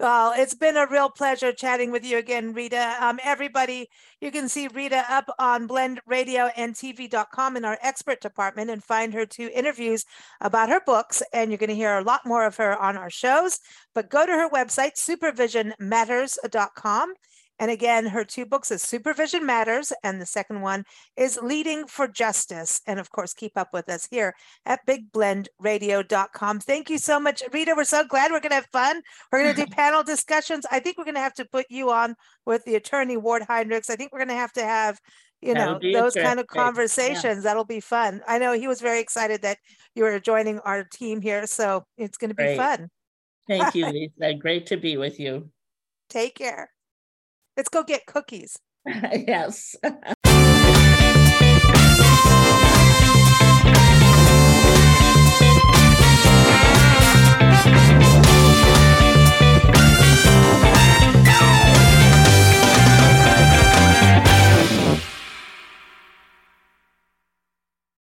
Well, 0.00 0.32
it's 0.34 0.54
been 0.54 0.78
a 0.78 0.86
real 0.86 1.10
pleasure 1.10 1.52
chatting 1.52 1.92
with 1.92 2.06
you 2.06 2.16
again, 2.16 2.54
Rita. 2.54 2.96
Um, 3.00 3.20
everybody, 3.22 3.90
you 4.22 4.30
can 4.30 4.48
see 4.48 4.66
Rita 4.66 5.04
up 5.10 5.28
on 5.38 5.68
blendradioandtv.com 5.68 7.56
in 7.58 7.66
our 7.66 7.76
expert 7.82 8.22
department 8.22 8.70
and 8.70 8.82
find 8.82 9.12
her 9.12 9.26
two 9.26 9.50
interviews 9.54 10.06
about 10.40 10.70
her 10.70 10.80
books. 10.86 11.22
And 11.34 11.50
you're 11.50 11.58
going 11.58 11.68
to 11.68 11.76
hear 11.76 11.98
a 11.98 12.02
lot 12.02 12.24
more 12.24 12.46
of 12.46 12.56
her 12.56 12.78
on 12.78 12.96
our 12.96 13.10
shows. 13.10 13.58
But 13.94 14.08
go 14.08 14.24
to 14.24 14.32
her 14.32 14.48
website, 14.48 14.96
supervisionmatters.com, 14.96 17.12
And 17.60 17.70
again, 17.70 18.06
her 18.06 18.24
two 18.24 18.46
books 18.46 18.70
is 18.70 18.82
Supervision 18.82 19.44
Matters, 19.44 19.92
and 20.02 20.18
the 20.18 20.24
second 20.24 20.62
one 20.62 20.84
is 21.14 21.38
Leading 21.42 21.86
for 21.86 22.08
Justice. 22.08 22.80
And 22.86 22.98
of 22.98 23.10
course, 23.10 23.34
keep 23.34 23.52
up 23.54 23.68
with 23.74 23.90
us 23.90 24.08
here 24.10 24.34
at 24.64 24.80
bigblendradio.com. 24.86 26.60
Thank 26.60 26.88
you 26.88 26.96
so 26.96 27.20
much, 27.20 27.42
Rita. 27.52 27.74
We're 27.76 27.84
so 27.84 28.02
glad 28.06 28.32
we're 28.32 28.40
going 28.40 28.50
to 28.50 28.56
have 28.56 28.68
fun. 28.72 29.02
We're 29.30 29.42
going 29.42 29.54
to 29.54 29.66
do 29.66 29.70
panel 29.76 30.02
discussions. 30.02 30.64
I 30.70 30.80
think 30.80 30.96
we're 30.96 31.04
going 31.04 31.16
to 31.16 31.20
have 31.20 31.34
to 31.34 31.44
put 31.44 31.66
you 31.68 31.90
on 31.90 32.16
with 32.46 32.64
the 32.64 32.76
attorney 32.76 33.18
Ward 33.18 33.42
Heinrichs. 33.42 33.90
I 33.90 33.96
think 33.96 34.10
we're 34.10 34.20
going 34.20 34.28
to 34.28 34.34
have 34.34 34.54
to 34.54 34.64
have 34.64 34.98
you 35.42 35.54
know 35.54 35.78
those 35.80 36.14
kind 36.14 36.38
of 36.38 36.46
conversations 36.46 37.36
yeah. 37.36 37.40
that'll 37.40 37.64
be 37.64 37.80
fun 37.80 38.20
i 38.28 38.38
know 38.38 38.52
he 38.52 38.68
was 38.68 38.82
very 38.82 39.00
excited 39.00 39.40
that 39.40 39.56
you 39.94 40.02
were 40.02 40.20
joining 40.20 40.58
our 40.60 40.84
team 40.84 41.18
here 41.18 41.46
so 41.46 41.82
it's 41.96 42.18
going 42.18 42.28
to 42.28 42.34
be 42.34 42.42
Great. 42.42 42.58
fun 42.58 42.90
thank 43.48 43.74
you 43.74 43.86
lisa 44.18 44.34
great 44.34 44.66
to 44.66 44.76
be 44.76 44.98
with 44.98 45.18
you 45.18 45.50
take 46.10 46.34
care 46.34 46.70
let's 47.56 47.68
go 47.68 47.82
get 47.82 48.06
cookies. 48.06 48.56
Yes 49.12 49.76